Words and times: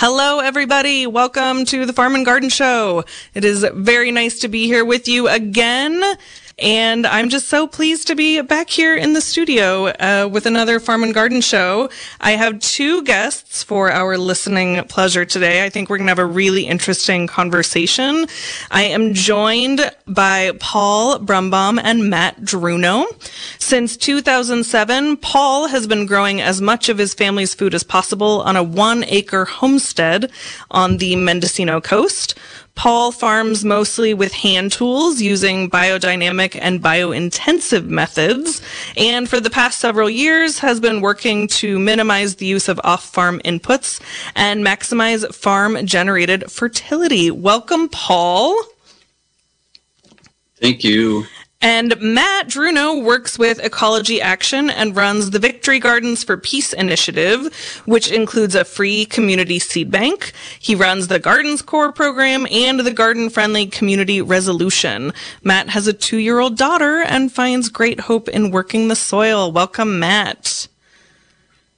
Hello, 0.00 0.38
everybody. 0.38 1.08
Welcome 1.08 1.64
to 1.64 1.84
the 1.84 1.92
Farm 1.92 2.14
and 2.14 2.24
Garden 2.24 2.50
Show. 2.50 3.02
It 3.34 3.44
is 3.44 3.66
very 3.74 4.12
nice 4.12 4.38
to 4.38 4.48
be 4.48 4.66
here 4.66 4.84
with 4.84 5.08
you 5.08 5.26
again. 5.26 6.00
And 6.58 7.06
I'm 7.06 7.28
just 7.28 7.46
so 7.46 7.68
pleased 7.68 8.08
to 8.08 8.16
be 8.16 8.40
back 8.40 8.68
here 8.68 8.96
in 8.96 9.12
the 9.12 9.20
studio 9.20 9.86
uh, 9.86 10.28
with 10.30 10.44
another 10.44 10.80
Farm 10.80 11.04
and 11.04 11.14
Garden 11.14 11.40
show. 11.40 11.88
I 12.20 12.32
have 12.32 12.58
two 12.58 13.04
guests 13.04 13.62
for 13.62 13.92
our 13.92 14.18
listening 14.18 14.82
pleasure 14.88 15.24
today. 15.24 15.64
I 15.64 15.70
think 15.70 15.88
we're 15.88 15.98
going 15.98 16.08
to 16.08 16.10
have 16.10 16.18
a 16.18 16.26
really 16.26 16.66
interesting 16.66 17.28
conversation. 17.28 18.26
I 18.72 18.82
am 18.82 19.14
joined 19.14 19.88
by 20.08 20.50
Paul 20.58 21.20
Brumbaum 21.20 21.80
and 21.80 22.10
Matt 22.10 22.40
Drewno. 22.40 23.06
Since 23.60 23.96
2007, 23.96 25.18
Paul 25.18 25.68
has 25.68 25.86
been 25.86 26.06
growing 26.06 26.40
as 26.40 26.60
much 26.60 26.88
of 26.88 26.98
his 26.98 27.14
family's 27.14 27.54
food 27.54 27.72
as 27.72 27.84
possible 27.84 28.42
on 28.42 28.56
a 28.56 28.64
one 28.64 29.04
acre 29.04 29.44
homestead 29.44 30.32
on 30.72 30.96
the 30.96 31.14
Mendocino 31.14 31.80
coast. 31.80 32.34
Paul 32.78 33.10
farms 33.10 33.64
mostly 33.64 34.14
with 34.14 34.32
hand 34.32 34.70
tools 34.70 35.20
using 35.20 35.68
biodynamic 35.68 36.56
and 36.62 36.80
biointensive 36.80 37.86
methods. 37.86 38.62
And 38.96 39.28
for 39.28 39.40
the 39.40 39.50
past 39.50 39.80
several 39.80 40.08
years 40.08 40.60
has 40.60 40.78
been 40.78 41.00
working 41.00 41.48
to 41.58 41.76
minimize 41.80 42.36
the 42.36 42.46
use 42.46 42.68
of 42.68 42.80
off-farm 42.84 43.40
inputs 43.44 44.00
and 44.36 44.64
maximize 44.64 45.34
farm 45.34 45.84
generated 45.86 46.52
fertility. 46.52 47.32
Welcome, 47.32 47.88
Paul. 47.88 48.56
Thank 50.60 50.84
you. 50.84 51.24
And 51.60 52.00
Matt 52.00 52.46
Drewno 52.46 53.02
works 53.02 53.36
with 53.36 53.58
Ecology 53.64 54.20
Action 54.20 54.70
and 54.70 54.94
runs 54.94 55.30
the 55.30 55.40
Victory 55.40 55.80
Gardens 55.80 56.22
for 56.22 56.36
Peace 56.36 56.72
initiative, 56.72 57.52
which 57.84 58.12
includes 58.12 58.54
a 58.54 58.64
free 58.64 59.04
community 59.04 59.58
seed 59.58 59.90
bank. 59.90 60.32
He 60.60 60.76
runs 60.76 61.08
the 61.08 61.18
Gardens 61.18 61.60
Core 61.60 61.90
program 61.90 62.46
and 62.52 62.78
the 62.78 62.92
Garden 62.92 63.28
Friendly 63.28 63.66
Community 63.66 64.22
Resolution. 64.22 65.12
Matt 65.42 65.70
has 65.70 65.88
a 65.88 65.92
two 65.92 66.18
year 66.18 66.38
old 66.38 66.56
daughter 66.56 67.02
and 67.02 67.32
finds 67.32 67.70
great 67.70 68.00
hope 68.00 68.28
in 68.28 68.52
working 68.52 68.86
the 68.86 68.94
soil. 68.94 69.50
Welcome, 69.50 69.98
Matt. 69.98 70.68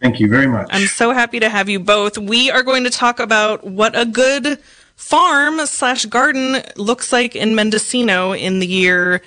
Thank 0.02 0.20
you 0.20 0.28
very 0.28 0.46
much. 0.46 0.68
I'm 0.70 0.88
so 0.88 1.12
happy 1.12 1.40
to 1.40 1.48
have 1.48 1.70
you 1.70 1.80
both. 1.80 2.18
We 2.18 2.50
are 2.50 2.62
going 2.62 2.84
to 2.84 2.90
talk 2.90 3.18
about 3.18 3.66
what 3.66 3.98
a 3.98 4.05
good 4.05 4.58
farm 5.00 5.64
slash 5.66 6.05
garden 6.05 6.62
looks 6.77 7.10
like 7.10 7.34
in 7.34 7.55
Mendocino 7.55 8.34
in 8.34 8.58
the 8.58 8.66
year 8.66 9.22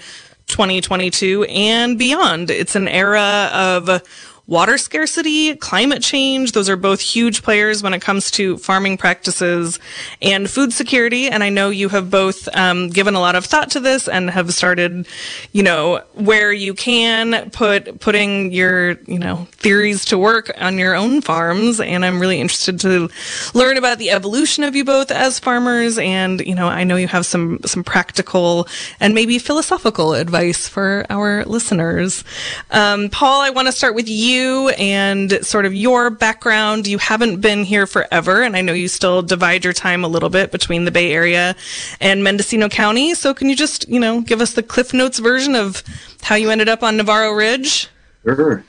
2022 0.48 1.44
and 1.46 1.98
beyond. 1.98 2.50
It's 2.50 2.76
an 2.76 2.88
era 2.88 3.50
of 3.54 4.02
water 4.46 4.78
scarcity, 4.78 5.56
climate 5.56 6.04
change. 6.04 6.52
Those 6.52 6.70
are 6.70 6.76
both 6.76 7.00
huge 7.00 7.44
players 7.44 7.82
when 7.82 7.94
it 7.94 8.02
comes 8.02 8.30
to 8.32 8.58
farming 8.58 8.98
practices 8.98 9.80
and 10.22 10.50
food 10.50 10.74
security. 10.74 11.30
And 11.30 11.44
I 11.44 11.50
know 11.50 11.70
you 11.70 11.88
have 11.90 12.10
both 12.10 12.50
um, 12.54 12.90
given 12.90 13.16
a 13.16 13.22
lot 13.22 13.36
of 13.36 13.46
thought 13.46 13.72
to 13.72 13.80
this 13.80 14.10
and 14.10 14.30
have 14.30 14.54
started, 14.54 15.08
you 15.54 15.64
know, 15.64 16.04
where 16.14 16.52
you 16.52 16.74
can 16.74 17.52
put 17.52 18.02
putting 18.02 18.52
your, 18.52 18.92
you 19.04 19.18
know, 19.18 19.48
theories 19.52 20.04
to 20.06 20.18
work 20.18 20.52
on 20.60 20.78
your 20.78 20.94
own 20.94 21.22
farms. 21.22 21.80
And 21.80 22.04
I'm 22.04 22.20
really 22.20 22.42
interested 22.42 22.82
to 22.82 23.10
learn 23.54 23.78
about 23.78 23.98
the 23.98 24.10
evolution 24.10 24.66
of 24.66 24.76
you 24.76 24.84
both 24.84 25.10
as 25.10 25.40
farmers. 25.40 25.98
And 25.98 26.42
you 26.42 26.56
know, 26.56 26.68
I 26.68 26.84
know 26.84 26.98
you 26.98 27.08
have 27.08 27.26
some 27.26 27.60
some 27.66 27.84
practical 27.84 28.68
and 29.00 29.16
maybe 29.16 29.40
philosophical 29.40 30.14
advice 30.14 30.68
for 30.68 31.06
our 31.10 31.46
listeners. 31.46 32.26
Um, 32.72 33.08
Paul, 33.10 33.42
I 33.42 33.50
want 33.50 33.68
to 33.68 33.72
start 33.72 33.96
with 33.96 34.10
you 34.10 34.33
you 34.34 34.70
and 34.70 35.46
sort 35.46 35.66
of 35.66 35.74
your 35.74 36.10
background. 36.10 36.88
You 36.88 36.98
haven't 36.98 37.42
been 37.42 37.64
here 37.64 37.88
forever, 37.88 38.44
and 38.44 38.56
I 38.56 38.62
know 38.62 38.74
you 38.74 38.88
still 38.88 39.22
divide 39.22 39.64
your 39.64 39.74
time 39.74 40.04
a 40.04 40.08
little 40.08 40.30
bit 40.30 40.52
between 40.52 40.86
the 40.86 40.92
Bay 40.92 41.12
Area 41.12 41.56
and 42.02 42.24
Mendocino 42.24 42.70
County. 42.70 43.14
So, 43.14 43.34
can 43.34 43.50
you 43.50 43.56
just, 43.56 43.88
you 43.88 44.00
know, 44.00 44.22
give 44.22 44.42
us 44.42 44.54
the 44.54 44.64
Cliff 44.64 44.94
Notes 44.94 45.20
version 45.20 45.56
of 45.56 45.84
how 46.22 46.36
you 46.36 46.50
ended 46.50 46.70
up 46.70 46.84
on 46.84 46.98
Navarro 46.98 47.32
Ridge? 47.32 47.88
Sure. 48.24 48.64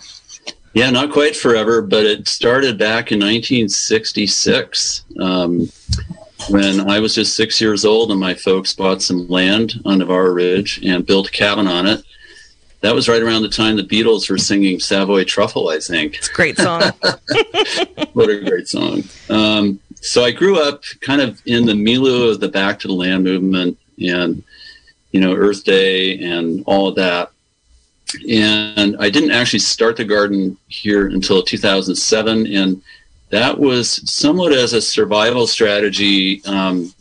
Yeah, 0.74 0.90
not 0.90 1.12
quite 1.12 1.36
forever, 1.36 1.80
but 1.80 2.04
it 2.04 2.26
started 2.26 2.78
back 2.78 3.12
in 3.12 3.20
1966 3.20 5.04
um, 5.20 5.68
when 6.50 6.90
I 6.90 6.98
was 6.98 7.14
just 7.14 7.36
six 7.36 7.60
years 7.60 7.84
old, 7.84 8.10
and 8.10 8.18
my 8.18 8.34
folks 8.34 8.74
bought 8.74 9.00
some 9.00 9.28
land 9.28 9.74
on 9.84 9.98
Navarro 9.98 10.32
Ridge 10.32 10.80
and 10.84 11.06
built 11.06 11.28
a 11.28 11.30
cabin 11.30 11.68
on 11.68 11.86
it 11.86 12.04
that 12.84 12.94
was 12.94 13.08
right 13.08 13.22
around 13.22 13.40
the 13.40 13.48
time 13.48 13.76
the 13.76 13.82
Beatles 13.82 14.28
were 14.28 14.36
singing 14.36 14.78
Savoy 14.78 15.24
Truffle, 15.24 15.70
I 15.70 15.78
think. 15.78 16.16
It's 16.16 16.28
a 16.28 16.32
great 16.34 16.58
song. 16.58 16.82
what 18.12 18.28
a 18.28 18.44
great 18.44 18.68
song. 18.68 19.02
Um, 19.30 19.80
so 20.02 20.22
I 20.22 20.30
grew 20.30 20.62
up 20.62 20.82
kind 21.00 21.22
of 21.22 21.40
in 21.46 21.64
the 21.64 21.74
milieu 21.74 22.28
of 22.28 22.40
the 22.40 22.48
Back 22.48 22.78
to 22.80 22.88
the 22.88 22.92
Land 22.92 23.24
movement 23.24 23.78
and, 23.98 24.42
you 25.12 25.20
know, 25.20 25.32
Earth 25.32 25.64
Day 25.64 26.18
and 26.18 26.62
all 26.66 26.86
of 26.86 26.94
that. 26.96 27.30
And 28.28 28.98
I 29.00 29.08
didn't 29.08 29.30
actually 29.30 29.60
start 29.60 29.96
the 29.96 30.04
garden 30.04 30.58
here 30.68 31.06
until 31.06 31.42
2007. 31.42 32.46
And 32.48 32.82
that 33.30 33.58
was 33.58 34.12
somewhat 34.12 34.52
as 34.52 34.74
a 34.74 34.82
survival 34.82 35.46
strategy 35.46 36.44
um, 36.44 36.92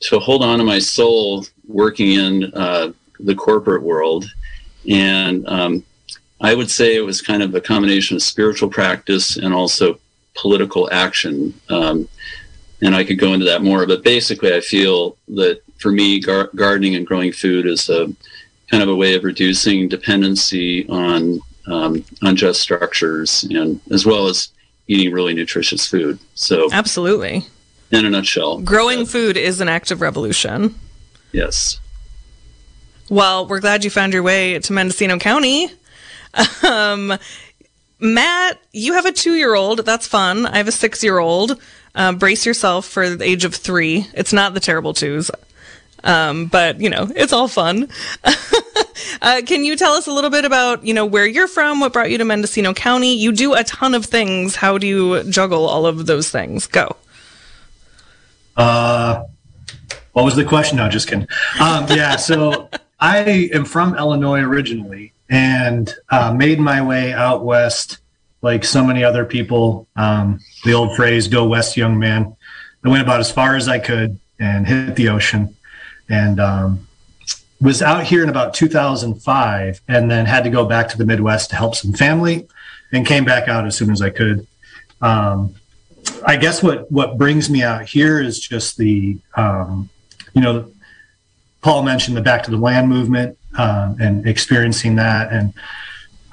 to 0.00 0.18
hold 0.18 0.44
on 0.44 0.58
to 0.58 0.64
my 0.64 0.80
soul 0.80 1.46
working 1.66 2.12
in 2.12 2.52
uh, 2.52 2.92
the 3.20 3.34
corporate 3.34 3.82
world 3.82 4.26
and 4.88 5.46
um, 5.48 5.84
I 6.40 6.54
would 6.54 6.70
say 6.70 6.96
it 6.96 7.00
was 7.00 7.22
kind 7.22 7.42
of 7.42 7.54
a 7.54 7.60
combination 7.60 8.16
of 8.16 8.22
spiritual 8.22 8.68
practice 8.68 9.36
and 9.36 9.54
also 9.54 9.98
political 10.34 10.88
action. 10.92 11.54
Um, 11.70 12.08
and 12.82 12.94
I 12.94 13.04
could 13.04 13.18
go 13.18 13.32
into 13.32 13.46
that 13.46 13.62
more, 13.62 13.86
but 13.86 14.02
basically, 14.02 14.54
I 14.54 14.60
feel 14.60 15.16
that 15.28 15.62
for 15.78 15.90
me, 15.90 16.20
gar- 16.20 16.50
gardening 16.54 16.94
and 16.96 17.06
growing 17.06 17.32
food 17.32 17.66
is 17.66 17.88
a 17.88 18.12
kind 18.70 18.82
of 18.82 18.88
a 18.88 18.94
way 18.94 19.14
of 19.14 19.24
reducing 19.24 19.88
dependency 19.88 20.88
on 20.88 21.40
um, 21.66 22.04
unjust 22.22 22.60
structures, 22.60 23.44
and 23.44 23.80
as 23.90 24.04
well 24.04 24.26
as 24.26 24.48
eating 24.86 25.12
really 25.12 25.32
nutritious 25.32 25.86
food. 25.86 26.18
So, 26.34 26.68
absolutely, 26.72 27.46
in 27.90 28.04
a 28.04 28.10
nutshell, 28.10 28.58
growing 28.60 29.06
food 29.06 29.36
is 29.36 29.60
an 29.60 29.68
act 29.68 29.90
of 29.90 30.00
revolution. 30.00 30.74
Yes. 31.32 31.80
Well, 33.10 33.46
we're 33.46 33.60
glad 33.60 33.84
you 33.84 33.90
found 33.90 34.14
your 34.14 34.22
way 34.22 34.58
to 34.58 34.72
Mendocino 34.72 35.18
County. 35.18 35.68
Um, 36.66 37.16
Matt, 38.00 38.58
you 38.72 38.94
have 38.94 39.06
a 39.06 39.12
two 39.12 39.34
year 39.34 39.54
old. 39.54 39.80
That's 39.80 40.06
fun. 40.06 40.46
I 40.46 40.56
have 40.56 40.68
a 40.68 40.72
six 40.72 41.04
year 41.04 41.18
old. 41.18 41.60
Uh, 41.94 42.12
brace 42.12 42.44
yourself 42.44 42.86
for 42.86 43.10
the 43.10 43.24
age 43.24 43.44
of 43.44 43.54
three. 43.54 44.06
It's 44.14 44.32
not 44.32 44.54
the 44.54 44.60
terrible 44.60 44.94
twos. 44.94 45.30
Um, 46.02 46.46
but 46.46 46.80
you 46.80 46.90
know, 46.90 47.08
it's 47.14 47.32
all 47.32 47.46
fun. 47.46 47.88
uh, 49.22 49.42
can 49.46 49.64
you 49.64 49.76
tell 49.76 49.92
us 49.92 50.06
a 50.06 50.12
little 50.12 50.30
bit 50.30 50.44
about, 50.44 50.84
you 50.84 50.92
know, 50.92 51.06
where 51.06 51.26
you're 51.26 51.48
from, 51.48 51.80
what 51.80 51.92
brought 51.92 52.10
you 52.10 52.18
to 52.18 52.24
Mendocino 52.24 52.74
County? 52.74 53.14
You 53.14 53.32
do 53.32 53.54
a 53.54 53.64
ton 53.64 53.94
of 53.94 54.06
things. 54.06 54.56
How 54.56 54.76
do 54.76 54.86
you 54.86 55.22
juggle 55.24 55.66
all 55.66 55.86
of 55.86 56.06
those 56.06 56.30
things? 56.30 56.66
Go. 56.66 56.96
Uh, 58.56 59.24
what 60.12 60.24
was 60.24 60.36
the 60.36 60.44
question? 60.44 60.78
No, 60.78 60.88
just 60.88 61.08
kidding. 61.08 61.28
Um, 61.60 61.86
yeah, 61.88 62.16
so 62.16 62.68
I 63.04 63.50
am 63.52 63.66
from 63.66 63.98
Illinois 63.98 64.40
originally 64.40 65.12
and 65.28 65.94
uh, 66.08 66.32
made 66.32 66.58
my 66.58 66.80
way 66.80 67.12
out 67.12 67.44
west 67.44 67.98
like 68.40 68.64
so 68.64 68.82
many 68.82 69.04
other 69.04 69.26
people. 69.26 69.86
Um, 69.94 70.40
the 70.64 70.72
old 70.72 70.96
phrase, 70.96 71.28
go 71.28 71.46
west, 71.46 71.76
young 71.76 71.98
man. 71.98 72.34
I 72.82 72.88
went 72.88 73.02
about 73.02 73.20
as 73.20 73.30
far 73.30 73.56
as 73.56 73.68
I 73.68 73.78
could 73.78 74.18
and 74.40 74.66
hit 74.66 74.96
the 74.96 75.10
ocean 75.10 75.54
and 76.08 76.40
um, 76.40 76.88
was 77.60 77.82
out 77.82 78.04
here 78.04 78.22
in 78.22 78.30
about 78.30 78.54
2005 78.54 79.82
and 79.86 80.10
then 80.10 80.24
had 80.24 80.44
to 80.44 80.50
go 80.50 80.64
back 80.64 80.88
to 80.88 80.96
the 80.96 81.04
Midwest 81.04 81.50
to 81.50 81.56
help 81.56 81.74
some 81.74 81.92
family 81.92 82.48
and 82.90 83.06
came 83.06 83.26
back 83.26 83.48
out 83.48 83.66
as 83.66 83.76
soon 83.76 83.90
as 83.90 84.00
I 84.00 84.08
could. 84.08 84.46
Um, 85.02 85.54
I 86.24 86.36
guess 86.36 86.62
what, 86.62 86.90
what 86.90 87.18
brings 87.18 87.50
me 87.50 87.62
out 87.62 87.84
here 87.84 88.22
is 88.22 88.40
just 88.40 88.78
the, 88.78 89.18
um, 89.36 89.90
you 90.32 90.40
know, 90.40 90.70
Paul 91.64 91.82
mentioned 91.82 92.14
the 92.14 92.20
Back 92.20 92.42
to 92.42 92.50
the 92.50 92.58
Land 92.58 92.90
movement 92.90 93.38
um, 93.56 93.96
and 93.98 94.28
experiencing 94.28 94.96
that. 94.96 95.32
And 95.32 95.54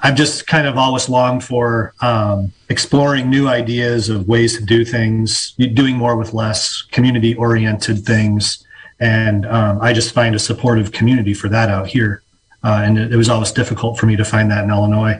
I've 0.02 0.14
just 0.14 0.46
kind 0.46 0.66
of 0.66 0.76
always 0.76 1.08
longed 1.08 1.42
for 1.42 1.94
um, 2.02 2.52
exploring 2.68 3.30
new 3.30 3.48
ideas 3.48 4.10
of 4.10 4.28
ways 4.28 4.58
to 4.58 4.64
do 4.64 4.84
things, 4.84 5.52
doing 5.52 5.96
more 5.96 6.16
with 6.16 6.34
less, 6.34 6.82
community 6.82 7.34
oriented 7.34 8.04
things. 8.04 8.62
And 9.00 9.46
um, 9.46 9.80
I 9.80 9.94
just 9.94 10.12
find 10.12 10.34
a 10.34 10.38
supportive 10.38 10.92
community 10.92 11.32
for 11.32 11.48
that 11.48 11.70
out 11.70 11.86
here. 11.86 12.22
Uh, 12.62 12.82
and 12.84 12.98
it, 12.98 13.14
it, 13.14 13.16
was 13.16 13.30
always 13.30 13.52
difficult 13.52 13.98
for 13.98 14.04
me 14.04 14.16
to 14.16 14.26
find 14.26 14.50
that 14.50 14.64
in 14.64 14.70
Illinois. 14.70 15.18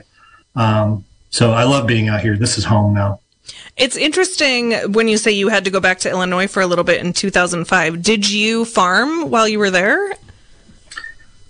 Um, 0.55 1.05
so 1.31 1.53
I 1.53 1.63
love 1.63 1.87
being 1.87 2.07
out 2.07 2.21
here. 2.21 2.37
This 2.37 2.59
is 2.59 2.65
home 2.65 2.93
now. 2.93 3.19
It's 3.75 3.97
interesting 3.97 4.73
when 4.91 5.07
you 5.07 5.17
say 5.17 5.31
you 5.31 5.49
had 5.49 5.63
to 5.65 5.71
go 5.71 5.79
back 5.79 5.99
to 5.99 6.09
Illinois 6.09 6.47
for 6.47 6.61
a 6.61 6.67
little 6.67 6.83
bit 6.83 7.03
in 7.03 7.11
2005. 7.11 8.03
Did 8.03 8.29
you 8.29 8.65
farm 8.65 9.31
while 9.31 9.47
you 9.47 9.57
were 9.57 9.71
there? 9.71 10.13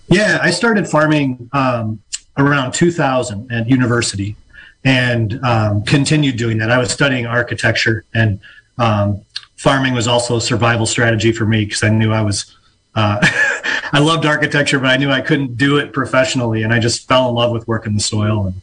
Yeah, 0.07 0.39
I 0.41 0.51
started 0.51 0.87
farming 0.87 1.49
um, 1.51 2.01
around 2.37 2.73
2000 2.73 3.51
at 3.51 3.67
university 3.67 4.37
and 4.85 5.43
um, 5.43 5.83
continued 5.83 6.37
doing 6.37 6.57
that. 6.59 6.71
I 6.71 6.77
was 6.77 6.91
studying 6.91 7.25
architecture 7.25 8.05
and 8.13 8.39
um, 8.77 9.21
farming 9.57 9.93
was 9.93 10.07
also 10.07 10.37
a 10.37 10.41
survival 10.41 10.85
strategy 10.85 11.33
for 11.33 11.45
me 11.45 11.65
because 11.65 11.83
I 11.83 11.89
knew 11.89 12.11
I 12.11 12.21
was. 12.21 12.55
Uh, 12.95 13.19
I 13.95 13.99
loved 13.99 14.25
architecture, 14.25 14.79
but 14.79 14.89
I 14.89 14.97
knew 14.97 15.11
I 15.11 15.21
couldn't 15.21 15.55
do 15.55 15.77
it 15.77 15.93
professionally, 15.93 16.63
and 16.63 16.73
I 16.73 16.79
just 16.79 17.07
fell 17.07 17.29
in 17.29 17.35
love 17.35 17.51
with 17.51 17.67
working 17.67 17.93
the 17.93 17.99
soil. 17.99 18.47
And 18.47 18.61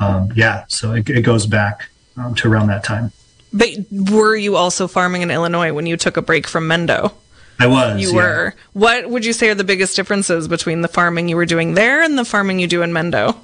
um, 0.00 0.32
yeah, 0.34 0.64
so 0.66 0.92
it, 0.92 1.08
it 1.08 1.22
goes 1.22 1.46
back 1.46 1.88
um, 2.16 2.34
to 2.36 2.50
around 2.50 2.68
that 2.68 2.84
time. 2.84 3.12
But 3.52 3.70
were 3.90 4.34
you 4.34 4.56
also 4.56 4.88
farming 4.88 5.22
in 5.22 5.30
Illinois 5.30 5.72
when 5.72 5.86
you 5.86 5.96
took 5.96 6.16
a 6.16 6.22
break 6.22 6.46
from 6.46 6.68
Mendo? 6.68 7.12
I 7.60 7.66
was. 7.66 8.00
You 8.00 8.08
yeah. 8.08 8.14
were. 8.14 8.54
What 8.72 9.10
would 9.10 9.24
you 9.24 9.32
say 9.32 9.50
are 9.50 9.54
the 9.54 9.64
biggest 9.64 9.94
differences 9.94 10.48
between 10.48 10.80
the 10.80 10.88
farming 10.88 11.28
you 11.28 11.36
were 11.36 11.46
doing 11.46 11.74
there 11.74 12.02
and 12.02 12.18
the 12.18 12.24
farming 12.24 12.58
you 12.58 12.66
do 12.66 12.82
in 12.82 12.90
Mendo? 12.90 13.36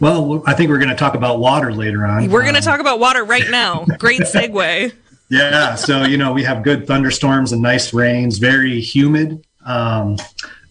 Well, 0.00 0.42
I 0.46 0.54
think 0.54 0.70
we're 0.70 0.78
going 0.78 0.90
to 0.90 0.96
talk 0.96 1.14
about 1.14 1.38
water 1.38 1.72
later 1.72 2.06
on. 2.06 2.30
We're 2.30 2.42
going 2.42 2.54
to 2.54 2.60
um, 2.60 2.64
talk 2.64 2.80
about 2.80 2.98
water 2.98 3.24
right 3.24 3.48
now. 3.50 3.84
Great 3.98 4.22
segue. 4.22 4.92
yeah. 5.28 5.74
So, 5.74 6.04
you 6.04 6.16
know, 6.16 6.32
we 6.32 6.42
have 6.42 6.62
good 6.62 6.86
thunderstorms 6.86 7.52
and 7.52 7.62
nice 7.62 7.92
rains, 7.92 8.38
very 8.38 8.80
humid, 8.80 9.44
um, 9.64 10.16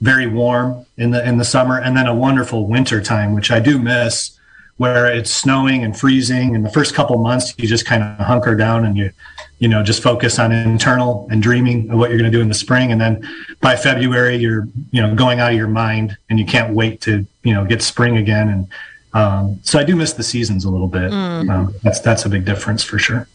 very 0.02 0.28
warm 0.28 0.86
in 0.98 1.12
the 1.12 1.28
in 1.28 1.38
the 1.38 1.46
summer, 1.46 1.80
and 1.80 1.96
then 1.96 2.08
a 2.08 2.16
wonderful 2.16 2.68
winter 2.68 3.02
time, 3.02 3.34
which 3.34 3.52
I 3.52 3.60
do 3.60 3.80
miss 3.80 4.39
where 4.80 5.14
it's 5.14 5.30
snowing 5.30 5.84
and 5.84 6.00
freezing 6.00 6.56
and 6.56 6.66
the 6.66 6.70
first 6.70 6.96
couple 6.96 7.18
months 7.18 7.54
you 7.58 7.68
just 7.68 7.86
kind 7.86 8.02
of 8.02 8.18
hunker 8.26 8.56
down 8.56 8.86
and 8.86 8.96
you 8.98 9.12
you 9.60 9.68
know 9.68 9.84
just 9.84 10.02
focus 10.02 10.40
on 10.40 10.54
internal 10.54 11.28
and 11.30 11.44
dreaming 11.44 11.90
of 11.92 12.00
what 12.00 12.10
you're 12.10 12.18
going 12.18 12.32
to 12.32 12.36
do 12.36 12.42
in 12.42 12.48
the 12.48 12.54
spring. 12.54 12.92
And 12.92 13.00
then 13.00 13.28
by 13.60 13.76
february 13.76 14.38
you're 14.38 14.68
you 14.92 15.02
know 15.02 15.14
going 15.14 15.42
out 15.42 15.52
of 15.52 15.58
your 15.58 15.68
mind 15.68 16.18
and 16.30 16.40
you 16.40 16.46
can't 16.46 16.74
wait 16.74 17.02
to 17.02 17.26
you 17.44 17.54
know 17.54 17.66
get 17.66 17.82
spring 17.82 18.18
again. 18.18 18.48
And 18.50 18.68
um, 19.14 19.60
so 19.64 19.78
i 19.80 19.84
do 19.84 19.96
miss 19.96 20.14
the 20.14 20.24
seasons 20.24 20.64
a 20.64 20.70
little 20.70 20.88
bit. 20.88 21.12
Mm. 21.12 21.50
um, 21.50 21.76
that's 21.84 22.00
that's 22.00 22.26
a 22.26 22.30
big 22.30 22.46
difference 22.46 22.82
for 22.82 22.98
sure. 22.98 23.28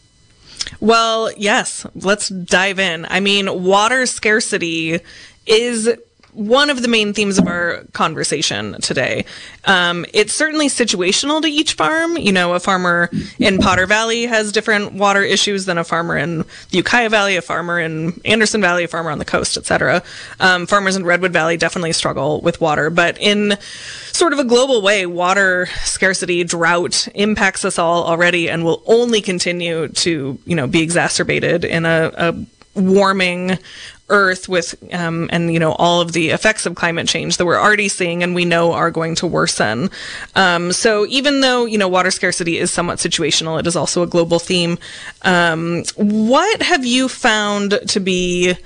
Well 0.81 1.31
yes 1.37 1.87
let's 1.94 2.31
dive 2.31 2.79
in. 2.79 3.06
I 3.11 3.20
mean 3.20 3.62
water 3.62 4.06
scarcity 4.06 5.00
is 5.46 5.94
one 6.34 6.69
of 6.69 6.82
the 6.82 6.88
main 6.88 7.14
themes 7.14 7.38
of 7.38 7.46
our 7.46 7.84
conversation 7.92 8.81
today. 8.81 9.25
Um, 9.64 10.04
it's 10.12 10.32
certainly 10.32 10.69
situational 10.69 11.40
to 11.40 11.48
each 11.48 11.75
farm. 11.75 12.16
You 12.16 12.32
know, 12.32 12.54
a 12.54 12.60
farmer 12.60 13.10
in 13.38 13.58
Potter 13.58 13.86
Valley 13.86 14.26
has 14.26 14.52
different 14.52 14.92
water 14.92 15.22
issues 15.22 15.64
than 15.64 15.78
a 15.78 15.84
farmer 15.84 16.16
in 16.16 16.38
the 16.38 16.78
Ukiah 16.78 17.08
Valley, 17.08 17.36
a 17.36 17.42
farmer 17.42 17.78
in 17.78 18.20
Anderson 18.25 18.60
Valley, 18.60 18.84
a 18.84 18.88
farmer 18.88 19.10
on 19.10 19.19
the 19.19 19.25
coast, 19.25 19.56
etc. 19.56 20.02
Um, 20.40 20.66
farmers 20.66 20.96
in 20.96 21.04
Redwood 21.04 21.32
Valley 21.32 21.56
definitely 21.56 21.92
struggle 21.92 22.40
with 22.40 22.60
water, 22.60 22.90
but 22.90 23.16
in 23.20 23.56
sort 24.12 24.32
of 24.32 24.38
a 24.38 24.44
global 24.44 24.82
way, 24.82 25.06
water 25.06 25.66
scarcity, 25.84 26.44
drought 26.44 27.08
impacts 27.14 27.64
us 27.64 27.78
all 27.78 28.04
already 28.04 28.50
and 28.50 28.64
will 28.64 28.82
only 28.86 29.20
continue 29.20 29.88
to, 29.88 30.38
you 30.44 30.56
know, 30.56 30.66
be 30.66 30.82
exacerbated 30.82 31.64
in 31.64 31.86
a, 31.86 32.12
a 32.16 32.34
warming 32.75 33.58
Earth 34.09 34.49
with 34.49 34.75
um, 34.93 35.29
and 35.33 35.53
you 35.53 35.59
know 35.59 35.73
all 35.73 36.01
of 36.01 36.12
the 36.12 36.31
effects 36.31 36.67
of 36.67 36.75
climate 36.75 37.09
change 37.09 37.39
that 37.39 37.47
we're 37.47 37.61
already 37.61 37.89
seeing 37.89 38.23
and 38.23 38.35
we 38.35 38.45
know 38.45 38.73
are 38.73 38.91
going 38.91 39.15
to 39.17 39.27
worsen. 39.27 39.91
Um, 40.35 40.73
so 40.73 41.06
even 41.06 41.41
though 41.41 41.65
you 41.65 41.79
know 41.79 41.89
water 41.89 42.11
scarcity 42.11 42.59
is 42.59 42.71
somewhat 42.71 42.99
situational, 42.99 43.59
it 43.59 43.67
is 43.67 43.77
also 43.77 44.03
a 44.03 44.06
global 44.06 44.39
theme. 44.39 44.79
Um, 45.23 45.85
what 45.97 46.62
have 46.62 46.85
you 46.85 47.09
found 47.09 47.79
to 47.89 48.01
be? 48.01 48.56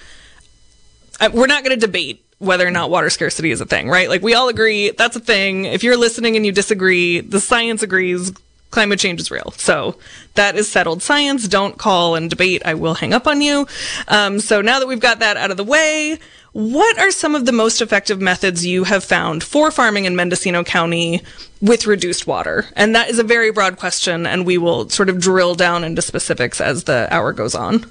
Uh, 1.21 1.31
we're 1.33 1.47
not 1.47 1.65
going 1.65 1.79
to 1.79 1.87
debate 1.87 2.25
whether 2.39 2.67
or 2.67 2.71
not 2.71 2.91
water 2.91 3.11
scarcity 3.11 3.51
is 3.51 3.61
a 3.61 3.67
thing, 3.67 3.89
right? 3.89 4.09
Like 4.09 4.23
we 4.23 4.35
all 4.35 4.49
agree 4.49 4.91
that's 4.91 5.17
a 5.17 5.21
thing. 5.21 5.65
If 5.65 5.85
you're 5.85 5.97
listening 5.97 6.37
and 6.37 6.45
you 6.45 6.53
disagree, 6.53 7.21
the 7.21 7.41
science 7.41 7.83
agrees 7.83 8.33
climate 8.71 8.99
change 8.99 9.21
is 9.21 9.31
real. 9.31 9.53
So 9.57 9.97
that 10.35 10.57
is 10.57 10.71
settled 10.71 11.03
science. 11.03 11.49
Don't 11.49 11.79
call 11.79 12.15
and 12.15 12.31
debate. 12.31 12.63
I 12.65 12.75
will 12.75 12.95
hang 12.95 13.15
up 13.15 13.27
on 13.27 13.41
you. 13.41 13.67
Um, 14.09 14.41
so 14.41 14.61
now 14.61 14.79
that 14.79 14.87
we've 14.87 15.01
got 15.01 15.19
that 15.21 15.37
out 15.37 15.51
of 15.51 15.57
the 15.57 15.65
way, 15.65 16.19
what 16.53 16.99
are 16.99 17.11
some 17.11 17.35
of 17.35 17.47
the 17.47 17.53
most 17.53 17.81
effective 17.81 18.21
methods 18.21 18.67
you 18.67 18.85
have 18.85 19.05
found 19.05 19.45
for 19.45 19.71
farming 19.71 20.07
in 20.07 20.17
Mendocino 20.17 20.65
County 20.65 21.23
with 21.61 21.87
reduced 21.87 22.27
water? 22.27 22.67
And 22.75 22.95
that 22.95 23.11
is 23.11 23.19
a 23.19 23.25
very 23.25 23.53
broad 23.53 23.77
question, 23.79 24.27
and 24.27 24.47
we 24.47 24.59
will 24.59 24.89
sort 24.89 25.09
of 25.09 25.21
drill 25.21 25.55
down 25.55 25.85
into 25.85 26.03
specifics 26.03 26.61
as 26.61 26.85
the 26.85 27.07
hour 27.11 27.33
goes 27.33 27.55
on. 27.55 27.91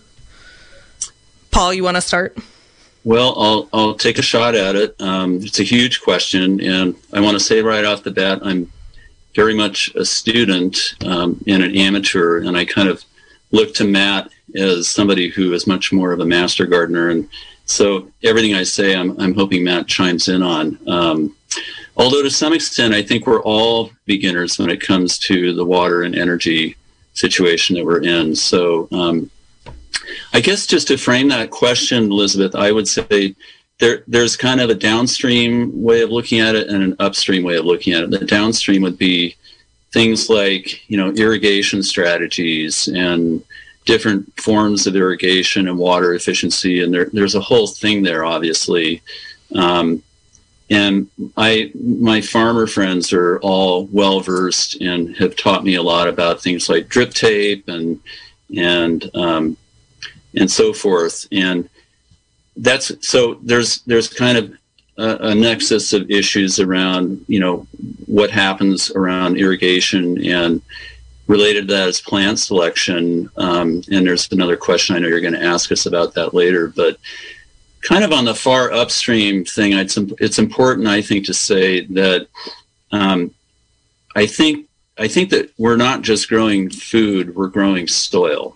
Paul, 1.51 1.73
you 1.73 1.83
want 1.83 1.97
to 1.97 2.01
start? 2.01 2.37
Well, 3.03 3.39
I'll 3.39 3.69
I'll 3.71 3.95
take 3.95 4.17
a 4.17 4.21
shot 4.21 4.53
at 4.53 4.75
it. 4.75 5.01
Um, 5.01 5.35
it's 5.41 5.59
a 5.59 5.63
huge 5.63 6.01
question, 6.01 6.59
and 6.59 6.95
I 7.13 7.21
want 7.21 7.35
to 7.37 7.43
say 7.43 7.61
right 7.61 7.85
off 7.85 8.03
the 8.03 8.11
bat, 8.11 8.39
I'm 8.41 8.69
very 9.37 9.53
much 9.53 9.93
a 9.93 10.03
student 10.03 10.95
um, 11.05 11.39
and 11.45 11.61
an 11.61 11.75
amateur, 11.75 12.39
and 12.39 12.57
I 12.57 12.65
kind 12.65 12.89
of 12.89 13.05
look 13.51 13.75
to 13.75 13.85
Matt 13.85 14.31
as 14.55 14.89
somebody 14.89 15.29
who 15.29 15.53
is 15.53 15.67
much 15.67 15.93
more 15.93 16.11
of 16.11 16.19
a 16.19 16.25
master 16.25 16.65
gardener. 16.65 17.09
And 17.11 17.29
so 17.65 18.11
everything 18.23 18.55
I 18.55 18.63
say, 18.63 18.95
I'm, 18.95 19.15
I'm 19.21 19.35
hoping 19.35 19.63
Matt 19.63 19.85
chimes 19.85 20.27
in 20.27 20.41
on. 20.41 20.79
Um, 20.87 21.35
although 21.95 22.23
to 22.23 22.31
some 22.31 22.51
extent, 22.51 22.95
I 22.95 23.03
think 23.03 23.27
we're 23.27 23.43
all 23.43 23.91
beginners 24.05 24.57
when 24.57 24.71
it 24.71 24.81
comes 24.81 25.19
to 25.19 25.53
the 25.53 25.65
water 25.65 26.01
and 26.01 26.15
energy 26.15 26.75
situation 27.13 27.75
that 27.75 27.85
we're 27.85 28.01
in. 28.01 28.35
So 28.35 28.87
um, 28.91 29.29
I 30.33 30.39
guess 30.39 30.65
just 30.65 30.87
to 30.87 30.97
frame 30.97 31.27
that 31.29 31.51
question, 31.51 32.11
Elizabeth, 32.11 32.55
I 32.55 32.71
would 32.71 32.87
say 32.87 33.35
there, 33.79 34.03
there's 34.07 34.35
kind 34.35 34.59
of 34.59 34.69
a 34.69 34.75
downstream 34.75 35.81
way 35.81 36.01
of 36.01 36.09
looking 36.09 36.39
at 36.39 36.55
it 36.55 36.67
and 36.67 36.81
an 36.83 36.95
upstream 36.99 37.43
way 37.43 37.57
of 37.57 37.65
looking 37.65 37.93
at 37.93 38.03
it. 38.03 38.09
The 38.09 38.25
downstream 38.25 38.81
would 38.81 38.97
be 38.97 39.35
things 39.91 40.29
like, 40.29 40.89
you 40.89 40.97
know, 40.97 41.11
irrigation 41.11 41.83
strategies 41.83 42.87
and 42.87 43.43
different 43.85 44.39
forms 44.39 44.87
of 44.87 44.95
irrigation 44.95 45.67
and 45.67 45.77
water 45.77 46.13
efficiency. 46.13 46.81
And 46.81 46.93
there, 46.93 47.09
there's 47.13 47.35
a 47.35 47.41
whole 47.41 47.67
thing 47.67 48.03
there, 48.03 48.25
obviously. 48.25 49.01
Um, 49.55 50.03
and 50.69 51.07
I, 51.37 51.71
my 51.75 52.19
farmer 52.19 52.67
friends 52.67 53.13
are 53.13 53.39
all 53.39 53.85
well 53.85 54.19
versed 54.19 54.81
and 54.81 55.15
have 55.17 55.37
taught 55.37 55.63
me 55.63 55.75
a 55.75 55.83
lot 55.83 56.09
about 56.09 56.41
things 56.41 56.67
like 56.67 56.89
drip 56.89 57.13
tape 57.13 57.67
and 57.69 58.01
and 58.55 59.09
um, 59.15 59.57
and 60.35 60.51
so 60.51 60.73
forth. 60.73 61.25
And 61.31 61.69
that's 62.57 62.91
so 63.07 63.35
there's 63.43 63.81
there's 63.83 64.09
kind 64.09 64.37
of 64.37 64.53
a, 64.97 65.29
a, 65.29 65.35
nexus 65.35 65.93
of 65.93 66.09
issues 66.09 66.59
around 66.59 67.23
you 67.27 67.39
know 67.39 67.67
what 68.07 68.31
happens 68.31 68.91
around 68.91 69.37
irrigation 69.37 70.23
and 70.25 70.61
related 71.27 71.67
to 71.67 71.73
that 71.73 71.87
is 71.87 72.01
plant 72.01 72.39
selection 72.39 73.29
um, 73.37 73.83
and 73.91 74.05
there's 74.05 74.31
another 74.31 74.57
question 74.57 74.95
i 74.95 74.99
know 74.99 75.07
you're 75.07 75.21
going 75.21 75.33
to 75.33 75.43
ask 75.43 75.71
us 75.71 75.85
about 75.85 76.13
that 76.13 76.33
later 76.33 76.67
but 76.75 76.97
kind 77.87 78.03
of 78.03 78.11
on 78.11 78.25
the 78.25 78.35
far 78.35 78.71
upstream 78.71 79.45
thing 79.45 79.73
it's, 79.73 79.97
it's 80.19 80.39
important 80.39 80.87
i 80.87 81.01
think 81.01 81.25
to 81.25 81.33
say 81.33 81.81
that 81.85 82.27
um, 82.91 83.33
i 84.15 84.25
think 84.25 84.67
i 84.97 85.07
think 85.07 85.29
that 85.29 85.51
we're 85.59 85.77
not 85.77 86.01
just 86.01 86.27
growing 86.27 86.69
food 86.69 87.35
we're 87.35 87.47
growing 87.47 87.87
soil. 87.87 88.55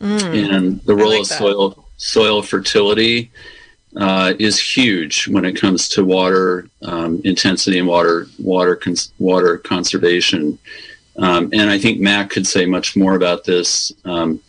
Mm, 0.00 0.56
and 0.56 0.80
the 0.80 0.96
role 0.96 1.10
like 1.10 1.20
of 1.20 1.26
soil 1.28 1.81
soil 2.02 2.42
fertility 2.42 3.30
uh, 3.96 4.34
is 4.38 4.58
huge 4.58 5.28
when 5.28 5.44
it 5.44 5.54
comes 5.54 5.88
to 5.88 6.04
water 6.04 6.66
um, 6.82 7.20
intensity 7.24 7.78
and 7.78 7.86
water 7.86 8.26
water 8.38 8.74
cons- 8.74 9.12
water 9.18 9.58
conservation. 9.58 10.58
Um, 11.16 11.50
and 11.52 11.70
I 11.70 11.78
think 11.78 12.00
Matt 12.00 12.30
could 12.30 12.46
say 12.46 12.66
much 12.66 12.96
more 12.96 13.14
about 13.14 13.44
this. 13.44 13.92
Um, 14.04 14.40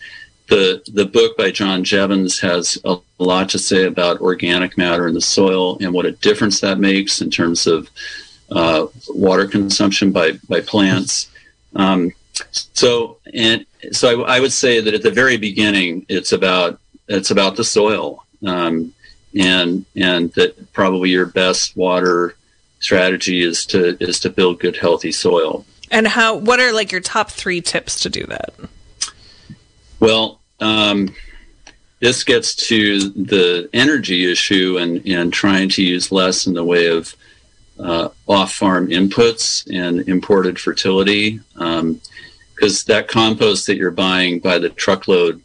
the 0.50 0.82
the 0.94 1.06
book 1.06 1.38
by 1.38 1.52
John 1.52 1.84
Jeavons 1.84 2.42
has 2.42 2.78
a 2.86 2.98
lot 3.20 3.50
to 3.50 3.60
say 3.60 3.86
about 3.86 4.22
organic 4.22 4.78
matter 4.78 5.08
in 5.08 5.14
the 5.14 5.22
soil 5.22 5.78
and 5.80 5.94
what 5.94 6.06
a 6.06 6.12
difference 6.12 6.60
that 6.62 6.80
makes 6.80 7.22
in 7.22 7.30
terms 7.30 7.68
of 7.68 7.90
uh, 8.52 8.88
water 9.10 9.46
consumption 9.48 10.12
by 10.12 10.34
by 10.50 10.60
plants. 10.62 11.30
Um, 11.76 12.12
so 12.52 13.18
and 13.34 13.66
so 13.92 14.24
I, 14.24 14.38
I, 14.38 14.40
would 14.40 14.54
say 14.54 14.80
that 14.80 14.94
at 14.94 15.04
the 15.04 15.12
very 15.12 15.38
beginning, 15.38 16.06
it's 16.10 16.32
about 16.32 16.80
it's 17.08 17.32
about 17.32 17.56
the 17.56 17.64
soil, 17.64 18.26
um, 18.46 18.94
and 19.38 19.86
and 19.96 20.32
that 20.34 20.74
probably 20.74 21.10
your 21.10 21.26
best 21.26 21.76
water 21.76 22.36
strategy 22.80 23.42
is 23.42 23.66
to 23.68 23.98
is 24.04 24.20
to 24.22 24.30
build 24.30 24.60
good 24.60 24.78
healthy 24.78 25.12
soil. 25.12 25.66
And 25.92 26.08
how? 26.08 26.36
What 26.36 26.60
are 26.60 26.72
like 26.72 26.92
your 26.92 27.02
top 27.02 27.32
three 27.32 27.62
tips 27.62 28.00
to 28.02 28.10
do 28.10 28.26
that? 28.26 28.54
Well, 30.00 30.40
um, 30.60 31.14
this 32.00 32.24
gets 32.24 32.56
to 32.68 33.10
the 33.10 33.70
energy 33.74 34.32
issue 34.32 34.78
and 34.78 35.06
and 35.08 35.32
trying 35.32 35.70
to 35.70 35.84
use 35.84 36.12
less 36.12 36.48
in 36.48 36.54
the 36.54 36.64
way 36.64 36.88
of 36.88 37.16
uh, 37.80 38.10
off 38.28 38.54
farm 38.54 38.88
inputs 38.90 39.68
and 39.74 40.08
imported 40.08 40.60
fertility. 40.60 41.40
because 41.54 41.80
um, 41.80 42.02
that 42.88 43.08
compost 43.08 43.68
that 43.68 43.78
you're 43.78 43.92
buying 43.92 44.40
by 44.40 44.58
the 44.58 44.70
truckload 44.70 45.42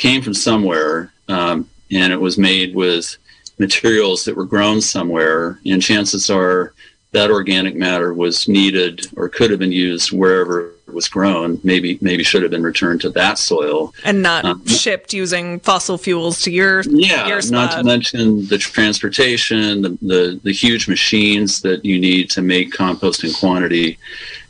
came 0.00 0.22
from 0.22 0.34
somewhere, 0.34 1.12
um, 1.28 1.68
and 1.90 2.12
it 2.12 2.20
was 2.20 2.38
made 2.38 2.74
with 2.74 3.16
materials 3.58 4.24
that 4.24 4.34
were 4.34 4.46
grown 4.46 4.80
somewhere. 4.80 5.60
And 5.66 5.82
chances 5.82 6.30
are 6.30 6.72
that 7.12 7.30
organic 7.30 7.76
matter 7.76 8.14
was 8.14 8.48
needed 8.48 9.06
or 9.16 9.28
could 9.28 9.50
have 9.50 9.58
been 9.58 9.72
used 9.72 10.10
wherever 10.12 10.72
it 10.86 10.94
was 10.94 11.08
grown 11.08 11.60
maybe 11.62 11.98
maybe 12.00 12.24
should 12.24 12.42
have 12.42 12.50
been 12.50 12.62
returned 12.62 13.00
to 13.00 13.10
that 13.10 13.38
soil 13.38 13.94
and 14.04 14.22
not 14.22 14.44
um, 14.44 14.66
shipped 14.66 15.12
using 15.12 15.60
fossil 15.60 15.96
fuels 15.96 16.42
to 16.42 16.50
your 16.50 16.82
yeah 16.82 17.28
your 17.28 17.40
not 17.50 17.72
to 17.72 17.84
mention 17.84 18.46
the 18.46 18.58
transportation 18.58 19.82
the, 19.82 19.90
the, 20.02 20.40
the 20.42 20.52
huge 20.52 20.88
machines 20.88 21.62
that 21.62 21.84
you 21.84 21.98
need 21.98 22.28
to 22.28 22.42
make 22.42 22.72
compost 22.72 23.22
in 23.22 23.32
quantity 23.32 23.98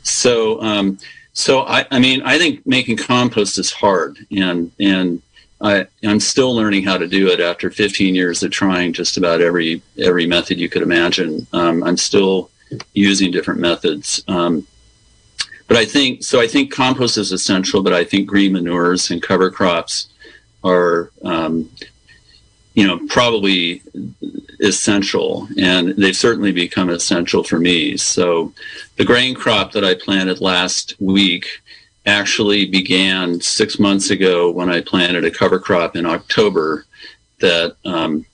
so 0.01 0.59
um, 0.61 0.97
so 1.33 1.61
I, 1.61 1.85
I 1.91 1.99
mean 1.99 2.21
I 2.23 2.37
think 2.39 2.65
making 2.65 2.97
compost 2.97 3.59
is 3.59 3.71
hard 3.71 4.17
and 4.31 4.71
and 4.79 5.21
I, 5.61 5.85
I'm 6.03 6.19
still 6.19 6.55
learning 6.55 6.83
how 6.83 6.97
to 6.97 7.07
do 7.07 7.27
it 7.29 7.39
after 7.39 7.69
15 7.69 8.15
years 8.15 8.41
of 8.43 8.51
trying 8.51 8.93
just 8.93 9.17
about 9.17 9.41
every 9.41 9.81
every 9.99 10.25
method 10.25 10.59
you 10.59 10.69
could 10.69 10.81
imagine. 10.81 11.45
Um, 11.53 11.83
I'm 11.83 11.97
still 11.97 12.49
using 12.93 13.31
different 13.31 13.59
methods. 13.59 14.23
Um, 14.27 14.65
but 15.67 15.77
I 15.77 15.85
think 15.85 16.23
so. 16.23 16.41
I 16.41 16.47
think 16.47 16.71
compost 16.71 17.17
is 17.17 17.31
essential, 17.31 17.81
but 17.81 17.93
I 17.93 18.03
think 18.03 18.27
green 18.27 18.53
manures 18.53 19.09
and 19.09 19.21
cover 19.21 19.49
crops 19.49 20.09
are, 20.63 21.11
um, 21.23 21.69
you 22.73 22.85
know, 22.85 22.99
probably 23.07 23.81
essential, 24.59 25.47
and 25.57 25.89
they've 25.95 26.15
certainly 26.15 26.51
become 26.51 26.89
essential 26.89 27.43
for 27.43 27.59
me. 27.59 27.95
So, 27.97 28.53
the 28.97 29.05
grain 29.05 29.33
crop 29.33 29.71
that 29.71 29.85
I 29.85 29.95
planted 29.95 30.41
last 30.41 30.95
week 30.99 31.61
actually 32.05 32.65
began 32.65 33.39
six 33.39 33.79
months 33.79 34.09
ago 34.09 34.51
when 34.51 34.69
I 34.69 34.81
planted 34.81 35.25
a 35.25 35.31
cover 35.31 35.59
crop 35.59 35.95
in 35.95 36.05
October. 36.05 36.85
That 37.39 37.75
um, 37.85 38.25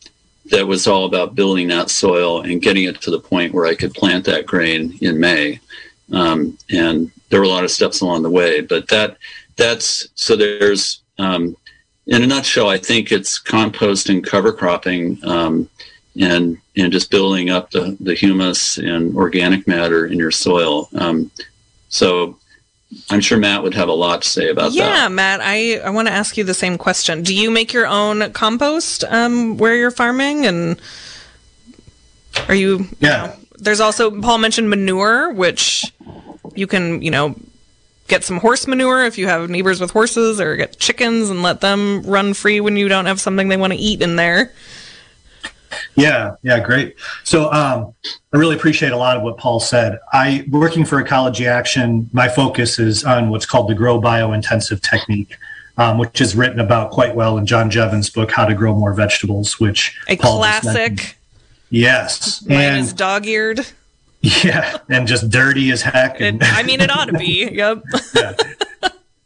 that 0.49 0.67
was 0.67 0.87
all 0.87 1.05
about 1.05 1.35
building 1.35 1.67
that 1.67 1.89
soil 1.89 2.41
and 2.41 2.61
getting 2.61 2.85
it 2.85 3.01
to 3.01 3.11
the 3.11 3.19
point 3.19 3.53
where 3.53 3.65
I 3.65 3.75
could 3.75 3.93
plant 3.93 4.25
that 4.25 4.45
grain 4.45 4.97
in 5.01 5.19
May. 5.19 5.59
Um, 6.11 6.57
and 6.69 7.11
there 7.29 7.39
were 7.39 7.45
a 7.45 7.49
lot 7.49 7.63
of 7.63 7.71
steps 7.71 8.01
along 8.01 8.23
the 8.23 8.29
way, 8.29 8.61
but 8.61 8.87
that 8.89 9.17
that's 9.55 10.07
so 10.15 10.35
there's 10.35 11.01
um, 11.19 11.55
in 12.07 12.23
a 12.23 12.27
nutshell, 12.27 12.69
I 12.69 12.77
think 12.77 13.11
it's 13.11 13.37
compost 13.37 14.09
and 14.09 14.25
cover 14.25 14.53
cropping 14.53 15.19
um, 15.25 15.69
and 16.19 16.57
and 16.77 16.91
just 16.91 17.11
building 17.11 17.49
up 17.49 17.71
the, 17.71 17.97
the 17.99 18.13
humus 18.13 18.77
and 18.77 19.15
organic 19.15 19.67
matter 19.67 20.05
in 20.05 20.17
your 20.17 20.31
soil. 20.31 20.87
Um, 20.95 21.31
so 21.89 22.37
I'm 23.09 23.19
sure 23.19 23.37
Matt 23.37 23.63
would 23.63 23.73
have 23.73 23.89
a 23.89 23.93
lot 23.93 24.21
to 24.21 24.29
say 24.29 24.49
about 24.49 24.71
yeah, 24.71 24.85
that. 24.85 25.01
Yeah, 25.03 25.07
Matt, 25.09 25.39
I, 25.41 25.77
I 25.79 25.89
want 25.89 26.07
to 26.07 26.13
ask 26.13 26.37
you 26.37 26.43
the 26.43 26.53
same 26.53 26.77
question. 26.77 27.21
Do 27.21 27.35
you 27.35 27.51
make 27.51 27.73
your 27.73 27.85
own 27.85 28.31
compost 28.31 29.03
um, 29.05 29.57
where 29.57 29.75
you're 29.75 29.91
farming? 29.91 30.45
And 30.45 30.79
are 32.47 32.55
you, 32.55 32.87
yeah. 32.99 33.23
You 33.23 33.27
know, 33.27 33.35
there's 33.59 33.79
also, 33.79 34.21
Paul 34.21 34.37
mentioned 34.37 34.69
manure, 34.69 35.33
which 35.33 35.91
you 36.55 36.67
can, 36.67 37.01
you 37.01 37.11
know, 37.11 37.35
get 38.07 38.23
some 38.23 38.37
horse 38.37 38.67
manure 38.67 39.03
if 39.03 39.17
you 39.17 39.27
have 39.27 39.49
neighbors 39.49 39.81
with 39.81 39.91
horses 39.91 40.39
or 40.39 40.55
get 40.55 40.79
chickens 40.79 41.29
and 41.29 41.43
let 41.43 41.59
them 41.59 42.03
run 42.03 42.33
free 42.33 42.61
when 42.61 42.77
you 42.77 42.87
don't 42.87 43.05
have 43.05 43.19
something 43.19 43.49
they 43.49 43.57
want 43.57 43.73
to 43.73 43.79
eat 43.79 44.01
in 44.01 44.15
there. 44.15 44.53
Yeah, 45.95 46.35
yeah, 46.43 46.59
great. 46.59 46.95
So 47.23 47.51
um, 47.51 47.93
I 48.33 48.37
really 48.37 48.55
appreciate 48.55 48.91
a 48.91 48.97
lot 48.97 49.17
of 49.17 49.23
what 49.23 49.37
Paul 49.37 49.59
said. 49.59 49.99
I 50.13 50.45
working 50.49 50.85
for 50.85 50.99
Ecology 50.99 51.47
Action, 51.47 52.09
my 52.13 52.29
focus 52.29 52.79
is 52.79 53.03
on 53.03 53.29
what's 53.29 53.45
called 53.45 53.69
the 53.69 53.75
grow 53.75 54.01
biointensive 54.01 54.81
technique. 54.81 55.35
Um, 55.79 55.99
which 55.99 56.21
is 56.21 56.35
written 56.35 56.59
about 56.59 56.89
quite 56.89 57.13
well 57.13 57.37
in 57.37 57.45
John 57.45 57.69
Jeavons' 57.69 58.11
book, 58.11 58.31
How 58.31 58.45
to 58.45 58.55
Grow 58.55 58.73
More 58.73 58.93
Vegetables, 58.93 59.59
which 59.59 59.95
a 60.07 60.17
Paul 60.17 60.39
classic. 60.39 61.17
Yes, 61.69 62.43
Mine 62.47 62.57
and 62.57 62.79
is 62.79 62.93
dog-eared. 62.93 63.59
Yeah, 64.21 64.77
and 64.89 65.07
just 65.07 65.29
dirty 65.29 65.71
as 65.71 65.83
heck. 65.83 66.19
And, 66.19 66.41
it, 66.41 66.57
I 66.57 66.63
mean, 66.63 66.81
it 66.81 66.89
ought 66.89 67.05
to 67.05 67.17
be. 67.17 67.47
Yep. 67.53 67.83
yeah. 68.15 68.33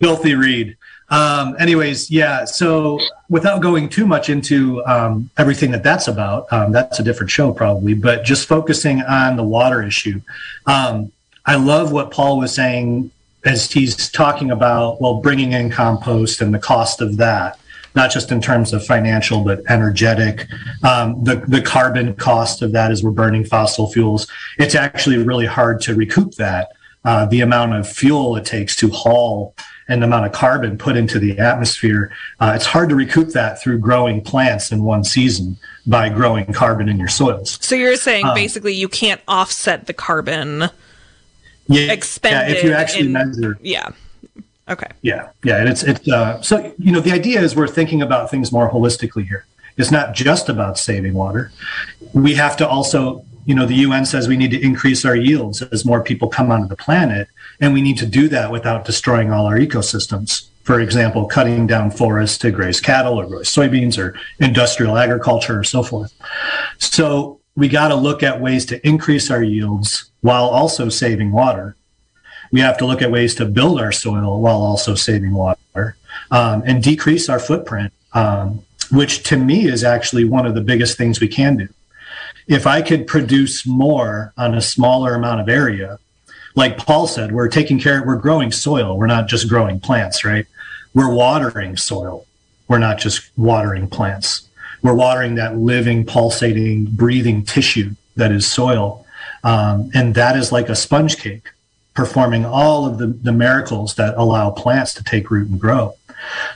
Filthy 0.01 0.35
read. 0.35 0.75
Um, 1.11 1.57
anyways, 1.59 2.09
yeah. 2.09 2.45
So 2.45 2.99
without 3.29 3.61
going 3.61 3.89
too 3.89 4.07
much 4.07 4.29
into 4.29 4.83
um, 4.85 5.29
everything 5.37 5.71
that 5.71 5.83
that's 5.83 6.07
about, 6.07 6.51
um, 6.53 6.71
that's 6.71 6.99
a 6.99 7.03
different 7.03 7.29
show 7.29 7.51
probably. 7.51 7.93
But 7.93 8.23
just 8.23 8.47
focusing 8.47 9.01
on 9.01 9.35
the 9.35 9.43
water 9.43 9.83
issue, 9.83 10.21
um, 10.65 11.11
I 11.45 11.55
love 11.55 11.91
what 11.91 12.11
Paul 12.11 12.39
was 12.39 12.55
saying 12.55 13.11
as 13.43 13.69
he's 13.71 14.09
talking 14.09 14.51
about 14.51 15.01
well 15.01 15.15
bringing 15.15 15.51
in 15.51 15.69
compost 15.69 16.41
and 16.41 16.53
the 16.53 16.59
cost 16.59 17.01
of 17.01 17.17
that. 17.17 17.59
Not 17.93 18.09
just 18.09 18.31
in 18.31 18.41
terms 18.41 18.71
of 18.71 18.85
financial, 18.85 19.43
but 19.43 19.59
energetic. 19.67 20.47
Um, 20.81 21.21
the 21.25 21.43
the 21.45 21.61
carbon 21.61 22.15
cost 22.15 22.61
of 22.61 22.71
that 22.71 22.89
as 22.89 23.03
we're 23.03 23.11
burning 23.11 23.43
fossil 23.43 23.91
fuels. 23.91 24.27
It's 24.57 24.75
actually 24.75 25.17
really 25.17 25.45
hard 25.45 25.81
to 25.81 25.93
recoup 25.93 26.35
that. 26.35 26.69
Uh, 27.03 27.25
the 27.25 27.41
amount 27.41 27.73
of 27.73 27.89
fuel 27.89 28.37
it 28.37 28.45
takes 28.45 28.77
to 28.77 28.87
haul 28.89 29.53
and 29.91 30.01
the 30.01 30.05
amount 30.05 30.25
of 30.25 30.31
carbon 30.31 30.77
put 30.77 30.95
into 30.95 31.19
the 31.19 31.37
atmosphere, 31.37 32.11
uh, 32.39 32.53
it's 32.55 32.65
hard 32.65 32.89
to 32.89 32.95
recoup 32.95 33.29
that 33.29 33.61
through 33.61 33.77
growing 33.77 34.21
plants 34.21 34.71
in 34.71 34.83
one 34.83 35.03
season 35.03 35.57
by 35.85 36.07
growing 36.07 36.45
carbon 36.53 36.87
in 36.87 36.97
your 36.97 37.09
soils. 37.09 37.57
So 37.61 37.75
you're 37.75 37.97
saying 37.97 38.25
um, 38.25 38.33
basically 38.33 38.73
you 38.73 38.87
can't 38.87 39.21
offset 39.27 39.87
the 39.87 39.93
carbon 39.93 40.69
yeah, 41.67 41.91
expended. 41.91 42.53
Yeah, 42.53 42.57
if 42.57 42.63
you 42.63 42.71
actually 42.71 43.07
in, 43.07 43.11
measure. 43.11 43.57
Yeah. 43.61 43.89
Okay. 44.69 44.87
Yeah, 45.01 45.29
yeah, 45.43 45.57
and 45.57 45.67
it's 45.67 45.83
it's 45.83 46.07
uh, 46.07 46.41
so 46.41 46.73
you 46.77 46.93
know 46.93 47.01
the 47.01 47.11
idea 47.11 47.41
is 47.41 47.55
we're 47.55 47.67
thinking 47.67 48.01
about 48.01 48.31
things 48.31 48.51
more 48.53 48.71
holistically 48.71 49.27
here. 49.27 49.45
It's 49.75 49.91
not 49.91 50.15
just 50.15 50.47
about 50.47 50.77
saving 50.77 51.13
water. 51.13 51.51
We 52.13 52.35
have 52.35 52.55
to 52.57 52.67
also 52.67 53.25
you 53.45 53.55
know, 53.55 53.65
the 53.65 53.75
UN 53.75 54.05
says 54.05 54.27
we 54.27 54.37
need 54.37 54.51
to 54.51 54.61
increase 54.61 55.03
our 55.03 55.15
yields 55.15 55.61
as 55.61 55.83
more 55.83 56.03
people 56.03 56.27
come 56.27 56.51
onto 56.51 56.67
the 56.67 56.75
planet, 56.75 57.27
and 57.61 57.73
we 57.73 57.81
need 57.81 57.97
to 57.99 58.05
do 58.05 58.27
that 58.27 58.51
without 58.51 58.85
destroying 58.85 59.31
all 59.31 59.45
our 59.45 59.57
ecosystems. 59.57 60.47
For 60.63 60.79
example, 60.79 61.25
cutting 61.25 61.67
down 61.67 61.91
forests 61.91 62.37
to 62.39 62.51
graze 62.51 62.81
cattle 62.81 63.19
or 63.19 63.25
grow 63.25 63.39
soybeans 63.39 63.97
or 63.97 64.15
industrial 64.39 64.97
agriculture 64.97 65.59
or 65.59 65.63
so 65.63 65.83
forth. 65.83 66.13
So 66.77 67.39
we 67.55 67.67
got 67.67 67.89
to 67.89 67.95
look 67.95 68.23
at 68.23 68.41
ways 68.41 68.65
to 68.67 68.85
increase 68.87 69.31
our 69.31 69.43
yields 69.43 70.11
while 70.21 70.45
also 70.45 70.89
saving 70.89 71.31
water. 71.31 71.75
We 72.51 72.59
have 72.59 72.77
to 72.79 72.85
look 72.85 73.01
at 73.01 73.11
ways 73.11 73.33
to 73.35 73.45
build 73.45 73.79
our 73.79 73.91
soil 73.91 74.41
while 74.41 74.61
also 74.61 74.95
saving 74.95 75.33
water 75.33 75.95
um, 76.31 76.63
and 76.65 76.83
decrease 76.83 77.29
our 77.29 77.39
footprint, 77.39 77.93
um, 78.13 78.63
which 78.91 79.23
to 79.23 79.37
me 79.37 79.65
is 79.65 79.83
actually 79.83 80.25
one 80.25 80.45
of 80.45 80.53
the 80.53 80.61
biggest 80.61 80.97
things 80.97 81.21
we 81.21 81.27
can 81.27 81.57
do 81.57 81.69
if 82.47 82.67
I 82.67 82.81
could 82.81 83.07
produce 83.07 83.65
more 83.65 84.33
on 84.37 84.53
a 84.53 84.61
smaller 84.61 85.15
amount 85.15 85.41
of 85.41 85.49
area, 85.49 85.99
like 86.55 86.77
Paul 86.77 87.07
said, 87.07 87.31
we're 87.31 87.47
taking 87.47 87.79
care, 87.79 88.01
of, 88.01 88.05
we're 88.05 88.15
growing 88.15 88.51
soil. 88.51 88.97
We're 88.97 89.07
not 89.07 89.27
just 89.27 89.47
growing 89.47 89.79
plants, 89.79 90.25
right? 90.25 90.45
We're 90.93 91.13
watering 91.13 91.77
soil. 91.77 92.25
We're 92.67 92.79
not 92.79 92.97
just 92.97 93.31
watering 93.37 93.87
plants. 93.89 94.47
We're 94.81 94.95
watering 94.95 95.35
that 95.35 95.57
living, 95.57 96.05
pulsating, 96.05 96.85
breathing 96.85 97.43
tissue 97.43 97.91
that 98.15 98.31
is 98.31 98.49
soil. 98.49 99.05
Um, 99.43 99.91
and 99.93 100.15
that 100.15 100.35
is 100.35 100.51
like 100.51 100.69
a 100.69 100.75
sponge 100.75 101.17
cake, 101.17 101.51
performing 101.93 102.45
all 102.45 102.85
of 102.85 102.97
the, 102.97 103.07
the 103.07 103.31
miracles 103.31 103.95
that 103.95 104.15
allow 104.17 104.51
plants 104.51 104.93
to 104.95 105.03
take 105.03 105.31
root 105.31 105.49
and 105.49 105.59
grow. 105.59 105.95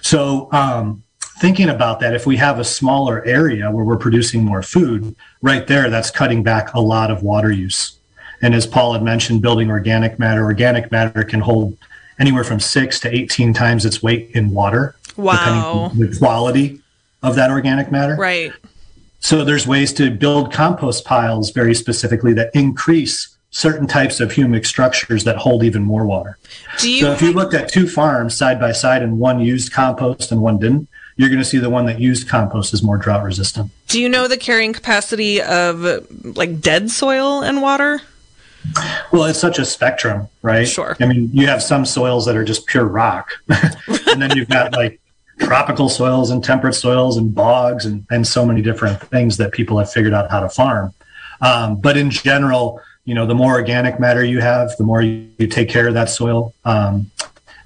So, 0.01 0.51
um, 0.51 1.03
thinking 1.39 1.69
about 1.69 1.99
that, 1.99 2.13
if 2.13 2.25
we 2.25 2.37
have 2.37 2.59
a 2.59 2.63
smaller 2.63 3.23
area 3.25 3.69
where 3.71 3.83
we're 3.83 3.97
producing 3.97 4.43
more 4.43 4.61
food, 4.61 5.15
right 5.41 5.67
there, 5.67 5.89
that's 5.89 6.11
cutting 6.11 6.43
back 6.43 6.73
a 6.73 6.79
lot 6.79 7.11
of 7.11 7.23
water 7.23 7.51
use. 7.51 7.97
And 8.41 8.53
as 8.53 8.67
Paul 8.67 8.93
had 8.93 9.03
mentioned, 9.03 9.41
building 9.41 9.69
organic 9.69 10.19
matter, 10.19 10.43
organic 10.43 10.91
matter 10.91 11.23
can 11.23 11.39
hold 11.39 11.77
anywhere 12.19 12.43
from 12.43 12.59
six 12.59 12.99
to 13.01 13.13
18 13.13 13.53
times 13.53 13.85
its 13.85 14.01
weight 14.01 14.31
in 14.33 14.51
water. 14.51 14.95
Wow. 15.17 15.33
Depending 15.33 15.63
on 15.63 16.11
the 16.11 16.17
quality 16.17 16.81
of 17.23 17.35
that 17.35 17.49
organic 17.49 17.91
matter. 17.91 18.15
Right. 18.15 18.53
So 19.19 19.43
there's 19.43 19.65
ways 19.65 19.91
to 19.93 20.11
build 20.11 20.53
compost 20.53 21.05
piles 21.05 21.49
very 21.49 21.73
specifically 21.73 22.33
that 22.33 22.51
increase 22.53 23.35
certain 23.49 23.87
types 23.87 24.19
of 24.19 24.31
humic 24.31 24.65
structures 24.65 25.23
that 25.23 25.37
hold 25.37 25.63
even 25.63 25.81
more 25.81 26.05
water. 26.05 26.37
so 26.77 27.13
if 27.13 27.21
you 27.21 27.31
looked 27.31 27.53
at 27.53 27.69
two 27.69 27.87
farms 27.87 28.37
side 28.37 28.59
by 28.59 28.71
side 28.73 29.01
and 29.01 29.17
one 29.17 29.39
used 29.39 29.71
compost 29.71 30.31
and 30.31 30.41
one 30.41 30.59
didn't, 30.59 30.89
you're 31.15 31.29
going 31.29 31.39
to 31.39 31.45
see 31.45 31.57
the 31.57 31.69
one 31.69 31.85
that 31.85 31.99
used 31.99 32.27
compost 32.27 32.73
is 32.73 32.83
more 32.83 32.97
drought 32.97 33.23
resistant. 33.23 33.71
Do 33.87 34.01
you 34.01 34.09
know 34.09 34.27
the 34.27 34.37
carrying 34.37 34.73
capacity 34.73 35.41
of 35.41 36.05
like 36.37 36.59
dead 36.59 36.91
soil 36.91 37.41
and 37.41 37.61
water? 37.61 38.01
Well, 39.11 39.25
it's 39.25 39.39
such 39.39 39.59
a 39.59 39.65
spectrum, 39.65 40.27
right? 40.41 40.67
Sure. 40.67 40.95
I 40.99 41.05
mean, 41.05 41.29
you 41.33 41.47
have 41.47 41.61
some 41.63 41.85
soils 41.85 42.25
that 42.25 42.35
are 42.35 42.43
just 42.43 42.65
pure 42.65 42.85
rock, 42.85 43.31
and 43.49 44.21
then 44.21 44.35
you've 44.35 44.49
got 44.49 44.73
like 44.73 44.99
tropical 45.39 45.89
soils 45.89 46.31
and 46.31 46.43
temperate 46.43 46.75
soils 46.75 47.17
and 47.17 47.33
bogs 47.33 47.85
and, 47.85 48.05
and 48.09 48.25
so 48.27 48.45
many 48.45 48.61
different 48.61 49.01
things 49.01 49.37
that 49.37 49.51
people 49.51 49.77
have 49.79 49.91
figured 49.91 50.13
out 50.13 50.29
how 50.31 50.39
to 50.39 50.49
farm. 50.49 50.93
Um, 51.41 51.79
but 51.81 51.97
in 51.97 52.09
general, 52.09 52.81
you 53.03 53.13
know, 53.13 53.25
the 53.25 53.35
more 53.35 53.53
organic 53.53 53.99
matter 53.99 54.23
you 54.23 54.41
have, 54.41 54.75
the 54.77 54.83
more 54.83 55.01
you, 55.01 55.29
you 55.37 55.47
take 55.47 55.69
care 55.69 55.87
of 55.87 55.93
that 55.93 56.09
soil. 56.09 56.53
Um, 56.63 57.11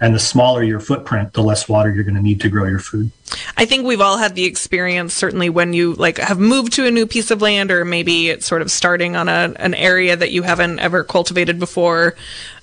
And 0.01 0.15
the 0.15 0.19
smaller 0.19 0.63
your 0.63 0.79
footprint, 0.79 1.33
the 1.33 1.43
less 1.43 1.67
water 1.67 1.93
you're 1.93 2.05
going 2.05 2.15
to 2.15 2.21
need 2.21 2.39
to 2.41 2.49
grow 2.49 2.65
your 2.65 2.79
food. 2.79 3.11
I 3.57 3.65
think 3.65 3.85
we've 3.85 3.99
all 3.99 4.17
had 4.17 4.35
the 4.35 4.45
experience, 4.45 5.13
certainly 5.13 5.49
when 5.49 5.73
you 5.73 5.93
like 5.93 6.17
have 6.19 6.39
moved 6.39 6.73
to 6.73 6.85
a 6.85 6.91
new 6.91 7.05
piece 7.05 7.31
of 7.31 7.41
land, 7.41 7.69
or 7.69 7.83
maybe 7.83 8.29
it's 8.29 8.45
sort 8.45 8.61
of 8.61 8.71
starting 8.71 9.15
on 9.15 9.27
a, 9.27 9.53
an 9.57 9.73
area 9.73 10.15
that 10.15 10.31
you 10.31 10.43
haven't 10.43 10.79
ever 10.79 11.03
cultivated 11.03 11.59
before, 11.59 12.15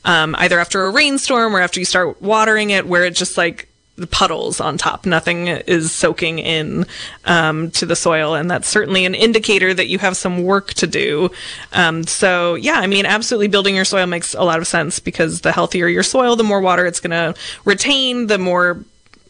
um, 0.04 0.34
either 0.38 0.58
after 0.58 0.86
a 0.86 0.90
rainstorm 0.90 1.54
or 1.54 1.60
after 1.60 1.78
you 1.78 1.86
start 1.86 2.20
watering 2.22 2.70
it, 2.70 2.86
where 2.86 3.04
it's 3.04 3.18
just 3.18 3.36
like 3.36 3.68
the 3.96 4.06
puddles 4.06 4.60
on 4.60 4.78
top. 4.78 5.06
Nothing 5.06 5.48
is 5.48 5.90
soaking 5.90 6.38
in 6.38 6.86
um, 7.24 7.70
to 7.72 7.86
the 7.86 7.96
soil, 7.96 8.34
and 8.34 8.50
that's 8.50 8.68
certainly 8.68 9.04
an 9.04 9.14
indicator 9.14 9.72
that 9.74 9.88
you 9.88 9.98
have 9.98 10.16
some 10.16 10.42
work 10.42 10.74
to 10.74 10.86
do. 10.86 11.30
Um, 11.72 12.04
so, 12.04 12.54
yeah, 12.54 12.74
I 12.74 12.86
mean, 12.86 13.06
absolutely, 13.06 13.48
building 13.48 13.74
your 13.74 13.84
soil 13.84 14.06
makes 14.06 14.34
a 14.34 14.42
lot 14.42 14.58
of 14.58 14.66
sense 14.66 15.00
because 15.00 15.40
the 15.40 15.52
healthier 15.52 15.88
your 15.88 16.02
soil, 16.02 16.36
the 16.36 16.44
more 16.44 16.60
water 16.60 16.86
it's 16.86 17.00
going 17.00 17.10
to 17.10 17.38
retain, 17.64 18.26
the 18.26 18.38
more 18.38 18.84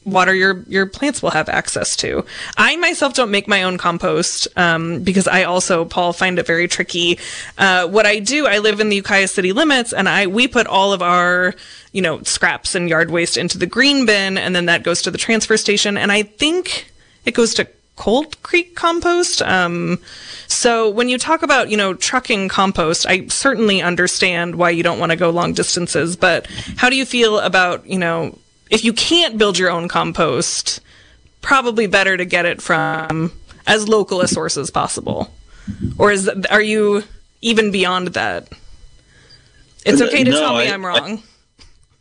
water 0.06 0.34
your 0.34 0.62
your 0.68 0.86
plants 0.86 1.22
will 1.22 1.30
have 1.30 1.48
access 1.48 1.96
to. 1.96 2.25
I 2.56 2.76
myself 2.76 3.12
don't 3.14 3.30
make 3.30 3.48
my 3.48 3.64
own 3.64 3.76
compost 3.76 4.48
um, 4.56 5.02
because 5.02 5.28
I 5.28 5.42
also 5.42 5.84
Paul 5.84 6.12
find 6.12 6.38
it 6.38 6.46
very 6.46 6.68
tricky. 6.68 7.18
Uh, 7.58 7.86
what 7.88 8.06
I 8.06 8.20
do, 8.20 8.46
I 8.46 8.58
live 8.58 8.80
in 8.80 8.88
the 8.88 8.96
Ukiah 8.96 9.28
city 9.28 9.52
limits, 9.52 9.92
and 9.92 10.08
I 10.08 10.26
we 10.28 10.48
put 10.48 10.66
all 10.66 10.92
of 10.92 11.02
our 11.02 11.54
you 11.92 12.00
know 12.00 12.22
scraps 12.22 12.75
and 12.75 12.88
yard 12.88 13.10
waste 13.10 13.36
into 13.36 13.58
the 13.58 13.66
green 13.66 14.06
bin, 14.06 14.38
and 14.38 14.54
then 14.54 14.66
that 14.66 14.84
goes 14.84 15.02
to 15.02 15.10
the 15.10 15.18
transfer 15.18 15.56
station, 15.56 15.98
and 15.98 16.12
I 16.12 16.22
think 16.22 16.90
it 17.25 17.34
goes 17.34 17.52
to 17.54 17.68
Cold 17.96 18.40
Creek 18.42 18.76
compost. 18.76 19.42
Um, 19.42 19.98
so 20.46 20.88
when 20.90 21.08
you 21.08 21.18
talk 21.18 21.42
about, 21.42 21.70
you 21.70 21.76
know, 21.76 21.94
trucking 21.94 22.48
compost, 22.48 23.06
I 23.06 23.26
certainly 23.28 23.82
understand 23.82 24.54
why 24.54 24.70
you 24.70 24.82
don't 24.82 24.98
want 24.98 25.10
to 25.10 25.16
go 25.16 25.30
long 25.30 25.54
distances, 25.54 26.14
but 26.14 26.46
how 26.76 26.90
do 26.90 26.96
you 26.96 27.06
feel 27.06 27.40
about, 27.40 27.86
you 27.86 27.98
know, 27.98 28.38
if 28.70 28.85
you 28.85 28.92
can't 28.92 29.38
build 29.38 29.58
your 29.58 29.70
own 29.70 29.88
compost, 29.88 30.80
probably 31.40 31.87
better 31.87 32.16
to 32.16 32.25
get 32.25 32.46
it 32.46 32.61
from 32.61 33.32
as 33.66 33.88
local 33.88 34.20
a 34.20 34.28
source 34.28 34.56
as 34.56 34.70
possible. 34.70 35.30
Or 35.99 36.11
is 36.12 36.28
are 36.50 36.62
you 36.62 37.02
even 37.42 37.70
beyond 37.70 38.08
that? 38.08 38.49
It's 39.85 40.00
okay 40.02 40.25
to 40.25 40.30
no, 40.30 40.40
tell 40.40 40.54
me 40.54 40.62
I, 40.62 40.75
am 40.75 40.85
wrong. 40.85 41.18
I, 41.18 41.23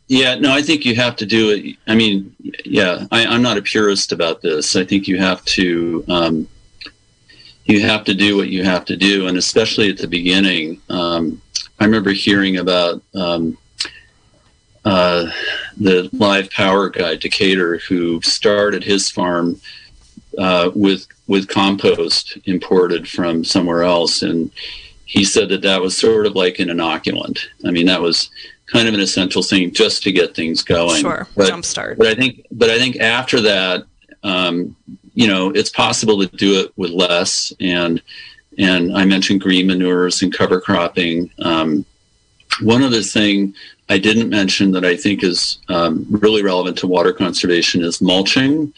yeah, 0.08 0.34
no, 0.36 0.52
I 0.52 0.62
think 0.62 0.84
you 0.84 0.94
have 0.96 1.16
to 1.16 1.26
do 1.26 1.50
it. 1.50 1.76
I 1.86 1.94
mean, 1.94 2.34
yeah, 2.64 3.06
I, 3.10 3.22
am 3.22 3.42
not 3.42 3.58
a 3.58 3.62
purist 3.62 4.12
about 4.12 4.42
this. 4.42 4.76
I 4.76 4.84
think 4.84 5.08
you 5.08 5.18
have 5.18 5.44
to 5.44 6.04
um, 6.08 6.48
you 7.64 7.80
have 7.82 8.04
to 8.04 8.14
do 8.14 8.36
what 8.36 8.48
you 8.48 8.64
have 8.64 8.84
to 8.86 8.96
do, 8.96 9.26
and 9.26 9.36
especially 9.36 9.90
at 9.90 9.98
the 9.98 10.08
beginning. 10.08 10.80
Um, 10.88 11.40
I 11.78 11.84
remember 11.84 12.10
hearing 12.10 12.56
about 12.56 13.02
um, 13.14 13.58
uh, 14.86 15.26
the 15.76 16.08
live 16.12 16.48
power 16.50 16.88
guy 16.88 17.16
Decater, 17.16 17.78
who 17.78 18.22
started 18.22 18.84
his 18.84 19.10
farm 19.10 19.60
uh, 20.38 20.70
with 20.76 21.08
with 21.26 21.48
compost 21.48 22.38
imported 22.44 23.08
from 23.08 23.42
somewhere 23.42 23.82
else, 23.82 24.22
and 24.22 24.52
he 25.04 25.24
said 25.24 25.48
that 25.48 25.62
that 25.62 25.82
was 25.82 25.98
sort 25.98 26.24
of 26.24 26.36
like 26.36 26.60
an 26.60 26.68
inoculant. 26.68 27.40
I 27.64 27.72
mean, 27.72 27.86
that 27.86 28.00
was 28.00 28.30
kind 28.66 28.86
of 28.86 28.94
an 28.94 29.00
essential 29.00 29.42
thing 29.42 29.72
just 29.72 30.04
to 30.04 30.12
get 30.12 30.36
things 30.36 30.62
going. 30.62 31.00
Sure, 31.00 31.26
but, 31.36 31.50
jumpstart. 31.50 31.98
But 31.98 32.06
I 32.06 32.14
think, 32.14 32.46
but 32.52 32.70
I 32.70 32.78
think 32.78 32.96
after 32.96 33.40
that, 33.40 33.86
um, 34.22 34.76
you 35.14 35.26
know, 35.26 35.50
it's 35.50 35.70
possible 35.70 36.24
to 36.24 36.36
do 36.36 36.60
it 36.60 36.72
with 36.76 36.92
less. 36.92 37.52
And 37.58 38.00
and 38.56 38.96
I 38.96 39.04
mentioned 39.04 39.40
green 39.40 39.66
manures 39.66 40.22
and 40.22 40.32
cover 40.32 40.60
cropping. 40.60 41.28
Um, 41.40 41.84
one 42.62 42.84
other 42.84 43.02
thing 43.02 43.52
I 43.88 43.98
didn't 43.98 44.30
mention 44.30 44.72
that 44.72 44.84
I 44.84 44.96
think 44.96 45.22
is 45.22 45.58
um, 45.68 46.06
really 46.10 46.42
relevant 46.42 46.78
to 46.78 46.86
water 46.86 47.12
conservation 47.12 47.82
is 47.82 48.00
mulching, 48.00 48.72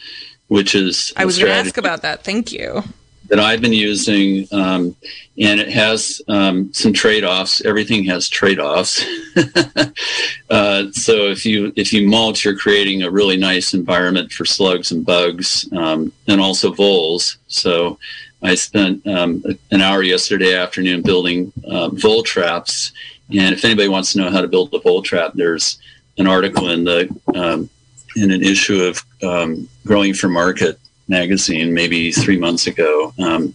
which 0.47 0.75
is 0.75 1.13
I 1.17 1.25
was 1.25 1.37
going 1.37 1.51
to 1.51 1.57
ask 1.57 1.77
about 1.77 2.03
that. 2.03 2.23
Thank 2.23 2.51
you. 2.51 2.83
That 3.29 3.39
I've 3.39 3.61
been 3.61 3.73
using, 3.73 4.47
um, 4.51 4.95
and 5.39 5.59
it 5.59 5.69
has 5.69 6.19
um, 6.27 6.73
some 6.73 6.93
trade-offs. 6.93 7.63
Everything 7.63 8.03
has 8.05 8.27
trade-offs. 8.27 9.05
uh, 10.49 10.91
so 10.91 11.27
if 11.27 11.45
you 11.45 11.71
if 11.75 11.93
you 11.93 12.07
mulch, 12.07 12.43
you're 12.43 12.57
creating 12.57 13.03
a 13.03 13.11
really 13.11 13.37
nice 13.37 13.75
environment 13.75 14.31
for 14.31 14.45
slugs 14.45 14.91
and 14.91 15.05
bugs, 15.05 15.71
um, 15.73 16.11
and 16.27 16.41
also 16.41 16.71
voles. 16.71 17.37
So 17.47 17.99
I 18.41 18.55
spent 18.55 19.05
um, 19.05 19.43
an 19.69 19.81
hour 19.81 20.01
yesterday 20.01 20.55
afternoon 20.55 21.03
building 21.03 21.53
uh, 21.67 21.89
vole 21.89 22.23
traps 22.23 22.91
and 23.31 23.53
if 23.53 23.63
anybody 23.63 23.87
wants 23.87 24.13
to 24.13 24.19
know 24.19 24.31
how 24.31 24.41
to 24.41 24.47
build 24.47 24.73
a 24.73 24.79
vole 24.79 25.01
trap, 25.01 25.33
there's 25.35 25.77
an 26.17 26.27
article 26.27 26.69
in 26.69 26.83
the 26.83 27.09
um, 27.35 27.69
in 28.15 28.31
an 28.31 28.43
issue 28.43 28.83
of 28.83 29.03
um, 29.23 29.69
Growing 29.85 30.13
for 30.13 30.29
Market 30.29 30.79
magazine, 31.07 31.73
maybe 31.73 32.11
three 32.11 32.37
months 32.37 32.67
ago. 32.67 33.13
Um, 33.19 33.53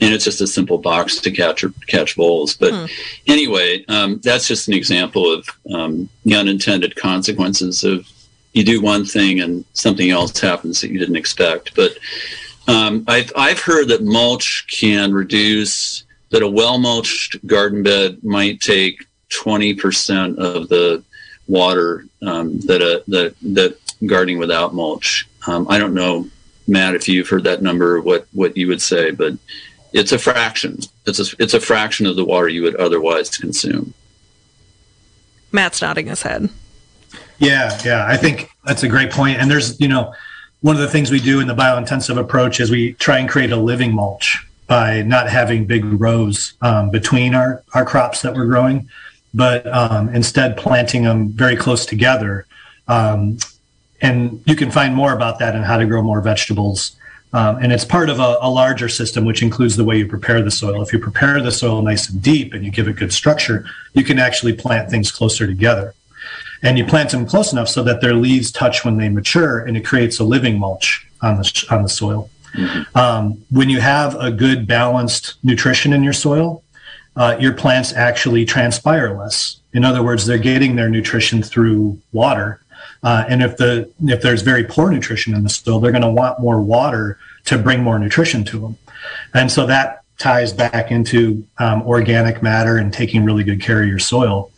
and 0.00 0.12
it's 0.12 0.24
just 0.24 0.40
a 0.40 0.46
simple 0.46 0.78
box 0.78 1.20
to 1.20 1.30
catch 1.30 1.64
catch 1.86 2.14
voles. 2.14 2.56
But 2.56 2.72
hmm. 2.72 2.86
anyway, 3.28 3.84
um, 3.86 4.20
that's 4.22 4.48
just 4.48 4.68
an 4.68 4.74
example 4.74 5.32
of 5.32 5.48
um, 5.72 6.08
the 6.24 6.34
unintended 6.34 6.96
consequences 6.96 7.84
of 7.84 8.06
you 8.52 8.64
do 8.64 8.82
one 8.82 9.04
thing 9.04 9.40
and 9.40 9.64
something 9.72 10.10
else 10.10 10.38
happens 10.38 10.80
that 10.80 10.90
you 10.90 10.98
didn't 10.98 11.16
expect. 11.16 11.74
But 11.74 11.92
um, 12.66 13.04
I've 13.06 13.32
I've 13.36 13.60
heard 13.60 13.88
that 13.88 14.02
mulch 14.02 14.66
can 14.70 15.12
reduce 15.12 16.04
that 16.32 16.42
a 16.42 16.48
well 16.48 16.78
mulched 16.78 17.46
garden 17.46 17.82
bed 17.82 18.24
might 18.24 18.60
take 18.60 19.06
20% 19.30 20.36
of 20.38 20.68
the 20.68 21.04
water 21.46 22.06
um, 22.22 22.58
that 22.60 22.82
a 22.82 23.04
that 23.08 23.34
that 23.42 23.78
gardening 24.06 24.38
without 24.38 24.74
mulch. 24.74 25.28
Um, 25.46 25.66
I 25.68 25.78
don't 25.78 25.94
know, 25.94 26.28
Matt, 26.66 26.94
if 26.94 27.08
you've 27.08 27.28
heard 27.28 27.44
that 27.44 27.62
number, 27.62 28.00
what 28.00 28.26
what 28.32 28.56
you 28.56 28.66
would 28.68 28.82
say, 28.82 29.10
but 29.10 29.34
it's 29.92 30.12
a 30.12 30.18
fraction. 30.18 30.78
It's 31.06 31.20
a 31.20 31.36
it's 31.38 31.54
a 31.54 31.60
fraction 31.60 32.06
of 32.06 32.16
the 32.16 32.24
water 32.24 32.48
you 32.48 32.62
would 32.62 32.76
otherwise 32.76 33.30
consume. 33.30 33.94
Matt's 35.52 35.82
nodding 35.82 36.06
his 36.06 36.22
head. 36.22 36.48
Yeah, 37.38 37.78
yeah, 37.84 38.06
I 38.06 38.16
think 38.16 38.50
that's 38.64 38.84
a 38.84 38.88
great 38.88 39.10
point. 39.10 39.38
And 39.38 39.50
there's, 39.50 39.78
you 39.80 39.88
know, 39.88 40.14
one 40.60 40.76
of 40.76 40.80
the 40.80 40.88
things 40.88 41.10
we 41.10 41.20
do 41.20 41.40
in 41.40 41.48
the 41.48 41.54
biointensive 41.54 42.16
approach 42.16 42.60
is 42.60 42.70
we 42.70 42.94
try 42.94 43.18
and 43.18 43.28
create 43.28 43.50
a 43.50 43.56
living 43.56 43.92
mulch 43.92 44.46
by 44.72 45.02
not 45.02 45.28
having 45.28 45.66
big 45.66 45.84
rows 45.84 46.54
um, 46.62 46.88
between 46.88 47.34
our, 47.34 47.62
our 47.74 47.84
crops 47.84 48.22
that 48.22 48.32
we're 48.34 48.46
growing, 48.46 48.88
but 49.34 49.66
um, 49.66 50.08
instead 50.14 50.56
planting 50.56 51.02
them 51.02 51.28
very 51.28 51.56
close 51.56 51.84
together. 51.84 52.46
Um, 52.88 53.36
and 54.00 54.42
you 54.46 54.56
can 54.56 54.70
find 54.70 54.94
more 54.94 55.12
about 55.12 55.38
that 55.40 55.54
and 55.54 55.62
how 55.62 55.76
to 55.76 55.84
grow 55.84 56.00
more 56.00 56.22
vegetables. 56.22 56.96
Um, 57.34 57.56
and 57.56 57.70
it's 57.70 57.84
part 57.84 58.08
of 58.08 58.18
a, 58.18 58.38
a, 58.40 58.48
larger 58.48 58.88
system, 58.88 59.26
which 59.26 59.42
includes 59.42 59.76
the 59.76 59.84
way 59.84 59.98
you 59.98 60.06
prepare 60.06 60.40
the 60.40 60.50
soil. 60.50 60.80
If 60.80 60.90
you 60.90 60.98
prepare 60.98 61.42
the 61.42 61.52
soil 61.52 61.82
nice 61.82 62.08
and 62.08 62.22
deep 62.22 62.54
and 62.54 62.64
you 62.64 62.70
give 62.70 62.88
it 62.88 62.96
good 62.96 63.12
structure, 63.12 63.66
you 63.92 64.04
can 64.04 64.18
actually 64.18 64.54
plant 64.54 64.88
things 64.88 65.12
closer 65.12 65.46
together. 65.46 65.92
And 66.62 66.78
you 66.78 66.86
plant 66.86 67.10
them 67.10 67.26
close 67.26 67.52
enough 67.52 67.68
so 67.68 67.82
that 67.82 68.00
their 68.00 68.14
leaves 68.14 68.50
touch 68.50 68.86
when 68.86 68.96
they 68.96 69.10
mature, 69.10 69.58
and 69.58 69.76
it 69.76 69.84
creates 69.84 70.18
a 70.18 70.24
living 70.24 70.58
mulch 70.58 71.06
on 71.20 71.36
the 71.36 71.66
on 71.70 71.82
the 71.82 71.90
soil. 71.90 72.30
Mm-hmm. 72.54 72.98
Um, 72.98 73.44
when 73.50 73.70
you 73.70 73.80
have 73.80 74.14
a 74.20 74.30
good 74.30 74.66
balanced 74.66 75.34
nutrition 75.42 75.92
in 75.92 76.02
your 76.02 76.12
soil, 76.12 76.62
uh, 77.16 77.36
your 77.38 77.52
plants 77.52 77.92
actually 77.92 78.44
transpire 78.44 79.16
less. 79.18 79.60
In 79.72 79.84
other 79.84 80.02
words, 80.02 80.26
they're 80.26 80.38
getting 80.38 80.76
their 80.76 80.88
nutrition 80.88 81.42
through 81.42 81.98
water. 82.12 82.60
Uh, 83.02 83.24
and 83.28 83.42
if 83.42 83.56
the 83.56 83.90
if 84.04 84.22
there's 84.22 84.42
very 84.42 84.64
poor 84.64 84.90
nutrition 84.90 85.34
in 85.34 85.42
the 85.42 85.48
soil, 85.48 85.80
they're 85.80 85.92
going 85.92 86.02
to 86.02 86.10
want 86.10 86.40
more 86.40 86.60
water 86.60 87.18
to 87.46 87.58
bring 87.58 87.82
more 87.82 87.98
nutrition 87.98 88.44
to 88.44 88.60
them. 88.60 88.78
And 89.34 89.50
so 89.50 89.66
that 89.66 90.02
ties 90.18 90.52
back 90.52 90.90
into 90.90 91.44
um, 91.58 91.82
organic 91.82 92.42
matter 92.42 92.76
and 92.76 92.92
taking 92.92 93.24
really 93.24 93.44
good 93.44 93.60
care 93.60 93.82
of 93.82 93.88
your 93.88 93.98
soil. 93.98 94.50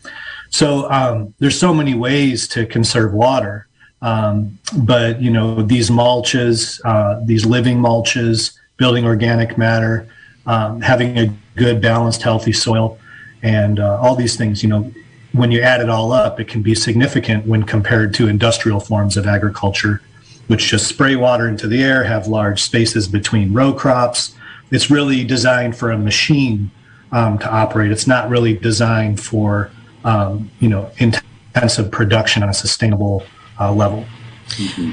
So 0.51 0.91
um, 0.91 1.35
there's 1.39 1.59
so 1.59 1.73
many 1.73 1.95
ways 1.95 2.47
to 2.49 2.67
conserve 2.67 3.13
water. 3.13 3.67
Um, 4.05 4.59
but 4.77 5.21
you 5.23 5.31
know 5.31 5.63
these 5.63 5.89
mulches, 5.89 6.79
uh, 6.85 7.21
these 7.25 7.47
living 7.47 7.79
mulches, 7.79 8.55
building 8.77 9.07
organic 9.07 9.57
matter, 9.57 10.07
um, 10.47 10.83
having 10.83 11.19
a 11.19 11.35
good 11.57 11.81
balanced, 11.81 12.21
healthy 12.23 12.53
soil, 12.53 12.99
and 13.43 13.81
uh, 13.81 13.99
all 13.99 14.15
these 14.15 14.37
things. 14.37 14.63
You 14.63 14.69
know, 14.69 14.93
when 15.33 15.51
you 15.51 15.63
add 15.63 15.81
it 15.81 15.89
all 15.89 16.13
up, 16.13 16.39
it 16.39 16.49
can 16.49 16.61
be 16.61 16.75
significant 16.75 17.47
when 17.47 17.63
compared 17.63 18.13
to 18.15 18.29
industrial 18.29 18.79
forms 18.79 19.17
of 19.17 19.27
agriculture, 19.27 20.03
which 20.49 20.69
just 20.69 20.87
spray 20.87 21.17
water 21.17 21.49
into 21.49 21.67
the 21.67 21.83
air, 21.83 22.05
have 22.05 22.27
large 22.27 22.63
spaces 22.63 23.09
between 23.09 23.55
row 23.55 23.73
crops. 23.73 24.37
It's 24.71 24.91
really 24.91 25.25
designed 25.25 25.79
for 25.79 25.91
a 25.91 25.97
machine 25.97 26.71
um, 27.11 27.39
to 27.39 27.51
operate. 27.51 27.91
It's 27.91 28.07
not 28.07 28.29
really 28.29 28.53
designed 28.53 29.19
for 29.19 29.71
um, 30.05 30.51
you 30.61 30.69
know 30.69 30.91
intensive 30.99 31.91
production 31.91 32.43
on 32.43 32.51
a 32.51 32.55
sustainable 32.55 33.25
uh, 33.59 33.73
level. 33.73 34.05
Mm-hmm. 34.49 34.91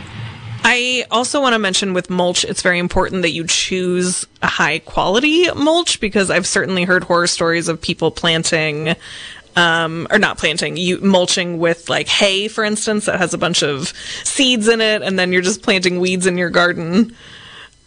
I 0.63 1.05
also 1.09 1.41
want 1.41 1.53
to 1.53 1.59
mention 1.59 1.93
with 1.93 2.09
mulch, 2.09 2.43
it's 2.43 2.61
very 2.61 2.77
important 2.77 3.23
that 3.23 3.31
you 3.31 3.47
choose 3.47 4.25
a 4.43 4.47
high 4.47 4.79
quality 4.79 5.49
mulch 5.51 5.99
because 5.99 6.29
I've 6.29 6.45
certainly 6.45 6.83
heard 6.83 7.03
horror 7.03 7.27
stories 7.27 7.67
of 7.67 7.81
people 7.81 8.11
planting 8.11 8.95
um, 9.55 10.07
or 10.09 10.19
not 10.19 10.37
planting, 10.37 10.77
you 10.77 10.99
mulching 11.01 11.59
with 11.59 11.89
like 11.89 12.07
hay, 12.07 12.47
for 12.47 12.63
instance, 12.63 13.05
that 13.05 13.19
has 13.19 13.33
a 13.33 13.37
bunch 13.37 13.63
of 13.63 13.89
seeds 14.23 14.67
in 14.67 14.81
it, 14.81 15.01
and 15.01 15.19
then 15.19 15.33
you're 15.33 15.41
just 15.41 15.61
planting 15.61 15.99
weeds 15.99 16.25
in 16.25 16.37
your 16.37 16.49
garden. 16.49 17.15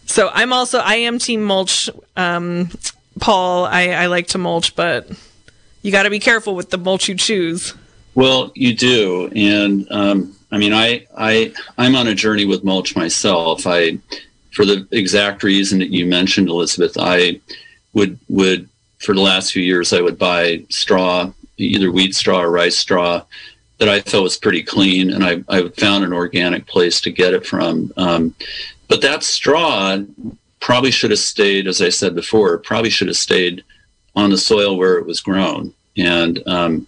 So 0.05 0.29
I'm 0.31 0.53
also 0.53 0.79
I 0.79 0.95
am 0.95 1.17
team 1.17 1.43
mulch. 1.43 1.89
Um, 2.15 2.69
Paul, 3.19 3.65
I, 3.65 3.89
I 3.89 4.05
like 4.07 4.27
to 4.27 4.37
mulch, 4.37 4.75
but 4.75 5.09
you 5.81 5.91
got 5.91 6.03
to 6.03 6.09
be 6.09 6.19
careful 6.19 6.55
with 6.55 6.69
the 6.69 6.77
mulch 6.77 7.07
you 7.07 7.15
choose. 7.15 7.73
Well, 8.15 8.53
you 8.55 8.73
do, 8.73 9.29
and 9.35 9.85
um, 9.91 10.35
I 10.49 10.57
mean, 10.57 10.73
I 10.73 11.05
I 11.17 11.53
I'm 11.77 11.95
on 11.97 12.07
a 12.07 12.15
journey 12.15 12.45
with 12.45 12.63
mulch 12.63 12.95
myself. 12.95 13.67
I, 13.67 13.99
for 14.53 14.65
the 14.65 14.87
exact 14.91 15.43
reason 15.43 15.79
that 15.79 15.91
you 15.91 16.05
mentioned, 16.05 16.47
Elizabeth, 16.47 16.95
I 16.97 17.41
would 17.93 18.17
would 18.29 18.69
for 18.99 19.13
the 19.13 19.21
last 19.21 19.51
few 19.51 19.61
years 19.61 19.91
I 19.91 19.99
would 19.99 20.17
buy 20.17 20.63
straw, 20.69 21.31
either 21.57 21.91
wheat 21.91 22.15
straw 22.15 22.41
or 22.41 22.49
rice 22.49 22.77
straw, 22.77 23.21
that 23.79 23.89
I 23.89 23.99
felt 23.99 24.23
was 24.23 24.37
pretty 24.37 24.63
clean, 24.63 25.11
and 25.11 25.25
I 25.25 25.43
I 25.49 25.67
found 25.69 26.05
an 26.05 26.13
organic 26.13 26.67
place 26.67 27.01
to 27.01 27.11
get 27.11 27.33
it 27.33 27.45
from. 27.45 27.91
Um, 27.97 28.33
but 28.87 29.01
that 29.01 29.23
straw 29.23 29.97
probably 30.61 30.91
should 30.91 31.11
have 31.11 31.19
stayed, 31.19 31.67
as 31.67 31.81
I 31.81 31.89
said 31.89 32.15
before, 32.15 32.57
probably 32.59 32.89
should 32.89 33.09
have 33.09 33.17
stayed 33.17 33.63
on 34.15 34.29
the 34.29 34.37
soil 34.37 34.77
where 34.77 34.97
it 34.99 35.05
was 35.05 35.19
grown, 35.19 35.73
and 35.97 36.41
um, 36.47 36.87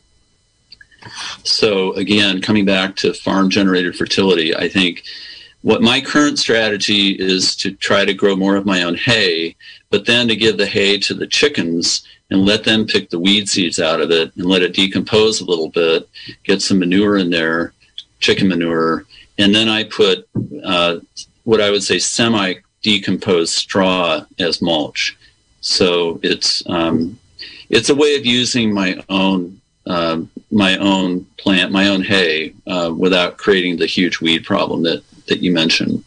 so 1.44 1.94
again, 1.94 2.42
coming 2.42 2.66
back 2.66 2.96
to 2.98 3.14
farm 3.14 3.50
generated 3.50 3.96
fertility, 3.96 4.56
I 4.56 4.70
think 4.70 5.04
what 5.62 5.82
my 5.82 6.00
current 6.00 6.40
strategy 6.40 7.12
is 7.12 7.56
to 7.58 7.72
try 7.72 8.06
to 8.06 8.14
grow 8.14 8.36
more 8.36 8.56
of 8.56 8.66
my 8.66 8.84
own 8.84 8.96
hay, 8.96 9.56
but 9.90 10.06
then 10.06 10.28
to 10.28 10.36
give 10.36 10.58
the 10.58 10.68
hay 10.68 10.98
to 11.00 11.14
the 11.14 11.28
chickens 11.28 12.06
and 12.30 12.46
let 12.46 12.64
them 12.64 12.86
pick 12.86 13.10
the 13.10 13.20
weed 13.20 13.50
seeds 13.50 13.80
out 13.80 14.02
of 14.02 14.12
it 14.12 14.36
and 14.36 14.46
let 14.46 14.62
it 14.62 14.74
decompose 14.74 15.42
a 15.42 15.46
little 15.46 15.70
bit, 15.70 16.08
get 16.44 16.62
some 16.62 16.80
manure 16.80 17.18
in 17.18 17.30
there, 17.30 17.74
chicken 18.20 18.48
manure, 18.48 19.06
and 19.38 19.54
then 19.54 19.70
I 19.70 19.84
put 19.84 20.28
uh, 20.64 20.98
what 21.44 21.62
I 21.62 21.70
would 21.70 21.84
say 21.84 22.00
semi 22.00 22.56
decomposed 22.82 23.54
straw 23.54 24.26
as 24.40 24.62
mulch. 24.62 25.18
So 25.62 26.20
it's 26.24 26.64
um, 26.68 27.20
it's 27.70 27.90
a 27.90 27.96
way 27.96 28.16
of 28.16 28.26
using 28.26 28.74
my 28.74 29.04
own 29.10 29.60
uh, 29.86 30.22
my 30.52 30.78
own 30.78 31.26
plant, 31.38 31.72
my 31.72 31.88
own 31.90 32.02
hay, 32.02 32.54
uh, 32.68 32.94
without 32.96 33.38
creating 33.38 33.78
the 33.78 33.86
huge 33.86 34.22
weed 34.22 34.46
problem 34.46 34.84
that, 34.84 35.04
that 35.28 35.40
you 35.40 35.52
mentioned. 35.52 36.04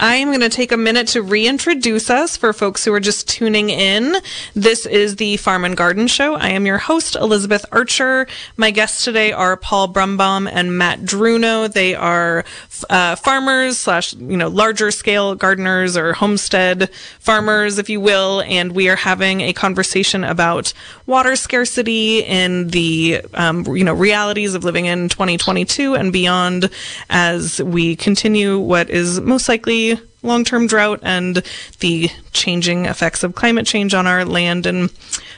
I 0.00 0.14
am 0.14 0.28
going 0.28 0.40
to 0.42 0.48
take 0.48 0.70
a 0.70 0.76
minute 0.76 1.08
to 1.08 1.22
reintroduce 1.22 2.08
us 2.08 2.36
for 2.36 2.52
folks 2.52 2.84
who 2.84 2.94
are 2.94 3.00
just 3.00 3.28
tuning 3.28 3.68
in. 3.68 4.14
This 4.54 4.86
is 4.86 5.16
the 5.16 5.36
Farm 5.38 5.64
and 5.64 5.76
Garden 5.76 6.06
Show. 6.06 6.36
I 6.36 6.50
am 6.50 6.66
your 6.66 6.78
host, 6.78 7.16
Elizabeth 7.16 7.66
Archer. 7.72 8.28
My 8.56 8.70
guests 8.70 9.04
today 9.04 9.32
are 9.32 9.56
Paul 9.56 9.92
Brumbaum 9.92 10.48
and 10.48 10.78
Matt 10.78 11.00
Drewno. 11.00 11.72
They 11.72 11.96
are 11.96 12.44
uh, 12.88 13.16
farmers 13.16 13.76
slash, 13.76 14.14
you 14.14 14.36
know, 14.36 14.46
larger 14.46 14.92
scale 14.92 15.34
gardeners 15.34 15.96
or 15.96 16.12
homestead 16.12 16.90
farmers, 17.18 17.78
if 17.78 17.90
you 17.90 18.00
will. 18.00 18.42
And 18.42 18.76
we 18.76 18.88
are 18.88 18.96
having 18.96 19.40
a 19.40 19.52
conversation 19.52 20.22
about 20.22 20.72
water 21.06 21.34
scarcity 21.34 22.24
and 22.24 22.70
the, 22.70 23.22
um, 23.34 23.66
you 23.66 23.82
know, 23.82 23.94
realities 23.94 24.54
of 24.54 24.62
living 24.62 24.86
in 24.86 25.08
2022 25.08 25.96
and 25.96 26.12
beyond 26.12 26.70
as 27.10 27.60
we 27.60 27.96
continue 27.96 28.60
what 28.60 28.90
is 28.90 29.20
most 29.20 29.48
likely 29.48 29.87
long 30.22 30.44
term 30.44 30.66
drought 30.66 31.00
and 31.02 31.42
the 31.80 32.10
changing 32.32 32.86
effects 32.86 33.22
of 33.22 33.34
climate 33.34 33.66
change 33.66 33.94
on 33.94 34.06
our 34.06 34.24
land 34.24 34.66
and 34.66 34.90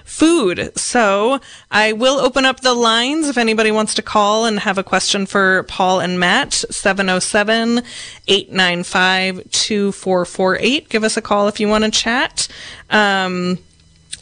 food. 0.05 0.77
So 0.77 1.41
I 1.71 1.93
will 1.93 2.19
open 2.19 2.45
up 2.45 2.61
the 2.61 2.75
lines 2.75 3.29
if 3.29 3.39
anybody 3.39 3.71
wants 3.71 3.95
to 3.95 4.03
call 4.03 4.45
and 4.45 4.61
have 4.61 4.77
a 4.79 4.83
question 4.83 5.25
for 5.27 5.63
Paul 5.65 6.01
and 6.01 6.19
Matt. 6.19 6.53
707 6.53 7.83
895 8.27 9.51
2448. 9.51 10.89
Give 10.89 11.05
us 11.05 11.17
a 11.17 11.23
call 11.23 11.49
if 11.49 11.61
you 11.61 11.69
want 11.69 11.85
to 11.85 11.91
chat. 11.91 12.49
Um, 12.91 13.59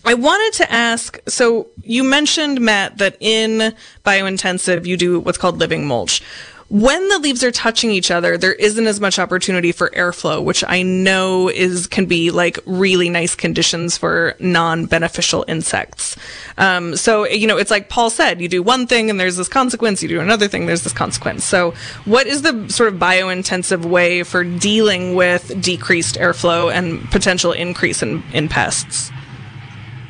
I 0.05 0.14
wanted 0.14 0.57
to 0.59 0.73
ask 0.73 1.18
so 1.29 1.68
you 1.83 2.05
mentioned, 2.05 2.61
Matt, 2.61 2.99
that 2.99 3.16
in 3.21 3.75
biointensive 4.05 4.87
you 4.87 4.97
do 4.97 5.21
what's 5.21 5.38
called 5.38 5.59
living 5.59 5.87
mulch 5.87 6.23
when 6.70 7.09
the 7.09 7.18
leaves 7.18 7.42
are 7.42 7.50
touching 7.50 7.90
each 7.90 8.11
other, 8.11 8.37
there 8.37 8.52
isn't 8.52 8.87
as 8.87 9.00
much 9.00 9.18
opportunity 9.18 9.72
for 9.72 9.88
airflow, 9.90 10.42
which 10.44 10.62
I 10.68 10.83
know 10.83 11.48
is 11.48 11.87
can 11.87 12.04
be 12.04 12.31
like 12.31 12.59
really 12.66 13.09
nice 13.09 13.35
conditions 13.35 13.96
for 13.96 14.35
non-beneficial 14.38 15.46
insects. 15.48 16.14
Um, 16.59 16.94
so 16.94 17.26
you 17.26 17.46
know, 17.46 17.57
it's 17.57 17.70
like 17.70 17.88
Paul 17.88 18.11
said, 18.11 18.42
you 18.42 18.48
do 18.48 18.62
one 18.62 18.87
thing 18.87 19.09
and 19.09 19.18
there's 19.18 19.37
this 19.37 19.48
consequence. 19.48 20.02
You 20.02 20.11
do 20.11 20.20
another 20.20 20.46
thing, 20.46 20.66
there's 20.66 20.85
this 20.85 20.92
consequence. 20.92 21.44
So, 21.44 21.72
what 22.04 22.26
is 22.26 22.42
the 22.42 22.68
sort 22.68 22.92
of 22.92 22.98
bio-intensive 22.98 23.87
way 23.87 24.22
for 24.22 24.44
dealing 24.44 25.14
with 25.14 25.62
decreased 25.62 26.16
airflow 26.16 26.70
and 26.70 27.02
potential 27.11 27.52
increase 27.52 28.02
in, 28.02 28.22
in 28.35 28.46
pests? 28.48 29.11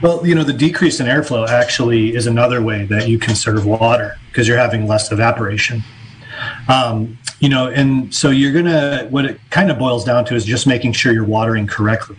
Well, 0.03 0.27
you 0.27 0.35
know, 0.35 0.45
the 0.45 0.53
decrease 0.53 0.99
in 0.99 1.07
airflow 1.07 1.47
actually 1.47 2.17
is 2.17 2.27
another 2.27 2.61
way 2.63 2.85
that 2.87 3.09
you 3.09 3.19
conserve 3.19 3.65
water 3.65 4.17
because 4.29 4.49
you're 4.49 4.59
having 4.59 4.89
less 4.89 5.13
evaporation. 5.13 5.85
Um, 6.69 7.19
you 7.41 7.49
know, 7.49 7.69
and 7.69 8.13
so 8.15 8.31
you're 8.31 8.53
gonna 8.53 9.07
what 9.11 9.25
it 9.25 9.41
kind 9.51 9.71
of 9.71 9.79
boils 9.79 10.05
down 10.05 10.25
to 10.27 10.35
is 10.35 10.45
just 10.45 10.67
making 10.67 10.93
sure 10.93 11.13
you're 11.13 11.25
watering 11.25 11.67
correctly. 11.67 12.17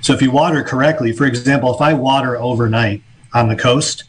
So 0.00 0.12
if 0.12 0.20
you 0.20 0.30
water 0.30 0.62
correctly, 0.64 1.12
for 1.12 1.26
example, 1.26 1.72
if 1.74 1.80
I 1.80 1.94
water 1.94 2.36
overnight 2.36 3.02
on 3.34 3.48
the 3.48 3.56
coast, 3.56 4.04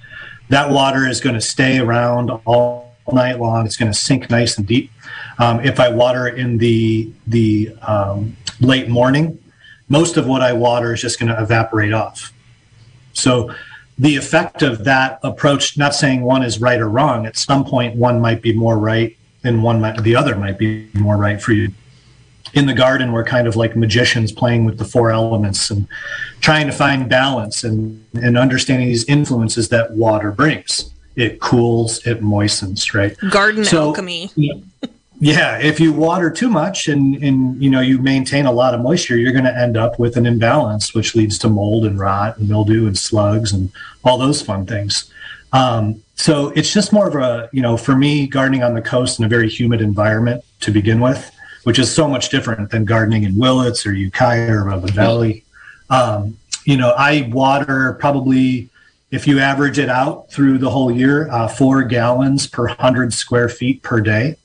that 0.49 0.71
water 0.71 1.07
is 1.07 1.19
going 1.19 1.35
to 1.35 1.41
stay 1.41 1.79
around 1.79 2.31
all 2.45 2.95
night 3.11 3.39
long. 3.39 3.65
It's 3.65 3.77
going 3.77 3.91
to 3.91 3.97
sink 3.97 4.29
nice 4.29 4.57
and 4.57 4.65
deep. 4.65 4.91
Um, 5.39 5.59
if 5.59 5.79
I 5.79 5.89
water 5.89 6.27
in 6.27 6.57
the 6.57 7.11
the 7.27 7.75
um, 7.81 8.35
late 8.59 8.89
morning, 8.89 9.37
most 9.89 10.17
of 10.17 10.25
what 10.25 10.41
I 10.41 10.53
water 10.53 10.93
is 10.93 11.01
just 11.01 11.19
going 11.19 11.33
to 11.33 11.41
evaporate 11.41 11.93
off. 11.93 12.33
So 13.13 13.53
the 13.97 14.15
effect 14.15 14.61
of 14.61 14.83
that 14.85 15.19
approach, 15.23 15.77
not 15.77 15.93
saying 15.93 16.21
one 16.21 16.43
is 16.43 16.59
right 16.59 16.79
or 16.79 16.89
wrong, 16.89 17.25
at 17.25 17.37
some 17.37 17.63
point 17.63 17.95
one 17.95 18.19
might 18.19 18.41
be 18.41 18.53
more 18.53 18.77
right 18.77 19.15
and 19.43 19.63
one 19.63 19.81
might, 19.81 20.01
the 20.03 20.15
other 20.15 20.35
might 20.35 20.57
be 20.57 20.89
more 20.93 21.17
right 21.17 21.41
for 21.41 21.53
you. 21.53 21.71
In 22.53 22.65
the 22.65 22.73
garden, 22.73 23.11
we're 23.11 23.23
kind 23.23 23.47
of 23.47 23.55
like 23.55 23.75
magicians 23.75 24.31
playing 24.31 24.65
with 24.65 24.77
the 24.77 24.85
four 24.85 25.11
elements 25.11 25.71
and 25.71 25.87
trying 26.39 26.67
to 26.67 26.71
find 26.71 27.09
balance 27.09 27.63
and, 27.63 28.05
and 28.13 28.37
understanding 28.37 28.87
these 28.87 29.05
influences 29.05 29.69
that 29.69 29.91
water 29.91 30.31
brings. 30.31 30.91
It 31.15 31.39
cools, 31.39 32.05
it 32.05 32.21
moistens, 32.21 32.93
right? 32.93 33.15
Garden 33.29 33.63
so, 33.65 33.89
alchemy. 33.89 34.31
yeah, 34.35 34.53
if 35.59 35.79
you 35.79 35.93
water 35.93 36.29
too 36.29 36.49
much 36.49 36.87
and, 36.87 37.15
and 37.23 37.61
you 37.61 37.69
know 37.69 37.79
you 37.79 37.99
maintain 37.99 38.45
a 38.45 38.51
lot 38.51 38.73
of 38.73 38.81
moisture, 38.81 39.15
you're 39.15 39.31
going 39.31 39.45
to 39.45 39.57
end 39.57 39.77
up 39.77 39.97
with 39.97 40.17
an 40.17 40.25
imbalance, 40.25 40.93
which 40.93 41.15
leads 41.15 41.37
to 41.39 41.49
mold 41.49 41.85
and 41.85 41.97
rot 41.97 42.37
and 42.37 42.49
mildew 42.49 42.87
and 42.87 42.97
slugs 42.97 43.53
and 43.53 43.71
all 44.03 44.17
those 44.17 44.41
fun 44.41 44.65
things. 44.65 45.11
Um, 45.53 46.01
so 46.15 46.49
it's 46.49 46.73
just 46.73 46.91
more 46.91 47.07
of 47.07 47.15
a, 47.15 47.49
you 47.53 47.61
know, 47.61 47.77
for 47.77 47.95
me, 47.95 48.27
gardening 48.27 48.63
on 48.63 48.73
the 48.73 48.81
coast 48.81 49.19
in 49.19 49.25
a 49.25 49.29
very 49.29 49.47
humid 49.47 49.81
environment 49.81 50.43
to 50.61 50.71
begin 50.71 50.99
with, 50.99 51.31
which 51.63 51.79
is 51.79 51.93
so 51.93 52.07
much 52.07 52.29
different 52.29 52.71
than 52.71 52.85
gardening 52.85 53.23
in 53.23 53.37
Willits 53.37 53.85
or 53.85 53.93
Ukiah 53.93 54.51
or 54.51 54.65
Redwood 54.65 54.91
Valley. 54.91 55.43
Um, 55.89 56.37
you 56.65 56.75
know, 56.75 56.89
I 56.97 57.29
water 57.31 57.93
probably, 57.93 58.69
if 59.11 59.27
you 59.27 59.39
average 59.39 59.77
it 59.77 59.89
out 59.89 60.31
through 60.31 60.57
the 60.57 60.69
whole 60.69 60.91
year, 60.91 61.29
uh, 61.29 61.47
four 61.47 61.83
gallons 61.83 62.47
per 62.47 62.67
100 62.67 63.13
square 63.13 63.47
feet 63.47 63.83
per 63.83 64.01
day. 64.01 64.37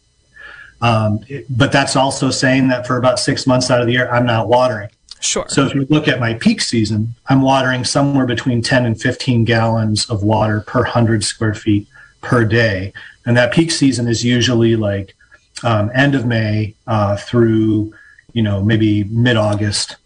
Um, 0.80 1.20
it, 1.28 1.46
but 1.50 1.72
that's 1.72 1.96
also 1.96 2.30
saying 2.30 2.68
that 2.68 2.86
for 2.86 2.96
about 2.96 3.18
six 3.18 3.46
months 3.46 3.70
out 3.70 3.80
of 3.80 3.86
the 3.86 3.92
year, 3.92 4.08
I'm 4.10 4.26
not 4.26 4.48
watering. 4.48 4.88
Sure. 5.20 5.46
So 5.48 5.66
if 5.66 5.74
you 5.74 5.86
look 5.90 6.06
at 6.06 6.20
my 6.20 6.34
peak 6.34 6.60
season, 6.60 7.14
I'm 7.28 7.42
watering 7.42 7.84
somewhere 7.84 8.26
between 8.26 8.62
10 8.62 8.86
and 8.86 9.00
15 9.00 9.44
gallons 9.44 10.08
of 10.08 10.22
water 10.22 10.60
per 10.60 10.80
100 10.80 11.24
square 11.24 11.54
feet 11.54 11.88
per 12.20 12.44
day. 12.44 12.92
And 13.26 13.36
that 13.36 13.52
peak 13.52 13.70
season 13.70 14.06
is 14.08 14.24
usually 14.24 14.76
like 14.76 15.14
um, 15.64 15.90
end 15.94 16.14
of 16.14 16.24
May 16.24 16.74
uh, 16.86 17.16
through, 17.16 17.92
you 18.32 18.42
know, 18.42 18.62
maybe 18.62 19.04
mid 19.04 19.36
August. 19.36 19.96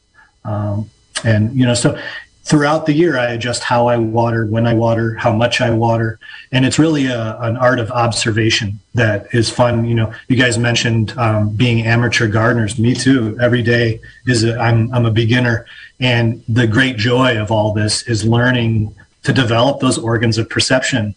Um, 0.45 0.89
and, 1.25 1.55
you 1.55 1.67
know, 1.67 1.75
so 1.75 1.99
throughout 2.45 2.87
the 2.87 2.93
year, 2.93 3.19
I 3.19 3.31
adjust 3.31 3.63
how 3.63 3.89
I 3.89 3.97
water, 3.97 4.47
when 4.47 4.67
I 4.67 4.75
water, 4.75 5.15
how 5.15 5.33
much 5.33 5.61
I 5.61 5.71
water. 5.71 6.19
And 6.51 6.65
it's 6.65 6.79
really 6.79 7.07
a, 7.07 7.39
an 7.41 7.57
art 7.57 7.79
of 7.79 7.91
observation 7.91 8.81
that 8.95 9.27
is 9.33 9.51
fun. 9.51 9.85
You 9.85 9.95
know, 9.95 10.13
you 10.29 10.37
guys 10.37 10.59
mentioned 10.59 11.17
um, 11.19 11.51
being 11.51 11.87
amateur 11.87 12.29
gardeners. 12.29 12.79
Me 12.79 12.95
too. 12.95 13.39
Every 13.41 13.63
day 13.63 14.01
is 14.27 14.45
I'm, 14.45 14.93
I'm 14.93 15.07
a 15.07 15.11
beginner. 15.11 15.67
And 16.01 16.43
the 16.49 16.67
great 16.67 16.97
joy 16.97 17.41
of 17.41 17.51
all 17.51 17.73
this 17.73 18.03
is 18.09 18.25
learning 18.25 18.95
to 19.23 19.33
develop 19.33 19.81
those 19.81 19.99
organs 19.99 20.37
of 20.37 20.49
perception 20.49 21.15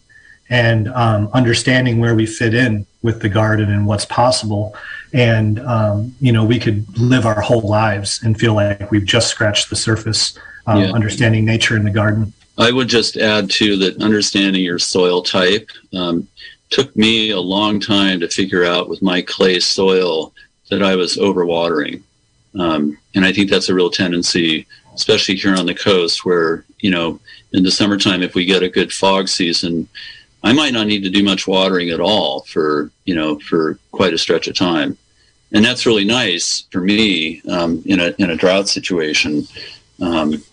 and 0.49 0.89
um, 0.89 1.29
understanding 1.33 1.99
where 1.99 2.13
we 2.13 2.25
fit 2.27 2.53
in 2.53 2.85
with 3.01 3.21
the 3.21 3.29
garden 3.29 3.71
and 3.71 3.87
what's 3.87 4.05
possible. 4.05 4.75
And, 5.13 5.59
um, 5.59 6.15
you 6.19 6.31
know, 6.31 6.43
we 6.45 6.59
could 6.59 6.85
live 6.97 7.25
our 7.25 7.41
whole 7.41 7.61
lives 7.61 8.21
and 8.23 8.37
feel 8.39 8.53
like 8.53 8.91
we've 8.91 9.05
just 9.05 9.29
scratched 9.29 9.69
the 9.69 9.75
surface 9.75 10.37
um, 10.67 10.81
yeah. 10.81 10.91
understanding 10.91 11.45
nature 11.45 11.77
in 11.77 11.83
the 11.83 11.91
garden. 11.91 12.33
I 12.57 12.71
would 12.71 12.87
just 12.87 13.17
add 13.17 13.49
to 13.51 13.77
that 13.77 14.01
understanding 14.01 14.63
your 14.63 14.79
soil 14.79 15.21
type 15.21 15.69
um, 15.93 16.27
took 16.69 16.95
me 16.95 17.31
a 17.31 17.39
long 17.39 17.79
time 17.79 18.19
to 18.21 18.29
figure 18.29 18.65
out 18.65 18.89
with 18.89 19.01
my 19.01 19.21
clay 19.21 19.59
soil 19.59 20.33
that 20.69 20.81
I 20.81 20.95
was 20.95 21.17
overwatering. 21.17 22.01
Um, 22.57 22.97
and 23.13 23.25
I 23.25 23.33
think 23.33 23.49
that's 23.49 23.69
a 23.69 23.73
real 23.73 23.89
tendency, 23.89 24.65
especially 24.93 25.35
here 25.35 25.55
on 25.55 25.65
the 25.65 25.75
coast 25.75 26.25
where, 26.25 26.65
you 26.79 26.89
know, 26.89 27.19
in 27.53 27.63
the 27.63 27.71
summertime, 27.71 28.23
if 28.23 28.35
we 28.35 28.45
get 28.45 28.63
a 28.63 28.69
good 28.69 28.91
fog 28.91 29.27
season, 29.27 29.87
I 30.45 30.53
might 30.53 30.73
not 30.73 30.85
need 30.85 31.03
to 31.03 31.09
do 31.09 31.23
much 31.23 31.47
watering 31.47 31.89
at 31.89 31.99
all 31.99 32.41
for, 32.41 32.91
you 33.05 33.15
know, 33.15 33.39
for 33.39 33.79
quite 33.91 34.13
a 34.13 34.17
stretch 34.17 34.47
of 34.47 34.55
time. 34.55 34.95
And 35.51 35.65
that's 35.65 35.87
really 35.87 36.05
nice 36.05 36.61
for 36.71 36.81
me 36.81 37.41
um, 37.49 37.81
in 37.85 37.99
a 37.99 38.13
in 38.19 38.29
a 38.29 38.35
drought 38.35 38.69
situation. 38.69 39.47
Um, 39.99 40.43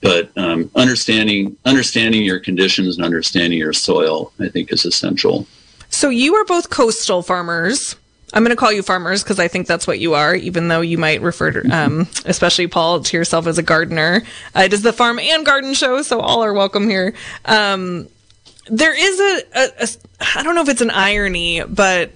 but 0.00 0.30
um, 0.38 0.70
understanding 0.76 1.56
understanding 1.64 2.22
your 2.22 2.38
conditions 2.38 2.96
and 2.96 3.04
understanding 3.04 3.58
your 3.58 3.72
soil, 3.72 4.32
I 4.38 4.48
think, 4.48 4.72
is 4.72 4.84
essential. 4.84 5.46
So 5.88 6.10
you 6.10 6.36
are 6.36 6.44
both 6.44 6.70
coastal 6.70 7.22
farmers. 7.22 7.96
I'm 8.32 8.44
going 8.44 8.50
to 8.50 8.56
call 8.56 8.72
you 8.72 8.84
farmers 8.84 9.24
because 9.24 9.40
I 9.40 9.48
think 9.48 9.66
that's 9.66 9.88
what 9.88 9.98
you 9.98 10.14
are, 10.14 10.36
even 10.36 10.68
though 10.68 10.82
you 10.82 10.96
might 10.96 11.20
refer 11.20 11.50
to, 11.50 11.68
um, 11.70 12.06
especially 12.24 12.68
Paul, 12.68 13.00
to 13.00 13.16
yourself 13.16 13.48
as 13.48 13.58
a 13.58 13.62
gardener. 13.64 14.22
Uh, 14.54 14.60
it 14.60 14.72
is 14.72 14.82
the 14.82 14.92
farm 14.92 15.18
and 15.18 15.44
garden 15.44 15.74
show, 15.74 16.00
so 16.02 16.20
all 16.20 16.44
are 16.44 16.54
welcome 16.54 16.88
here. 16.88 17.12
Um, 17.46 18.08
there 18.66 18.94
is 18.94 19.20
a, 19.20 19.58
a, 19.58 19.84
a, 19.84 19.88
I 20.38 20.42
don't 20.42 20.54
know 20.54 20.62
if 20.62 20.68
it's 20.68 20.80
an 20.80 20.90
irony, 20.90 21.62
but 21.62 22.12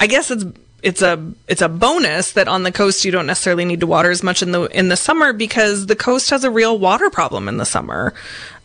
I 0.00 0.06
guess 0.06 0.30
it's 0.30 0.44
it's 0.82 1.00
a 1.00 1.32
it's 1.46 1.62
a 1.62 1.68
bonus 1.68 2.32
that 2.32 2.48
on 2.48 2.64
the 2.64 2.72
coast 2.72 3.04
you 3.04 3.12
don't 3.12 3.26
necessarily 3.26 3.64
need 3.64 3.80
to 3.80 3.86
water 3.86 4.10
as 4.10 4.22
much 4.22 4.42
in 4.42 4.50
the 4.50 4.62
in 4.76 4.88
the 4.88 4.96
summer 4.96 5.32
because 5.32 5.86
the 5.86 5.96
coast 5.96 6.30
has 6.30 6.42
a 6.44 6.50
real 6.50 6.78
water 6.78 7.08
problem 7.08 7.48
in 7.48 7.56
the 7.56 7.64
summer. 7.64 8.12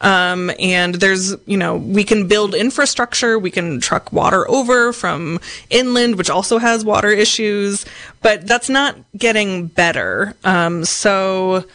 Um, 0.01 0.51
and 0.59 0.95
there's 0.95 1.35
you 1.45 1.57
know 1.57 1.77
we 1.77 2.03
can 2.03 2.27
build 2.27 2.55
infrastructure, 2.55 3.37
we 3.37 3.51
can 3.51 3.79
truck 3.79 4.11
water 4.11 4.49
over 4.49 4.93
from 4.93 5.39
inland, 5.69 6.17
which 6.17 6.29
also 6.29 6.57
has 6.57 6.83
water 6.83 7.11
issues, 7.11 7.85
but 8.21 8.47
that's 8.47 8.69
not 8.69 8.95
getting 9.15 9.67
better. 9.67 10.35
Um, 10.43 10.85
so 10.85 11.65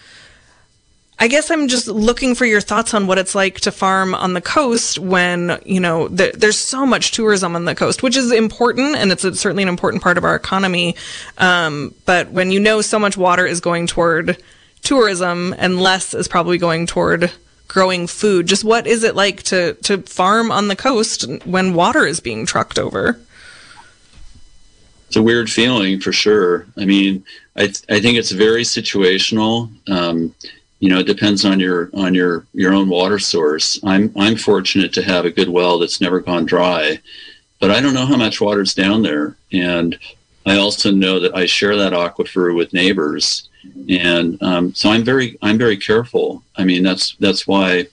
I 1.22 1.28
guess 1.28 1.52
I'm 1.52 1.68
just 1.68 1.86
looking 1.86 2.34
for 2.34 2.44
your 2.44 2.60
thoughts 2.60 2.94
on 2.94 3.06
what 3.06 3.16
it's 3.16 3.32
like 3.32 3.60
to 3.60 3.70
farm 3.70 4.12
on 4.12 4.32
the 4.32 4.40
coast 4.40 4.98
when, 4.98 5.56
you 5.64 5.78
know, 5.78 6.08
the, 6.08 6.32
there's 6.36 6.58
so 6.58 6.84
much 6.84 7.12
tourism 7.12 7.54
on 7.54 7.64
the 7.64 7.76
coast, 7.76 8.02
which 8.02 8.16
is 8.16 8.32
important 8.32 8.96
and 8.96 9.12
it's 9.12 9.22
a, 9.22 9.32
certainly 9.32 9.62
an 9.62 9.68
important 9.68 10.02
part 10.02 10.18
of 10.18 10.24
our 10.24 10.34
economy. 10.34 10.96
Um, 11.38 11.94
but 12.06 12.32
when 12.32 12.50
you 12.50 12.58
know 12.58 12.80
so 12.80 12.98
much 12.98 13.16
water 13.16 13.46
is 13.46 13.60
going 13.60 13.86
toward 13.86 14.36
tourism 14.82 15.54
and 15.58 15.80
less 15.80 16.12
is 16.12 16.26
probably 16.26 16.58
going 16.58 16.88
toward 16.88 17.30
growing 17.68 18.08
food, 18.08 18.48
just 18.48 18.64
what 18.64 18.88
is 18.88 19.04
it 19.04 19.14
like 19.14 19.44
to, 19.44 19.74
to 19.74 19.98
farm 19.98 20.50
on 20.50 20.66
the 20.66 20.74
coast 20.74 21.24
when 21.44 21.72
water 21.72 22.04
is 22.04 22.18
being 22.18 22.46
trucked 22.46 22.80
over? 22.80 23.20
It's 25.06 25.14
a 25.14 25.22
weird 25.22 25.48
feeling 25.48 26.00
for 26.00 26.12
sure. 26.12 26.66
I 26.76 26.84
mean, 26.84 27.24
I, 27.54 27.66
th- 27.66 27.84
I 27.88 28.00
think 28.00 28.18
it's 28.18 28.32
very 28.32 28.64
situational. 28.64 29.70
Um, 29.88 30.34
you 30.82 30.88
know, 30.88 30.98
it 30.98 31.06
depends 31.06 31.44
on 31.44 31.60
your 31.60 31.90
on 31.94 32.12
your 32.12 32.44
your 32.54 32.72
own 32.74 32.88
water 32.88 33.20
source. 33.20 33.78
I'm 33.84 34.12
I'm 34.16 34.36
fortunate 34.36 34.92
to 34.94 35.02
have 35.04 35.24
a 35.24 35.30
good 35.30 35.48
well 35.48 35.78
that's 35.78 36.00
never 36.00 36.18
gone 36.18 36.44
dry, 36.44 36.98
but 37.60 37.70
I 37.70 37.80
don't 37.80 37.94
know 37.94 38.04
how 38.04 38.16
much 38.16 38.40
water's 38.40 38.74
down 38.74 39.02
there, 39.02 39.36
and 39.52 39.96
I 40.44 40.56
also 40.56 40.90
know 40.90 41.20
that 41.20 41.36
I 41.36 41.46
share 41.46 41.76
that 41.76 41.92
aquifer 41.92 42.52
with 42.56 42.72
neighbors, 42.72 43.48
and 43.88 44.42
um, 44.42 44.74
so 44.74 44.90
I'm 44.90 45.04
very 45.04 45.38
I'm 45.40 45.56
very 45.56 45.76
careful. 45.76 46.42
I 46.56 46.64
mean, 46.64 46.82
that's 46.82 47.14
that's 47.20 47.46
why 47.46 47.86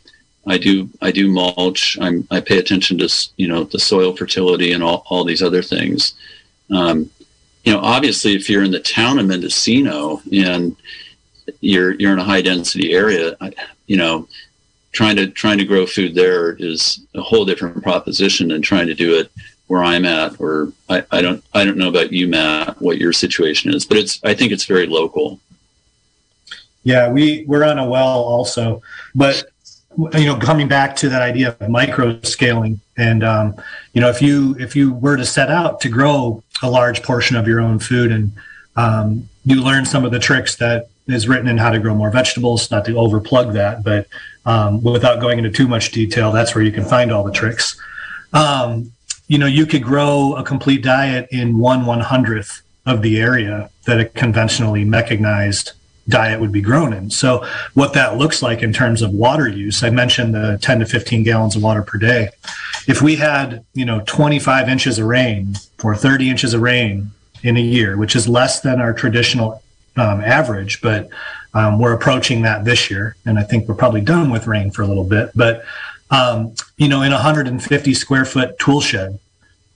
I 0.48 0.58
do 0.58 0.90
I 1.00 1.12
do 1.12 1.28
mulch. 1.30 1.96
I'm 2.02 2.28
I 2.32 2.42
pay 2.42 2.58
attention 2.58 2.98
to 2.98 3.30
you 3.38 3.48
know 3.48 3.66
the 3.66 3.78
soil 3.78 4.16
fertility 4.16 4.72
and 4.72 4.84
all 4.84 5.06
all 5.12 5.24
these 5.24 5.44
other 5.44 5.62
things. 5.62 6.16
Um, 6.72 7.12
you 7.66 7.72
know, 7.72 7.82
obviously, 7.82 8.34
if 8.34 8.50
you're 8.50 8.64
in 8.64 8.72
the 8.72 8.80
town 8.80 9.20
of 9.20 9.28
Mendocino 9.28 10.24
and 10.34 10.76
you're 11.62 11.94
you're 11.94 12.14
in 12.14 12.20
a 12.20 12.24
high 12.24 12.42
density 12.42 12.94
area, 12.94 13.36
you 13.88 13.98
know, 13.98 14.28
trying 14.92 15.16
to 15.16 15.28
trying 15.28 15.58
to 15.58 15.66
grow 15.66 15.86
food 15.86 16.16
there 16.16 16.54
is 16.54 17.06
a 17.16 17.22
whole 17.22 17.46
different 17.46 17.82
proposition 17.84 18.50
than 18.50 18.62
trying 18.62 18.88
to 18.88 18.94
do 18.94 19.18
it 19.18 19.32
where 19.68 19.84
I'm 19.84 20.06
at. 20.06 20.40
Or 20.40 20.74
I, 20.90 21.04
I 21.12 21.22
don't 21.22 21.44
I 21.54 21.64
don't 21.66 21.78
know 21.78 21.90
about 21.90 22.12
you, 22.12 22.28
Matt, 22.28 22.82
what 22.82 22.98
your 22.98 23.14
situation 23.14 23.74
is, 23.74 23.86
but 23.86 23.98
it's 23.98 24.24
I 24.24 24.34
think 24.34 24.52
it's 24.52 24.66
very 24.66 24.88
local. 24.88 25.40
Yeah, 26.84 27.10
we 27.10 27.46
we're 27.48 27.64
on 27.64 27.78
a 27.78 27.86
well 27.86 28.20
also, 28.20 28.82
but 29.14 29.46
you 30.14 30.26
know, 30.26 30.38
coming 30.38 30.68
back 30.68 30.96
to 30.98 31.10
that 31.10 31.22
idea 31.22 31.56
of 31.60 31.70
micro 31.70 32.22
scaling, 32.22 32.80
and 32.98 33.24
um, 33.24 33.56
you 33.94 34.02
know, 34.02 34.10
if 34.10 34.22
you 34.22 34.56
if 34.60 34.76
you 34.76 34.94
were 34.94 35.18
to 35.18 35.26
set 35.26 35.52
out 35.52 35.82
to 35.82 35.90
grow 35.90 36.44
a 36.62 36.70
large 36.70 37.04
portion 37.04 37.36
of 37.36 37.48
your 37.48 37.60
own 37.60 37.80
food 37.80 38.12
and 38.12 38.32
um, 38.76 39.28
you 39.46 39.62
learn 39.62 39.86
some 39.86 40.06
of 40.06 40.12
the 40.12 40.20
tricks 40.20 40.56
that 40.58 40.90
is 41.12 41.28
written 41.28 41.48
in 41.48 41.58
how 41.58 41.72
to 41.72 41.80
grow 41.80 41.96
more 41.96 42.12
vegetables. 42.12 42.70
Not 42.72 42.86
to 42.86 42.94
overplug 42.94 43.54
that, 43.54 43.84
but 43.84 44.08
um, 44.46 44.82
without 44.84 45.20
going 45.20 45.38
into 45.38 45.50
too 45.50 45.68
much 45.68 45.92
detail, 45.92 46.32
that's 46.32 46.56
where 46.56 46.64
you 46.64 46.72
can 46.72 46.86
find 46.86 47.12
all 47.12 47.24
the 47.24 47.32
tricks. 47.32 47.80
Um, 48.34 48.92
you 49.28 49.38
know, 49.38 49.46
you 49.46 49.66
could 49.66 49.84
grow 49.84 50.36
a 50.36 50.44
complete 50.44 50.84
diet 50.84 51.28
in 51.32 51.58
one 51.58 51.86
one 51.86 52.00
hundredth 52.00 52.62
of 52.86 53.02
the 53.02 53.20
area 53.20 53.70
that 53.86 54.00
a 54.00 54.06
conventionally 54.06 54.84
mechanized 54.84 55.74
diet 56.10 56.40
would 56.42 56.52
be 56.52 56.62
grown 56.62 56.92
in. 56.92 57.10
So, 57.10 57.46
what 57.76 57.94
that 57.94 58.18
looks 58.18 58.42
like 58.42 58.62
in 58.62 58.74
terms 58.74 59.02
of 59.02 59.12
water 59.12 59.48
use, 59.48 59.84
I 59.84 59.92
mentioned 59.92 60.34
the 60.34 60.58
10 60.62 60.80
to 60.80 60.86
15 60.86 61.24
gallons 61.24 61.56
of 61.56 61.64
water 61.64 61.84
per 61.84 61.98
day. 61.98 62.30
If 62.88 63.02
we 63.02 63.16
had, 63.16 63.64
you 63.74 63.86
know, 63.86 64.02
25 64.08 64.68
inches 64.68 65.00
of 65.00 65.06
rain 65.06 65.56
or 65.84 65.96
30 65.96 66.30
inches 66.30 66.54
of 66.54 66.62
rain 66.62 67.12
in 67.44 67.56
a 67.56 67.62
year, 67.62 67.96
which 67.96 68.16
is 68.16 68.28
less 68.28 68.62
than 68.62 68.82
our 68.82 68.94
traditional 68.94 69.62
um, 70.00 70.22
average, 70.22 70.82
but 70.82 71.10
um, 71.54 71.80
we're 71.80 71.94
approaching 71.94 72.42
that 72.44 72.64
this 72.64 72.90
year, 72.90 73.16
and 73.26 73.38
I 73.38 73.44
think 73.44 73.68
we're 73.68 73.76
probably 73.76 74.02
done 74.02 74.30
with 74.30 74.48
rain 74.48 74.72
for 74.72 74.82
a 74.82 74.88
little 74.88 75.04
bit. 75.04 75.32
But 75.36 75.64
um, 76.10 76.54
you 76.78 76.88
know, 76.88 77.02
in 77.02 77.12
a 77.12 77.16
150 77.16 77.94
square 77.94 78.26
foot 78.26 78.58
tool 78.60 78.82
shed 78.82 79.20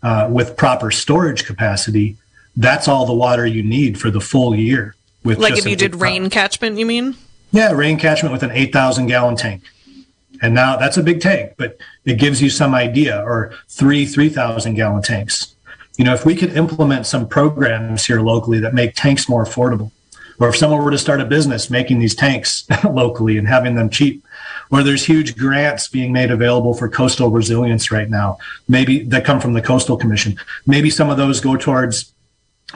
uh, 0.01 0.29
with 0.31 0.55
proper 0.55 0.91
storage 0.91 1.45
capacity, 1.45 2.17
that's 2.55 2.87
all 2.87 3.05
the 3.05 3.13
water 3.13 3.45
you 3.45 3.63
need 3.63 3.99
for 3.99 4.09
the 4.09 4.21
full 4.21 4.55
year. 4.55 4.95
With 5.23 5.39
like 5.39 5.57
if 5.57 5.65
you 5.65 5.75
did 5.75 5.95
rain 5.95 6.29
catchment, 6.29 6.77
you 6.77 6.85
mean? 6.85 7.15
Yeah, 7.51 7.71
rain 7.71 7.97
catchment 7.97 8.33
with 8.33 8.43
an 8.43 8.51
8,000 8.51 9.07
gallon 9.07 9.35
tank. 9.35 9.63
And 10.41 10.53
now 10.53 10.75
that's 10.75 10.97
a 10.97 11.03
big 11.03 11.21
tank, 11.21 11.53
but 11.57 11.77
it 12.03 12.15
gives 12.15 12.41
you 12.41 12.49
some 12.49 12.73
idea, 12.73 13.21
or 13.23 13.53
three 13.69 14.05
3,000 14.05 14.73
gallon 14.73 15.01
tanks. 15.01 15.55
You 15.97 16.03
know, 16.03 16.13
if 16.13 16.25
we 16.25 16.35
could 16.35 16.57
implement 16.57 17.05
some 17.05 17.27
programs 17.27 18.05
here 18.05 18.19
locally 18.19 18.59
that 18.59 18.73
make 18.73 18.95
tanks 18.95 19.29
more 19.29 19.45
affordable, 19.45 19.91
or 20.39 20.49
if 20.49 20.57
someone 20.57 20.83
were 20.83 20.91
to 20.91 20.97
start 20.97 21.21
a 21.21 21.25
business 21.25 21.69
making 21.69 21.99
these 21.99 22.15
tanks 22.15 22.67
locally 22.83 23.37
and 23.37 23.47
having 23.47 23.75
them 23.75 23.89
cheap, 23.89 24.23
or 24.71 24.83
there's 24.83 25.05
huge 25.05 25.37
grants 25.37 25.87
being 25.87 26.11
made 26.11 26.31
available 26.31 26.73
for 26.73 26.89
coastal 26.89 27.29
resilience 27.29 27.91
right 27.91 28.09
now, 28.09 28.37
maybe 28.67 29.03
that 29.03 29.25
come 29.25 29.39
from 29.39 29.53
the 29.53 29.61
Coastal 29.61 29.97
Commission. 29.97 30.37
Maybe 30.65 30.89
some 30.89 31.09
of 31.09 31.17
those 31.17 31.39
go 31.39 31.55
towards 31.55 32.13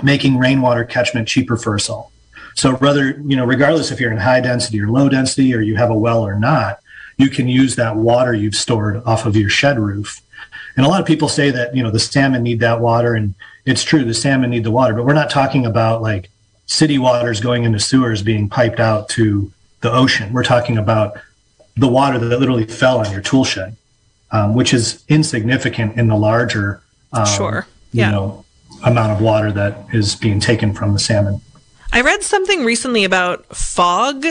making 0.03 0.37
rainwater 0.37 0.85
catchment 0.85 1.27
cheaper 1.27 1.57
for 1.57 1.75
us 1.75 1.89
all. 1.89 2.11
So 2.55 2.75
rather, 2.77 3.19
you 3.25 3.35
know, 3.35 3.45
regardless 3.45 3.91
if 3.91 3.99
you're 3.99 4.11
in 4.11 4.17
high 4.17 4.41
density 4.41 4.81
or 4.81 4.89
low 4.89 5.09
density 5.09 5.53
or 5.53 5.61
you 5.61 5.75
have 5.75 5.89
a 5.89 5.97
well 5.97 6.25
or 6.25 6.39
not, 6.39 6.79
you 7.17 7.29
can 7.29 7.47
use 7.47 7.75
that 7.75 7.95
water 7.95 8.33
you've 8.33 8.55
stored 8.55 9.03
off 9.05 9.25
of 9.25 9.35
your 9.35 9.49
shed 9.49 9.79
roof. 9.79 10.21
And 10.75 10.85
a 10.85 10.89
lot 10.89 11.01
of 11.01 11.07
people 11.07 11.27
say 11.27 11.49
that, 11.49 11.75
you 11.75 11.81
know, 11.81 11.91
the 11.91 11.99
salmon 11.99 12.43
need 12.43 12.59
that 12.59 12.79
water 12.79 13.15
and 13.15 13.33
it's 13.65 13.83
true, 13.83 14.03
the 14.03 14.13
salmon 14.13 14.51
need 14.51 14.63
the 14.63 14.71
water, 14.71 14.93
but 14.93 15.05
we're 15.05 15.13
not 15.13 15.29
talking 15.29 15.65
about 15.65 16.01
like 16.01 16.29
city 16.67 16.97
waters 16.97 17.39
going 17.39 17.63
into 17.63 17.80
sewers 17.80 18.21
being 18.21 18.47
piped 18.47 18.80
out 18.80 19.10
to 19.10 19.51
the 19.82 19.91
ocean. 19.91 20.32
We're 20.32 20.43
talking 20.43 20.77
about 20.77 21.17
the 21.75 21.88
water 21.88 22.19
that 22.19 22.39
literally 22.39 22.65
fell 22.65 22.99
on 22.99 23.12
your 23.12 23.21
tool 23.21 23.45
shed, 23.45 23.75
um, 24.32 24.53
which 24.53 24.73
is 24.73 25.03
insignificant 25.08 25.97
in 25.97 26.08
the 26.08 26.15
larger, 26.15 26.82
um, 27.13 27.25
sure, 27.25 27.67
yeah. 27.91 28.08
you 28.08 28.12
know, 28.12 28.45
amount 28.86 29.13
of 29.13 29.21
water 29.21 29.51
that 29.51 29.86
is 29.93 30.15
being 30.15 30.39
taken 30.39 30.73
from 30.73 30.93
the 30.93 30.99
salmon. 30.99 31.41
I 31.91 32.01
read 32.01 32.21
something 32.21 32.65
recently 32.65 33.03
about 33.03 33.45
fog 33.56 34.25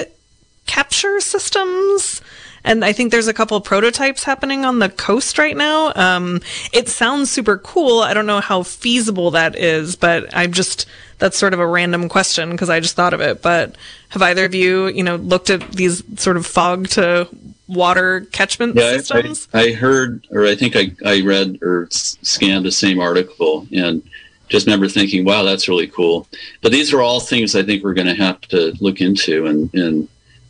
capture 0.66 1.20
systems 1.20 2.20
and 2.66 2.84
I 2.84 2.92
think 2.92 3.12
there's 3.12 3.28
a 3.28 3.32
couple 3.32 3.58
prototypes 3.60 4.24
happening 4.24 4.64
on 4.64 4.80
the 4.80 4.88
coast 4.88 5.38
right 5.38 5.56
now. 5.56 5.92
Um, 5.94 6.40
it 6.72 6.88
sounds 6.88 7.30
super 7.30 7.58
cool. 7.58 8.00
I 8.00 8.12
don't 8.12 8.26
know 8.26 8.40
how 8.40 8.64
feasible 8.64 9.30
that 9.30 9.54
is, 9.56 9.94
but 9.94 10.26
I'm 10.36 10.52
just 10.52 10.84
that's 11.18 11.38
sort 11.38 11.54
of 11.54 11.60
a 11.60 11.66
random 11.66 12.08
question 12.08 12.50
because 12.50 12.70
I 12.70 12.80
just 12.80 12.96
thought 12.96 13.14
of 13.14 13.20
it. 13.20 13.42
But 13.42 13.76
have 14.10 14.22
either 14.22 14.44
of 14.44 14.54
you, 14.54 14.88
you 14.88 15.02
know, 15.02 15.16
looked 15.16 15.50
at 15.50 15.72
these 15.72 16.02
sort 16.20 16.36
of 16.36 16.46
fog 16.46 16.88
to 16.90 17.28
water 17.68 18.22
catchment 18.32 18.76
yeah, 18.76 18.98
systems? 18.98 19.48
I, 19.52 19.60
I, 19.60 19.72
heard, 19.72 20.26
or 20.30 20.46
I 20.46 20.54
think 20.54 20.76
I, 20.76 20.92
I 21.04 21.22
read 21.22 21.58
or 21.62 21.88
scanned 21.90 22.64
the 22.64 22.72
same 22.72 23.00
article 23.00 23.66
and 23.72 24.02
just 24.48 24.66
remember 24.66 24.88
thinking, 24.88 25.24
wow, 25.24 25.42
that's 25.42 25.68
really 25.68 25.88
cool. 25.88 26.28
But 26.62 26.72
these 26.72 26.92
are 26.92 27.02
all 27.02 27.20
things 27.20 27.56
I 27.56 27.62
think 27.62 27.82
we're 27.82 27.94
going 27.94 28.06
to 28.06 28.14
have 28.14 28.40
to 28.42 28.74
look 28.80 29.00
into 29.00 29.46
and, 29.46 29.72
and 29.74 30.08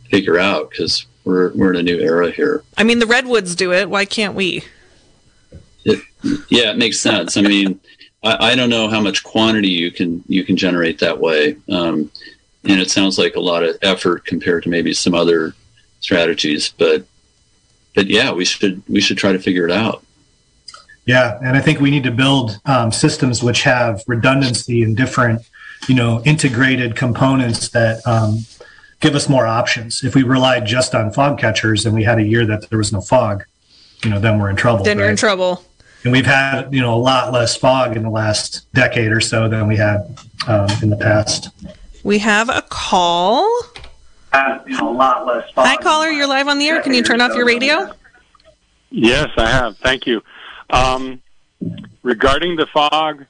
figure 0.09 0.37
out 0.37 0.69
because 0.69 1.05
we're 1.23 1.51
we're 1.53 1.71
in 1.71 1.79
a 1.79 1.83
new 1.83 1.99
era 1.99 2.31
here. 2.31 2.63
I 2.77 2.83
mean, 2.83 2.99
the 2.99 3.07
redwoods 3.07 3.55
do 3.55 3.73
it. 3.73 3.89
Why 3.89 4.05
can't 4.05 4.35
we? 4.35 4.63
It, 5.83 6.01
yeah, 6.49 6.71
it 6.71 6.77
makes 6.77 6.99
sense. 6.99 7.37
I 7.37 7.41
mean, 7.41 7.79
I, 8.23 8.51
I, 8.51 8.55
don't 8.55 8.69
know 8.69 8.87
how 8.87 8.99
much 8.99 9.23
quantity 9.23 9.69
you 9.69 9.91
can 9.91 10.23
you 10.27 10.43
can 10.43 10.57
generate 10.57 10.99
that 10.99 11.19
way, 11.19 11.57
um, 11.69 12.11
and 12.63 12.79
it 12.79 12.89
sounds 12.89 13.17
like 13.17 13.35
a 13.35 13.39
lot 13.39 13.63
of 13.63 13.77
effort 13.81 14.25
compared 14.25 14.63
to 14.63 14.69
maybe 14.69 14.93
some 14.93 15.13
other 15.13 15.53
strategies. 15.99 16.69
But 16.69 17.05
but 17.95 18.07
yeah, 18.07 18.31
we 18.31 18.45
should 18.45 18.81
we 18.87 19.01
should 19.01 19.17
try 19.17 19.31
to 19.31 19.39
figure 19.39 19.65
it 19.65 19.71
out. 19.71 20.03
Yeah, 21.05 21.39
and 21.41 21.55
I 21.55 21.61
think 21.61 21.79
we 21.79 21.89
need 21.89 22.03
to 22.03 22.11
build 22.11 22.59
um, 22.65 22.91
systems 22.91 23.41
which 23.41 23.63
have 23.63 24.03
redundancy 24.07 24.83
and 24.83 24.95
different, 24.95 25.41
you 25.87 25.95
know, 25.95 26.21
integrated 26.25 26.97
components 26.97 27.69
that 27.69 28.05
um, 28.05 28.39
give 28.99 29.15
us 29.15 29.29
more 29.29 29.47
options. 29.47 30.03
If 30.03 30.15
we 30.15 30.23
relied 30.23 30.65
just 30.65 30.93
on 30.93 31.13
fog 31.13 31.39
catchers 31.39 31.85
and 31.85 31.95
we 31.95 32.03
had 32.03 32.19
a 32.19 32.23
year 32.23 32.45
that 32.47 32.69
there 32.69 32.77
was 32.77 32.91
no 32.91 32.99
fog, 32.99 33.45
you 34.03 34.09
know, 34.09 34.19
then 34.19 34.37
we're 34.37 34.49
in 34.49 34.57
trouble. 34.57 34.83
Then 34.83 34.97
right? 34.97 35.03
you're 35.03 35.11
in 35.11 35.15
trouble. 35.15 35.63
And 36.07 36.13
we've 36.13 36.25
had, 36.25 36.73
you 36.73 36.79
know, 36.79 36.93
a 36.93 36.95
lot 36.95 37.33
less 37.33 37.57
fog 37.57 37.97
in 37.97 38.03
the 38.03 38.09
last 38.09 38.65
decade 38.71 39.11
or 39.11 39.19
so 39.19 39.49
than 39.49 39.67
we 39.67 39.75
had 39.75 40.17
um, 40.47 40.69
in 40.81 40.89
the 40.89 40.95
past. 40.95 41.49
We 42.01 42.19
have 42.19 42.47
a 42.47 42.61
call. 42.61 43.45
Uh, 44.31 44.59
you 44.65 44.77
know, 44.77 44.89
a 44.89 44.95
lot 44.95 45.27
less 45.27 45.51
fog. 45.51 45.67
Hi, 45.67 45.75
caller. 45.75 46.07
You're 46.07 46.25
live 46.25 46.47
on 46.47 46.59
the 46.59 46.67
air. 46.69 46.81
Can 46.81 46.93
you 46.93 47.03
turn 47.03 47.19
off 47.19 47.35
your 47.35 47.45
radio? 47.45 47.91
Yes, 48.89 49.27
I 49.35 49.49
have. 49.49 49.75
Thank 49.79 50.07
you. 50.07 50.23
Um, 50.69 51.21
regarding 52.03 52.55
the 52.55 52.67
fog 52.67 53.25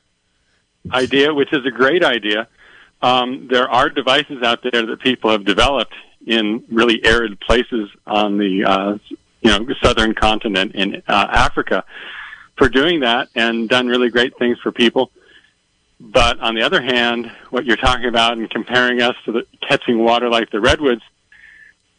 idea, 0.91 1.33
which 1.33 1.51
is 1.53 1.65
a 1.65 1.71
great 1.71 2.03
idea, 2.03 2.47
um, 3.01 3.47
there 3.49 3.67
are 3.67 3.89
devices 3.89 4.43
out 4.43 4.59
there 4.61 4.85
that 4.85 4.99
people 4.99 5.31
have 5.31 5.45
developed 5.45 5.95
in 6.27 6.63
really 6.69 7.03
arid 7.03 7.39
places 7.39 7.89
on 8.05 8.37
the 8.37 8.63
uh, 8.63 8.97
you 9.41 9.49
know 9.49 9.65
southern 9.81 10.13
continent 10.13 10.75
in 10.75 11.01
uh, 11.07 11.27
Africa 11.31 11.83
for 12.57 12.69
doing 12.69 13.01
that 13.01 13.29
and 13.35 13.69
done 13.69 13.87
really 13.87 14.09
great 14.09 14.37
things 14.37 14.59
for 14.59 14.71
people. 14.71 15.11
But 15.99 16.39
on 16.39 16.53
the 16.55 16.61
other 16.61 16.81
hand, 16.81 17.31
what 17.49 17.65
you're 17.65 17.77
talking 17.77 18.05
about 18.05 18.37
and 18.37 18.49
comparing 18.49 19.01
us 19.01 19.15
to 19.25 19.31
the 19.31 19.47
catching 19.67 20.03
water 20.03 20.29
like 20.29 20.51
the 20.51 20.59
redwoods, 20.59 21.01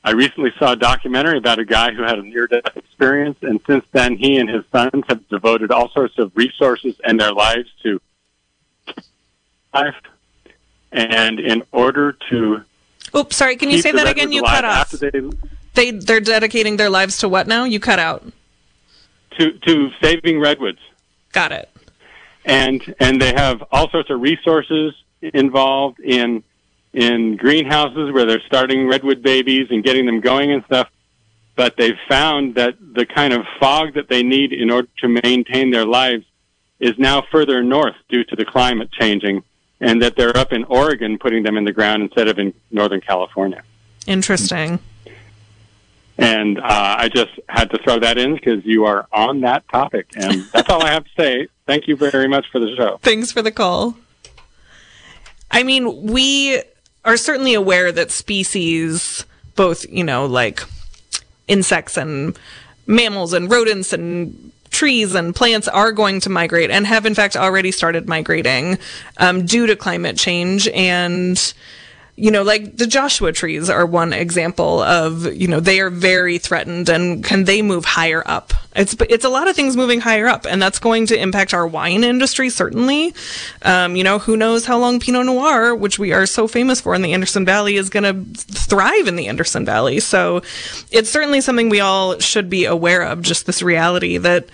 I 0.04 0.12
recently 0.12 0.52
saw 0.58 0.72
a 0.72 0.76
documentary 0.76 1.38
about 1.38 1.58
a 1.58 1.64
guy 1.64 1.92
who 1.92 2.02
had 2.02 2.18
a 2.18 2.22
near-death 2.22 2.76
experience, 2.76 3.38
and 3.42 3.60
since 3.66 3.84
then, 3.92 4.16
he 4.16 4.38
and 4.38 4.48
his 4.48 4.64
sons 4.70 5.04
have 5.08 5.28
devoted 5.28 5.72
all 5.72 5.90
sorts 5.90 6.18
of 6.18 6.30
resources 6.36 6.94
and 7.04 7.20
their 7.20 7.32
lives 7.32 7.68
to 7.82 8.00
life. 9.74 9.96
And 10.92 11.40
in 11.40 11.64
order 11.72 12.12
to, 12.30 12.62
oops, 13.14 13.36
sorry, 13.36 13.56
can 13.56 13.70
you 13.70 13.82
say 13.82 13.92
that 13.92 14.06
again? 14.06 14.32
You 14.32 14.42
cut 14.42 14.64
off. 14.64 14.90
They, 14.92 15.10
they 15.74 15.90
they're 15.90 16.20
dedicating 16.20 16.76
their 16.76 16.88
lives 16.88 17.18
to 17.18 17.28
what 17.28 17.46
now? 17.46 17.64
You 17.64 17.80
cut 17.80 17.98
out. 17.98 18.24
To 19.38 19.52
to 19.52 19.90
saving 20.02 20.40
redwoods. 20.40 20.80
Got 21.32 21.52
it. 21.52 21.70
And 22.44 22.94
and 22.98 23.20
they 23.20 23.32
have 23.34 23.62
all 23.70 23.88
sorts 23.90 24.10
of 24.10 24.20
resources 24.20 24.94
involved 25.22 26.00
in 26.00 26.42
in 26.92 27.36
greenhouses 27.36 28.12
where 28.12 28.24
they're 28.24 28.42
starting 28.46 28.88
redwood 28.88 29.22
babies 29.22 29.68
and 29.70 29.84
getting 29.84 30.06
them 30.06 30.20
going 30.20 30.50
and 30.50 30.64
stuff. 30.64 30.88
But 31.54 31.76
they've 31.76 31.98
found 32.08 32.54
that 32.54 32.76
the 32.80 33.04
kind 33.04 33.32
of 33.32 33.44
fog 33.60 33.94
that 33.94 34.08
they 34.08 34.22
need 34.22 34.52
in 34.52 34.70
order 34.70 34.88
to 34.98 35.08
maintain 35.08 35.70
their 35.70 35.84
lives 35.84 36.24
is 36.80 36.92
now 36.98 37.22
further 37.32 37.62
north 37.62 37.96
due 38.08 38.24
to 38.24 38.36
the 38.36 38.44
climate 38.44 38.90
changing, 38.92 39.42
and 39.80 40.00
that 40.02 40.16
they're 40.16 40.36
up 40.36 40.52
in 40.52 40.64
Oregon 40.64 41.18
putting 41.18 41.42
them 41.42 41.56
in 41.56 41.64
the 41.64 41.72
ground 41.72 42.02
instead 42.02 42.28
of 42.28 42.38
in 42.38 42.54
Northern 42.70 43.00
California. 43.00 43.62
Interesting. 44.06 44.78
And 46.18 46.58
uh, 46.58 46.96
I 46.98 47.08
just 47.08 47.30
had 47.48 47.70
to 47.70 47.78
throw 47.78 48.00
that 48.00 48.18
in 48.18 48.34
because 48.34 48.66
you 48.66 48.86
are 48.86 49.06
on 49.12 49.40
that 49.42 49.68
topic. 49.68 50.08
And 50.16 50.44
that's 50.52 50.68
all 50.68 50.82
I 50.82 50.90
have 50.90 51.04
to 51.04 51.10
say. 51.16 51.48
Thank 51.66 51.86
you 51.86 51.96
very 51.96 52.26
much 52.26 52.46
for 52.50 52.58
the 52.58 52.74
show. 52.76 52.98
Thanks 53.02 53.30
for 53.30 53.40
the 53.40 53.52
call. 53.52 53.96
I 55.50 55.62
mean, 55.62 56.02
we 56.02 56.60
are 57.04 57.16
certainly 57.16 57.54
aware 57.54 57.92
that 57.92 58.10
species, 58.10 59.24
both, 59.54 59.86
you 59.88 60.02
know, 60.02 60.26
like 60.26 60.60
insects 61.46 61.96
and 61.96 62.38
mammals 62.86 63.32
and 63.32 63.50
rodents 63.50 63.92
and 63.92 64.52
trees 64.70 65.14
and 65.14 65.34
plants 65.34 65.68
are 65.68 65.92
going 65.92 66.20
to 66.20 66.30
migrate 66.30 66.70
and 66.70 66.86
have 66.86 67.06
in 67.06 67.14
fact 67.14 67.36
already 67.36 67.70
started 67.70 68.08
migrating 68.08 68.78
um, 69.16 69.46
due 69.46 69.66
to 69.66 69.74
climate 69.74 70.16
change 70.16 70.68
and 70.68 71.54
you 72.18 72.32
know, 72.32 72.42
like 72.42 72.76
the 72.76 72.86
Joshua 72.86 73.32
trees 73.32 73.70
are 73.70 73.86
one 73.86 74.12
example 74.12 74.82
of, 74.82 75.32
you 75.32 75.46
know, 75.46 75.60
they 75.60 75.78
are 75.78 75.88
very 75.88 76.36
threatened 76.38 76.88
and 76.88 77.22
can 77.22 77.44
they 77.44 77.62
move 77.62 77.84
higher 77.84 78.24
up? 78.26 78.52
It's, 78.74 78.96
it's 79.08 79.24
a 79.24 79.28
lot 79.28 79.46
of 79.46 79.54
things 79.54 79.76
moving 79.76 80.00
higher 80.00 80.26
up 80.26 80.44
and 80.44 80.60
that's 80.60 80.80
going 80.80 81.06
to 81.06 81.20
impact 81.20 81.54
our 81.54 81.64
wine 81.64 82.02
industry, 82.02 82.50
certainly. 82.50 83.14
Um, 83.62 83.94
you 83.94 84.02
know, 84.02 84.18
who 84.18 84.36
knows 84.36 84.66
how 84.66 84.78
long 84.78 84.98
Pinot 84.98 85.26
Noir, 85.26 85.76
which 85.76 86.00
we 86.00 86.12
are 86.12 86.26
so 86.26 86.48
famous 86.48 86.80
for 86.80 86.92
in 86.92 87.02
the 87.02 87.12
Anderson 87.12 87.44
Valley, 87.44 87.76
is 87.76 87.88
going 87.88 88.02
to 88.02 88.42
thrive 88.42 89.06
in 89.06 89.14
the 89.14 89.28
Anderson 89.28 89.64
Valley. 89.64 90.00
So 90.00 90.42
it's 90.90 91.10
certainly 91.10 91.40
something 91.40 91.68
we 91.68 91.80
all 91.80 92.18
should 92.18 92.50
be 92.50 92.64
aware 92.64 93.02
of, 93.02 93.22
just 93.22 93.46
this 93.46 93.62
reality 93.62 94.18
that 94.18 94.48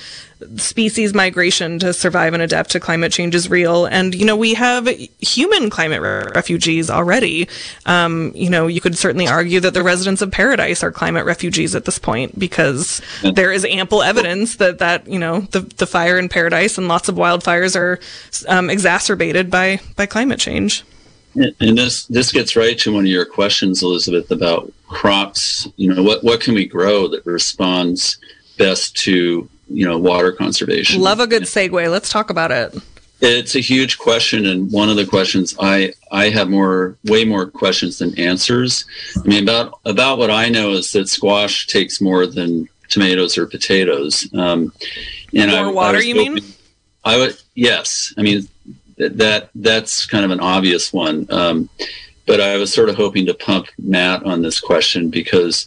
species 0.57 1.14
migration 1.14 1.78
to 1.78 1.92
survive 1.92 2.35
and 2.35 2.42
adapt 2.42 2.70
to 2.70 2.80
climate 2.80 3.12
change 3.12 3.35
is 3.35 3.50
real. 3.50 3.87
And, 3.87 4.14
you 4.14 4.24
know, 4.24 4.37
we 4.37 4.54
have 4.54 4.87
human 5.20 5.70
climate 5.70 6.00
refugees 6.35 6.90
already. 6.90 7.48
Um, 7.87 8.33
you 8.35 8.50
know, 8.50 8.66
you 8.66 8.80
could 8.80 8.96
certainly 8.96 9.26
argue 9.26 9.61
that 9.61 9.74
the 9.74 9.83
residents 9.83 10.22
of 10.22 10.30
paradise 10.30 10.83
are 10.83 10.92
climate 10.92 11.24
refugees 11.24 11.74
at 11.74 11.85
this 11.85 11.98
point 11.98 12.38
because 12.38 13.00
there 13.22 13.52
is 13.52 13.64
ample 13.64 14.02
evidence 14.02 14.57
that, 14.57 14.78
that, 14.78 15.07
you 15.07 15.18
know, 15.18 15.40
the, 15.40 15.61
the 15.61 15.87
fire 15.87 16.18
in 16.18 16.28
paradise 16.28 16.78
and 16.78 16.88
lots 16.88 17.09
of 17.09 17.16
wildfires 17.16 17.76
are 17.76 17.98
um, 18.48 18.70
exacerbated 18.70 19.50
by, 19.50 19.80
by 19.96 20.07
climate 20.07 20.38
change. 20.38 20.85
And 21.37 21.76
this 21.76 22.07
this 22.07 22.30
gets 22.30 22.54
right 22.54 22.78
to 22.78 22.92
one 22.92 23.04
of 23.04 23.11
your 23.11 23.24
questions, 23.24 23.83
Elizabeth, 23.83 24.30
about 24.30 24.72
crops. 24.87 25.66
You 25.76 25.92
know, 25.92 26.00
what 26.00 26.22
what 26.22 26.40
can 26.40 26.54
we 26.54 26.64
grow 26.64 27.09
that 27.09 27.26
responds 27.26 28.18
best 28.57 28.96
to 28.98 29.48
you 29.68 29.87
know 29.87 29.98
water 29.98 30.33
conservation. 30.33 31.00
Love 31.00 31.20
a 31.20 31.27
good 31.27 31.44
segue. 31.44 31.90
Let's 31.90 32.11
talk 32.11 32.31
about 32.31 32.50
it. 32.50 32.74
It's 33.20 33.55
a 33.55 33.61
huge 33.61 33.98
question, 33.98 34.46
and 34.46 34.70
one 34.70 34.88
of 34.88 34.96
the 34.96 35.07
questions 35.07 35.55
I 35.61 35.94
I 36.11 36.29
have 36.31 36.50
more 36.50 36.96
way 37.05 37.24
more 37.24 37.46
questions 37.46 37.98
than 37.98 38.18
answers. 38.18 38.85
I 39.16 39.27
mean 39.27 39.42
about 39.42 39.79
about 39.85 40.18
what 40.18 40.31
I 40.31 40.48
know 40.48 40.72
is 40.72 40.92
that 40.92 41.09
squash 41.09 41.66
takes 41.66 42.00
more 42.00 42.27
than 42.27 42.68
tomatoes 42.88 43.38
or 43.38 43.46
potatoes. 43.46 44.29
Um, 44.35 44.72
and 45.35 45.50
more 45.50 45.61
I, 45.61 45.72
water, 45.72 45.98
I 45.98 46.03
you 46.03 46.14
hoping, 46.14 46.35
mean? 46.35 46.44
I 47.05 47.16
would 47.16 47.37
yes. 47.55 48.12
I 48.18 48.22
mean 48.22 48.48
that, 48.98 49.18
that 49.18 49.50
that's 49.55 50.07
kind 50.07 50.24
of 50.24 50.31
an 50.31 50.40
obvious 50.40 50.92
one. 50.92 51.27
Um, 51.31 51.68
but 52.27 52.40
I 52.40 52.57
was 52.57 52.72
sort 52.72 52.88
of 52.88 52.96
hoping 52.96 53.27
to 53.27 53.35
pump 53.35 53.68
Matt 53.79 54.24
on 54.24 54.42
this 54.42 54.61
question 54.61 55.11
because 55.11 55.66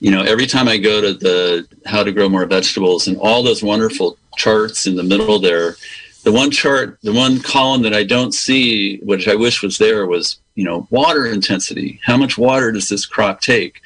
you 0.00 0.10
know, 0.10 0.22
every 0.22 0.46
time 0.46 0.68
I 0.68 0.76
go 0.76 1.00
to 1.00 1.14
the 1.14 1.66
how 1.86 2.02
to 2.02 2.12
grow 2.12 2.28
more 2.28 2.46
vegetables 2.46 3.06
and 3.06 3.16
all 3.18 3.42
those 3.42 3.62
wonderful 3.62 4.18
charts 4.36 4.86
in 4.86 4.96
the 4.96 5.02
middle 5.02 5.38
there, 5.38 5.76
the 6.24 6.32
one 6.32 6.50
chart, 6.50 6.98
the 7.02 7.12
one 7.12 7.40
column 7.40 7.82
that 7.82 7.94
I 7.94 8.02
don't 8.02 8.32
see, 8.32 8.98
which 8.98 9.28
I 9.28 9.34
wish 9.34 9.62
was 9.62 9.78
there, 9.78 10.06
was 10.06 10.38
you 10.54 10.64
know 10.64 10.86
water 10.90 11.26
intensity. 11.26 12.00
How 12.04 12.16
much 12.16 12.36
water 12.36 12.72
does 12.72 12.88
this 12.88 13.06
crop 13.06 13.40
take? 13.40 13.80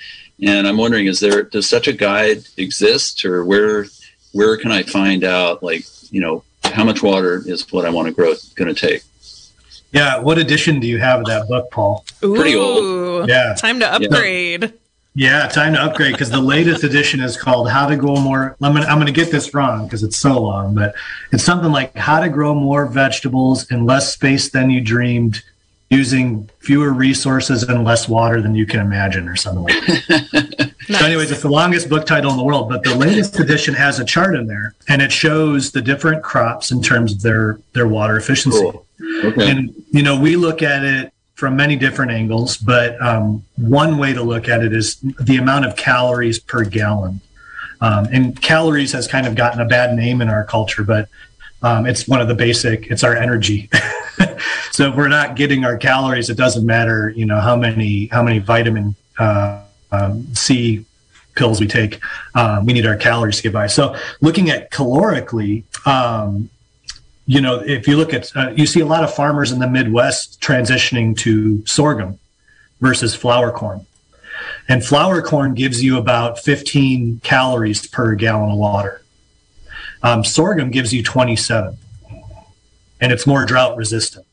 And 0.44 0.68
I'm 0.68 0.76
wondering, 0.76 1.06
is 1.06 1.20
there 1.20 1.42
does 1.42 1.68
such 1.68 1.88
a 1.88 1.92
guide 1.92 2.44
exist, 2.56 3.24
or 3.24 3.44
where 3.44 3.86
where 4.32 4.56
can 4.56 4.70
I 4.70 4.84
find 4.84 5.24
out, 5.24 5.62
like 5.62 5.84
you 6.10 6.20
know, 6.20 6.44
how 6.64 6.84
much 6.84 7.02
water 7.02 7.42
is 7.44 7.70
what 7.72 7.84
I 7.84 7.90
want 7.90 8.08
to 8.08 8.14
grow 8.14 8.34
going 8.54 8.72
to 8.72 8.88
take? 8.88 9.02
Yeah, 9.92 10.20
what 10.20 10.38
edition 10.38 10.80
do 10.80 10.86
you 10.86 10.98
have 10.98 11.20
of 11.20 11.26
that 11.26 11.48
book, 11.48 11.70
Paul? 11.70 12.04
Ooh, 12.22 12.34
Pretty 12.34 12.54
old. 12.56 13.28
Yeah, 13.28 13.54
time 13.56 13.80
to 13.80 13.92
upgrade. 13.92 14.62
Yeah. 14.62 14.70
Yeah, 15.18 15.48
time 15.48 15.72
to 15.72 15.82
upgrade 15.82 16.12
because 16.12 16.30
the 16.30 16.40
latest 16.40 16.84
edition 16.84 17.18
is 17.18 17.36
called 17.36 17.68
How 17.68 17.88
to 17.88 17.96
Grow 17.96 18.20
More. 18.20 18.56
I'm 18.62 18.72
going 18.72 18.86
I'm 18.86 19.04
to 19.04 19.10
get 19.10 19.32
this 19.32 19.52
wrong 19.52 19.82
because 19.84 20.04
it's 20.04 20.16
so 20.16 20.40
long, 20.40 20.76
but 20.76 20.94
it's 21.32 21.42
something 21.42 21.72
like 21.72 21.92
How 21.96 22.20
to 22.20 22.28
Grow 22.28 22.54
More 22.54 22.86
Vegetables 22.86 23.68
in 23.72 23.84
Less 23.84 24.12
Space 24.12 24.48
Than 24.48 24.70
You 24.70 24.80
Dreamed 24.80 25.42
using 25.90 26.48
fewer 26.60 26.92
resources 26.92 27.64
and 27.64 27.82
less 27.82 28.08
water 28.08 28.40
than 28.40 28.54
you 28.54 28.64
can 28.64 28.78
imagine 28.78 29.28
or 29.28 29.34
something 29.34 29.64
like 29.64 29.86
that. 29.86 30.30
nice. 30.32 30.72
So 31.00 31.04
anyways, 31.04 31.32
it's 31.32 31.42
the 31.42 31.50
longest 31.50 31.90
book 31.90 32.06
title 32.06 32.30
in 32.30 32.36
the 32.36 32.44
world, 32.44 32.68
but 32.68 32.84
the 32.84 32.94
latest 32.94 33.38
edition 33.40 33.74
has 33.74 33.98
a 33.98 34.04
chart 34.04 34.36
in 34.36 34.46
there 34.46 34.74
and 34.88 35.02
it 35.02 35.10
shows 35.10 35.72
the 35.72 35.82
different 35.82 36.22
crops 36.22 36.70
in 36.70 36.80
terms 36.80 37.12
of 37.12 37.22
their 37.22 37.58
their 37.72 37.88
water 37.88 38.16
efficiency. 38.16 38.58
Cool. 38.58 38.86
Okay. 39.24 39.50
And 39.50 39.74
you 39.90 40.02
know, 40.02 40.18
we 40.18 40.36
look 40.36 40.62
at 40.62 40.84
it 40.84 41.12
from 41.38 41.54
many 41.54 41.76
different 41.76 42.10
angles, 42.10 42.56
but 42.56 43.00
um, 43.00 43.44
one 43.54 43.96
way 43.96 44.12
to 44.12 44.24
look 44.24 44.48
at 44.48 44.60
it 44.60 44.72
is 44.72 44.96
the 45.20 45.36
amount 45.36 45.64
of 45.64 45.76
calories 45.76 46.40
per 46.40 46.64
gallon. 46.64 47.20
Um, 47.80 48.08
and 48.10 48.42
calories 48.42 48.90
has 48.90 49.06
kind 49.06 49.24
of 49.24 49.36
gotten 49.36 49.60
a 49.60 49.64
bad 49.64 49.94
name 49.94 50.20
in 50.20 50.28
our 50.28 50.42
culture, 50.42 50.82
but 50.82 51.08
um, 51.62 51.86
it's 51.86 52.08
one 52.08 52.20
of 52.20 52.26
the 52.26 52.34
basic. 52.34 52.88
It's 52.88 53.04
our 53.04 53.14
energy. 53.14 53.70
so 54.72 54.88
if 54.88 54.96
we're 54.96 55.06
not 55.06 55.36
getting 55.36 55.64
our 55.64 55.76
calories, 55.76 56.28
it 56.28 56.36
doesn't 56.36 56.66
matter. 56.66 57.10
You 57.10 57.24
know 57.24 57.38
how 57.38 57.54
many 57.54 58.08
how 58.08 58.24
many 58.24 58.40
vitamin 58.40 58.96
uh, 59.16 59.62
um, 59.92 60.26
C 60.34 60.84
pills 61.36 61.60
we 61.60 61.68
take. 61.68 62.00
Um, 62.34 62.66
we 62.66 62.72
need 62.72 62.84
our 62.84 62.96
calories 62.96 63.36
to 63.36 63.44
get 63.44 63.52
by. 63.52 63.68
So 63.68 63.94
looking 64.20 64.50
at 64.50 64.72
calorically, 64.72 65.62
um, 65.86 66.50
you 67.28 67.42
know, 67.42 67.60
if 67.60 67.86
you 67.86 67.98
look 67.98 68.14
at, 68.14 68.34
uh, 68.34 68.52
you 68.56 68.64
see 68.66 68.80
a 68.80 68.86
lot 68.86 69.04
of 69.04 69.14
farmers 69.14 69.52
in 69.52 69.58
the 69.58 69.68
Midwest 69.68 70.40
transitioning 70.40 71.14
to 71.18 71.64
sorghum 71.66 72.18
versus 72.80 73.14
flour 73.14 73.52
corn. 73.52 73.84
And 74.66 74.82
flour 74.82 75.20
corn 75.20 75.52
gives 75.52 75.84
you 75.84 75.98
about 75.98 76.38
15 76.38 77.20
calories 77.22 77.86
per 77.86 78.14
gallon 78.14 78.52
of 78.52 78.56
water. 78.56 79.02
Um, 80.02 80.24
sorghum 80.24 80.70
gives 80.70 80.94
you 80.94 81.02
27, 81.02 81.76
and 83.02 83.12
it's 83.12 83.26
more 83.26 83.44
drought 83.44 83.76
resistant. 83.76 84.24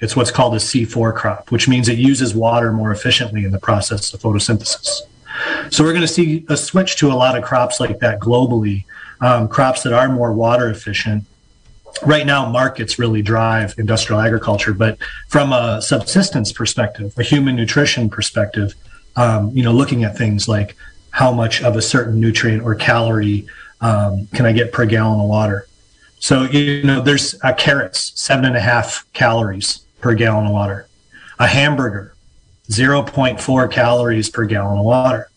It's 0.00 0.16
what's 0.16 0.30
called 0.30 0.54
a 0.54 0.58
C4 0.58 1.14
crop, 1.14 1.50
which 1.50 1.68
means 1.68 1.90
it 1.90 1.98
uses 1.98 2.34
water 2.34 2.72
more 2.72 2.90
efficiently 2.90 3.44
in 3.44 3.50
the 3.50 3.58
process 3.58 4.14
of 4.14 4.22
photosynthesis. 4.22 5.00
So 5.70 5.84
we're 5.84 5.92
going 5.92 6.00
to 6.00 6.08
see 6.08 6.46
a 6.48 6.56
switch 6.56 6.96
to 6.96 7.12
a 7.12 7.14
lot 7.14 7.36
of 7.36 7.44
crops 7.44 7.80
like 7.80 7.98
that 7.98 8.18
globally, 8.18 8.84
um, 9.20 9.46
crops 9.46 9.82
that 9.82 9.92
are 9.92 10.08
more 10.08 10.32
water 10.32 10.70
efficient. 10.70 11.24
Right 12.04 12.26
now, 12.26 12.48
markets 12.48 12.98
really 12.98 13.22
drive 13.22 13.74
industrial 13.78 14.20
agriculture, 14.20 14.72
but 14.72 14.98
from 15.28 15.52
a 15.52 15.82
subsistence 15.82 16.52
perspective, 16.52 17.12
a 17.18 17.22
human 17.22 17.56
nutrition 17.56 18.08
perspective, 18.08 18.74
um, 19.16 19.50
you 19.50 19.62
know, 19.62 19.72
looking 19.72 20.04
at 20.04 20.16
things 20.16 20.48
like 20.48 20.76
how 21.10 21.32
much 21.32 21.62
of 21.62 21.76
a 21.76 21.82
certain 21.82 22.20
nutrient 22.20 22.62
or 22.62 22.74
calorie 22.74 23.46
um, 23.80 24.28
can 24.34 24.46
I 24.46 24.52
get 24.52 24.72
per 24.72 24.86
gallon 24.86 25.20
of 25.20 25.28
water. 25.28 25.66
So 26.18 26.42
you 26.44 26.84
know, 26.84 27.00
there's 27.00 27.34
uh, 27.42 27.54
carrots, 27.54 28.12
seven 28.14 28.44
and 28.44 28.56
a 28.56 28.60
half 28.60 29.06
calories 29.12 29.80
per 30.00 30.14
gallon 30.14 30.46
of 30.46 30.52
water. 30.52 30.86
A 31.38 31.46
hamburger, 31.46 32.14
0.4 32.68 33.70
calories 33.70 34.28
per 34.28 34.44
gallon 34.44 34.78
of 34.78 34.84
water. 34.84 35.30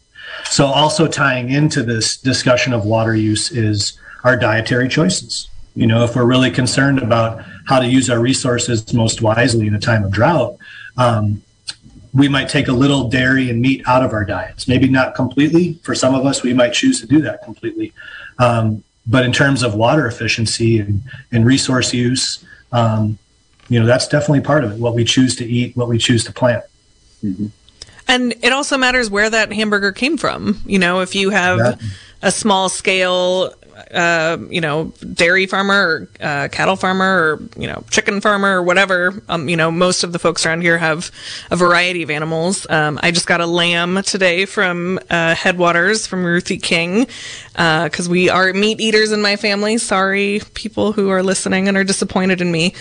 So 0.46 0.66
also 0.66 1.08
tying 1.08 1.50
into 1.50 1.84
this 1.84 2.18
discussion 2.18 2.74
of 2.74 2.86
water 2.86 3.16
use 3.16 3.52
is 3.52 3.98
our 4.24 4.36
dietary 4.38 4.90
choices. 4.90 5.50
You 5.76 5.88
know, 5.88 6.04
if 6.04 6.16
we're 6.16 6.26
really 6.26 6.52
concerned 6.52 7.00
about 7.00 7.44
how 7.66 7.80
to 7.80 7.88
use 7.88 8.10
our 8.10 8.20
resources 8.20 8.94
most 8.94 9.22
wisely 9.22 9.68
in 9.68 9.74
a 9.74 9.80
time 9.80 10.04
of 10.04 10.12
drought, 10.12 10.58
um, 10.98 11.42
we 12.14 12.28
might 12.28 12.48
take 12.48 12.68
a 12.68 12.74
little 12.74 13.10
dairy 13.10 13.50
and 13.50 13.60
meat 13.60 13.82
out 13.88 14.04
of 14.04 14.14
our 14.14 14.24
diets. 14.24 14.68
Maybe 14.68 14.88
not 14.88 15.16
completely. 15.16 15.74
For 15.82 15.96
some 15.96 16.14
of 16.14 16.26
us, 16.26 16.44
we 16.44 16.54
might 16.54 16.74
choose 16.74 17.02
to 17.02 17.08
do 17.08 17.22
that 17.22 17.44
completely. 17.44 17.92
Um, 18.38 18.84
but 19.08 19.26
in 19.26 19.32
terms 19.32 19.64
of 19.64 19.74
water 19.74 20.06
efficiency 20.06 20.80
and, 20.80 21.02
and 21.32 21.46
resource 21.46 21.94
use, 21.94 22.46
um, 22.72 23.18
you 23.68 23.80
know, 23.80 23.86
that's 23.86 24.08
definitely 24.08 24.42
part 24.42 24.64
of 24.64 24.74
it. 24.74 24.80
What 24.80 24.94
we 24.94 25.04
choose 25.04 25.36
to 25.38 25.46
eat, 25.46 25.76
what 25.76 25.88
we 25.88 25.98
choose 25.98 26.24
to 26.26 26.32
plant. 26.32 26.64
Mm-hmm. 27.24 27.48
And 28.08 28.34
it 28.42 28.52
also 28.52 28.78
matters 28.78 29.10
where 29.10 29.30
that 29.30 29.52
hamburger 29.52 29.92
came 29.92 30.18
from. 30.18 30.62
You 30.66 30.78
know, 30.78 31.02
if 31.02 31.16
you 31.16 31.32
have 31.32 31.58
yeah. 31.58 31.76
a 32.22 32.32
small 32.32 32.70
scale 32.70 33.54
uh, 33.92 34.38
you 34.50 34.62
know, 34.62 34.94
dairy 35.14 35.46
farmer 35.46 35.74
or 35.74 36.10
uh, 36.22 36.48
cattle 36.52 36.76
farmer 36.76 37.06
or, 37.06 37.42
you 37.58 37.68
know, 37.68 37.84
chicken 37.90 38.22
farmer 38.22 38.58
or 38.58 38.64
whatever. 38.64 39.22
Um, 39.28 39.50
you 39.50 39.58
know, 39.58 39.72
most 39.72 40.04
of 40.04 40.12
the 40.12 40.20
folks 40.20 40.46
around 40.46 40.62
here 40.62 40.78
have 40.78 41.12
a 41.50 41.56
variety 41.56 42.04
of 42.04 42.10
animals. 42.10 42.68
Um, 42.70 43.00
I 43.02 43.12
just 43.12 43.28
got 43.28 43.42
a 43.42 43.46
lamb 43.46 44.02
today 44.04 44.46
from 44.46 45.00
uh, 45.10 45.36
Headwaters 45.36 46.08
from 46.08 46.24
Ruthie 46.24 46.58
King 46.58 47.08
because 47.52 48.08
uh, 48.08 48.12
we 48.12 48.30
are 48.30 48.54
meat 48.54 48.80
eaters 48.80 49.12
in 49.12 49.22
my 49.22 49.36
family. 49.36 49.78
Sorry, 49.78 50.42
people 50.54 50.92
who 50.92 51.10
are 51.10 51.24
listening 51.24 51.68
and 51.68 51.76
are 51.78 51.84
disappointed 51.84 52.42
in 52.42 52.52
me. 52.52 52.74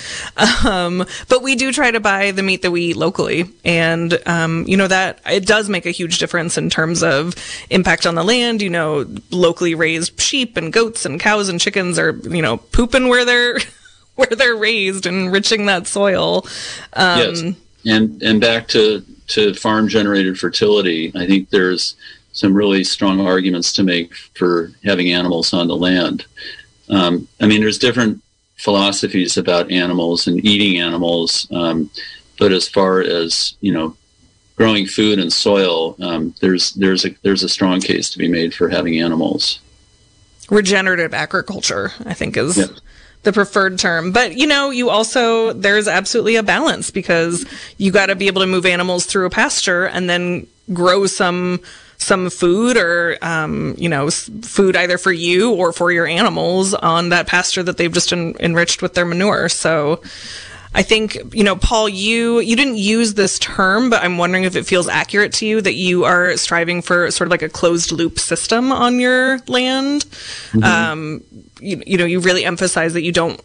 Um, 0.66 1.04
but 1.28 1.42
we 1.42 1.56
do 1.56 1.72
try 1.72 1.90
to 1.90 2.00
buy 2.00 2.30
the 2.30 2.42
meat 2.42 2.62
that 2.62 2.70
we 2.70 2.82
eat 2.82 2.96
locally. 2.96 3.46
And, 3.64 4.16
um, 4.26 4.64
you 4.66 4.76
know, 4.76 4.88
that 4.88 5.20
it 5.26 5.46
does 5.46 5.68
make 5.68 5.86
a 5.86 5.90
huge 5.90 6.18
difference 6.18 6.56
in 6.56 6.70
terms 6.70 7.02
of 7.02 7.34
impact 7.70 8.06
on 8.06 8.14
the 8.14 8.24
land. 8.24 8.62
You 8.62 8.70
know, 8.70 9.06
locally 9.30 9.74
raised 9.74 10.20
sheep 10.20 10.56
and 10.56 10.72
goats 10.72 10.81
and 11.04 11.20
cows 11.20 11.48
and 11.48 11.60
chickens 11.60 11.98
are, 11.98 12.10
you 12.10 12.42
know, 12.42 12.56
pooping 12.56 13.08
where 13.08 13.24
they're. 13.24 13.58
where 14.14 14.28
they're 14.28 14.56
raised, 14.56 15.06
and 15.06 15.16
enriching 15.16 15.64
that 15.64 15.86
soil. 15.86 16.46
Um, 16.92 17.18
yes, 17.18 17.40
and 17.86 18.22
and 18.22 18.40
back 18.40 18.68
to 18.68 19.02
to 19.28 19.54
farm 19.54 19.88
generated 19.88 20.38
fertility. 20.38 21.12
I 21.14 21.26
think 21.26 21.50
there's 21.50 21.96
some 22.32 22.54
really 22.54 22.84
strong 22.84 23.20
arguments 23.20 23.72
to 23.74 23.82
make 23.82 24.14
for 24.14 24.70
having 24.84 25.12
animals 25.12 25.52
on 25.52 25.68
the 25.68 25.76
land. 25.76 26.24
Um, 26.88 27.28
I 27.40 27.46
mean, 27.46 27.60
there's 27.60 27.78
different 27.78 28.22
philosophies 28.56 29.36
about 29.36 29.70
animals 29.70 30.26
and 30.26 30.44
eating 30.44 30.80
animals, 30.80 31.46
um, 31.52 31.90
but 32.38 32.52
as 32.52 32.68
far 32.68 33.00
as 33.00 33.54
you 33.60 33.72
know, 33.72 33.96
growing 34.56 34.86
food 34.86 35.18
and 35.18 35.32
soil, 35.32 35.96
um, 36.00 36.34
there's 36.40 36.72
there's 36.74 37.04
a 37.04 37.10
there's 37.22 37.42
a 37.42 37.48
strong 37.48 37.80
case 37.80 38.10
to 38.10 38.18
be 38.18 38.28
made 38.28 38.54
for 38.54 38.68
having 38.68 38.98
animals. 39.00 39.60
Regenerative 40.52 41.14
agriculture, 41.14 41.92
I 42.04 42.14
think, 42.14 42.36
is. 42.36 42.58
Yep 42.58 42.70
the 43.22 43.32
preferred 43.32 43.78
term. 43.78 44.12
But 44.12 44.36
you 44.36 44.46
know, 44.46 44.70
you 44.70 44.90
also 44.90 45.52
there's 45.52 45.88
absolutely 45.88 46.36
a 46.36 46.42
balance 46.42 46.90
because 46.90 47.46
you 47.78 47.92
got 47.92 48.06
to 48.06 48.16
be 48.16 48.26
able 48.26 48.40
to 48.40 48.46
move 48.46 48.66
animals 48.66 49.06
through 49.06 49.26
a 49.26 49.30
pasture 49.30 49.84
and 49.84 50.10
then 50.10 50.46
grow 50.72 51.06
some 51.06 51.60
some 51.98 52.30
food 52.30 52.76
or 52.76 53.16
um, 53.22 53.74
you 53.78 53.88
know 53.88 54.10
food 54.10 54.76
either 54.76 54.98
for 54.98 55.12
you 55.12 55.52
or 55.52 55.72
for 55.72 55.92
your 55.92 56.06
animals 56.06 56.74
on 56.74 57.10
that 57.10 57.26
pasture 57.26 57.62
that 57.62 57.76
they've 57.76 57.92
just 57.92 58.12
en- 58.12 58.34
enriched 58.40 58.82
with 58.82 58.94
their 58.94 59.04
manure. 59.04 59.48
So 59.48 60.02
I 60.74 60.82
think 60.82 61.18
you 61.34 61.44
know 61.44 61.56
Paul 61.56 61.88
you 61.88 62.40
you 62.40 62.56
didn't 62.56 62.78
use 62.78 63.14
this 63.14 63.38
term 63.38 63.90
but 63.90 64.02
I'm 64.02 64.18
wondering 64.18 64.44
if 64.44 64.56
it 64.56 64.64
feels 64.64 64.88
accurate 64.88 65.32
to 65.34 65.46
you 65.46 65.60
that 65.60 65.74
you 65.74 66.04
are 66.04 66.36
striving 66.36 66.82
for 66.82 67.10
sort 67.10 67.26
of 67.26 67.30
like 67.30 67.42
a 67.42 67.48
closed 67.48 67.92
loop 67.92 68.18
system 68.18 68.72
on 68.72 68.98
your 68.98 69.38
land. 69.48 70.04
Mm-hmm. 70.52 70.64
Um, 70.64 71.24
you, 71.60 71.82
you 71.86 71.98
know 71.98 72.04
you 72.04 72.20
really 72.20 72.44
emphasize 72.44 72.94
that 72.94 73.02
you 73.02 73.12
don't 73.12 73.40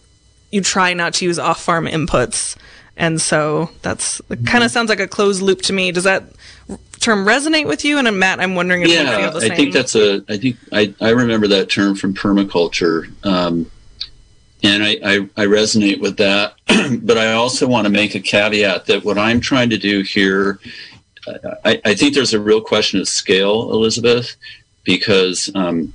you 0.51 0.61
try 0.61 0.93
not 0.93 1.13
to 1.15 1.25
use 1.25 1.39
off 1.39 1.61
farm 1.61 1.85
inputs. 1.85 2.55
And 2.95 3.21
so 3.21 3.69
that's 3.81 4.21
mm-hmm. 4.21 4.45
kind 4.45 4.63
of 4.63 4.71
sounds 4.71 4.89
like 4.89 4.99
a 4.99 5.07
closed 5.07 5.41
loop 5.41 5.61
to 5.63 5.73
me. 5.73 5.91
Does 5.91 6.05
that 6.05 6.23
term 6.99 7.25
resonate 7.25 7.67
with 7.67 7.85
you? 7.85 7.99
And 7.99 8.07
uh, 8.07 8.11
Matt, 8.11 8.39
I'm 8.39 8.55
wondering 8.55 8.81
if 8.81 8.89
yeah, 8.89 9.01
you 9.01 9.23
feel 9.23 9.31
the 9.33 9.41
same. 9.41 9.51
I 9.51 9.55
think 9.55 9.73
that's 9.73 9.95
a. 9.95 10.23
I 10.27 10.37
think 10.37 10.57
I, 10.71 10.93
I 10.99 11.09
remember 11.09 11.47
that 11.47 11.69
term 11.69 11.95
from 11.95 12.13
permaculture, 12.13 13.13
um, 13.25 13.69
and 14.63 14.83
I, 14.83 14.97
I, 15.03 15.15
I 15.37 15.45
resonate 15.45 16.01
with 16.01 16.17
that. 16.17 16.55
but 17.03 17.17
I 17.17 17.33
also 17.33 17.67
want 17.67 17.85
to 17.85 17.91
make 17.91 18.15
a 18.15 18.19
caveat 18.19 18.85
that 18.87 19.03
what 19.03 19.17
I'm 19.17 19.39
trying 19.39 19.69
to 19.69 19.77
do 19.77 20.01
here, 20.01 20.59
I, 21.65 21.81
I 21.85 21.93
think 21.93 22.13
there's 22.13 22.33
a 22.33 22.39
real 22.39 22.61
question 22.61 22.99
of 22.99 23.07
scale, 23.07 23.71
Elizabeth, 23.71 24.35
because 24.83 25.51
um, 25.55 25.93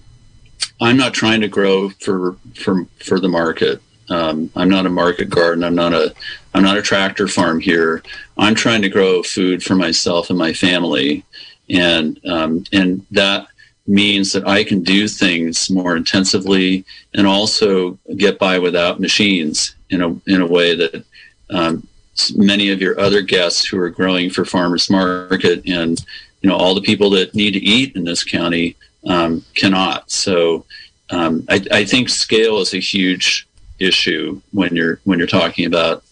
I'm 0.81 0.97
not 0.97 1.15
trying 1.15 1.41
to 1.41 1.49
grow 1.49 1.89
for 1.89 2.37
for 2.55 2.87
for 2.99 3.19
the 3.19 3.29
market. 3.29 3.81
Um, 4.09 4.51
I'm 4.55 4.69
not 4.69 4.85
a 4.85 4.91
market 4.91 5.31
garden. 5.31 5.65
I'm 5.65 5.75
not 5.75 5.95
a 5.95 6.15
I'm 6.55 6.63
not 6.63 6.77
a 6.77 6.83
tractor 6.83 7.29
farm 7.29 7.61
here. 7.61 8.03
I'm 8.37 8.55
trying 8.55 8.83
to 8.83 8.89
grow 8.89 9.23
food 9.23 9.63
for 9.63 9.75
myself 9.75 10.29
and 10.29 10.39
my 10.39 10.53
family, 10.53 11.25
and 11.71 12.21
um, 12.27 12.65
and 12.73 13.07
that 13.11 13.47
means 13.87 14.33
that 14.33 14.47
I 14.47 14.65
can 14.65 14.83
do 14.83 15.09
things 15.09 15.69
more 15.71 15.97
intensively 15.97 16.85
and 17.15 17.27
also 17.27 17.99
get 18.17 18.39
by 18.39 18.59
without 18.59 19.01
machines 19.01 19.75
in 19.91 20.01
a 20.03 20.09
in 20.27 20.41
a 20.41 20.47
way 20.47 20.75
that 20.75 21.05
um, 21.51 21.87
many 22.37 22.71
of 22.71 22.81
your 22.81 22.99
other 23.01 23.23
guests 23.23 23.67
who 23.67 23.79
are 23.79 23.91
growing 23.91 24.31
for 24.31 24.45
farmers 24.45 24.89
market 24.89 25.63
and 25.67 26.05
you 26.41 26.49
know 26.49 26.57
all 26.57 26.75
the 26.75 26.81
people 26.81 27.11
that 27.11 27.35
need 27.35 27.53
to 27.53 27.61
eat 27.61 27.97
in 27.97 28.05
this 28.05 28.25
county 28.25 28.77
um, 29.07 29.45
cannot. 29.55 30.11
So 30.11 30.65
um, 31.11 31.45
I, 31.49 31.65
I 31.71 31.85
think 31.85 32.09
scale 32.09 32.59
is 32.59 32.75
a 32.75 32.79
huge 32.79 33.47
issue 33.79 34.41
when 34.53 34.75
you're 34.77 35.01
when 35.05 35.19
you're 35.19 35.29
talking 35.29 35.67
about 35.67 36.05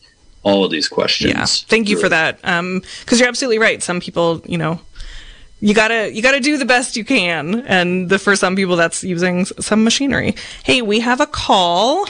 all 0.42 0.64
of 0.64 0.70
these 0.70 0.88
questions. 0.88 1.34
Yeah, 1.34 1.44
thank 1.44 1.88
you 1.88 1.98
for 1.98 2.08
that. 2.08 2.36
Because 2.38 2.58
um, 2.58 2.82
you're 3.10 3.28
absolutely 3.28 3.58
right. 3.58 3.82
Some 3.82 4.00
people, 4.00 4.42
you 4.46 4.56
know, 4.56 4.80
you 5.60 5.74
gotta 5.74 6.12
you 6.12 6.22
gotta 6.22 6.40
do 6.40 6.58
the 6.58 6.64
best 6.64 6.96
you 6.96 7.04
can, 7.04 7.60
and 7.66 8.08
the, 8.08 8.18
for 8.18 8.34
some 8.36 8.56
people, 8.56 8.76
that's 8.76 9.04
using 9.04 9.44
some 9.44 9.84
machinery. 9.84 10.34
Hey, 10.64 10.82
we 10.82 11.00
have 11.00 11.20
a 11.20 11.26
call. 11.26 12.06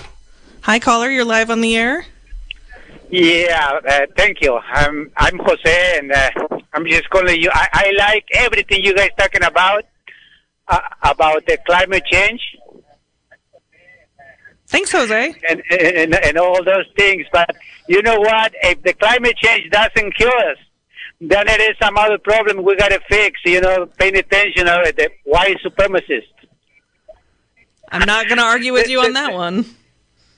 Hi, 0.63 0.79
caller. 0.79 1.11
You're 1.11 1.25
live 1.25 1.51
on 1.51 1.61
the 1.61 1.77
air. 1.77 2.07
Yeah, 3.11 3.81
uh, 3.87 4.07
thank 4.17 4.41
you. 4.41 4.57
I'm 4.57 5.11
I'm 5.17 5.39
Jose, 5.39 5.99
and 5.99 6.13
uh, 6.13 6.31
I'm 6.73 6.87
just 6.87 7.11
calling 7.11 7.41
you. 7.41 7.51
I, 7.53 7.69
I 7.73 7.93
like 7.99 8.25
everything 8.35 8.83
you 8.83 8.95
guys 8.95 9.11
talking 9.19 9.43
about 9.43 9.85
uh, 10.69 10.81
about 11.03 11.45
the 11.47 11.59
climate 11.67 12.05
change 12.07 12.41
Thanks, 14.71 14.93
Jose. 14.93 15.35
And, 15.49 15.63
and, 15.69 16.15
and 16.15 16.39
all 16.39 16.63
those 16.63 16.87
things. 16.97 17.27
But 17.33 17.57
you 17.89 18.03
know 18.03 18.21
what? 18.21 18.55
If 18.63 18.81
the 18.83 18.93
climate 18.93 19.37
change 19.37 19.69
doesn't 19.71 20.15
kill 20.15 20.29
us, 20.29 20.59
then 21.21 21.49
it 21.49 21.61
is 21.61 21.77
some 21.81 21.97
other 21.97 22.19
problem 22.19 22.65
we 22.65 22.77
got 22.77 22.89
to 22.89 23.01
fix. 23.09 23.41
You 23.45 23.61
know, 23.61 23.87
paying 23.99 24.17
attention 24.17 24.67
to 24.67 24.93
the 24.97 25.11
white 25.25 25.59
supremacists. 25.65 26.25
I'm 27.93 28.07
not 28.07 28.27
going 28.29 28.39
to 28.39 28.45
argue 28.45 28.73
with 28.73 28.89
you 28.89 29.01
on 29.01 29.13
that 29.15 29.33
one. 29.33 29.65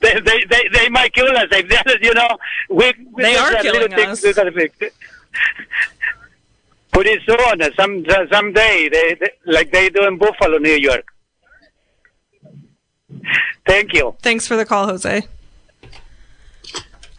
They, 0.01 0.19
they, 0.19 0.43
they, 0.49 0.67
they 0.73 0.89
might 0.89 1.13
kill 1.13 1.27
us. 1.27 1.47
If 1.51 2.03
you 2.03 2.13
know, 2.13 2.27
we, 2.69 2.93
we 3.13 3.23
they 3.23 3.35
are 3.35 3.53
killing 3.61 3.93
us. 3.93 4.23
We 4.23 4.33
got 4.33 4.43
to 4.43 4.51
fix. 4.51 4.93
Put 6.91 7.07
it 7.07 7.21
soon, 7.25 7.73
some 7.75 8.05
someday, 8.31 8.89
they, 8.89 9.15
they, 9.19 9.31
like 9.45 9.71
they 9.71 9.89
do 9.89 10.05
in 10.05 10.17
Buffalo, 10.17 10.57
New 10.57 10.75
York. 10.75 11.07
Thank 13.65 13.93
you. 13.93 14.15
Thanks 14.21 14.45
for 14.45 14.55
the 14.55 14.65
call, 14.65 14.87
Jose. 14.87 15.23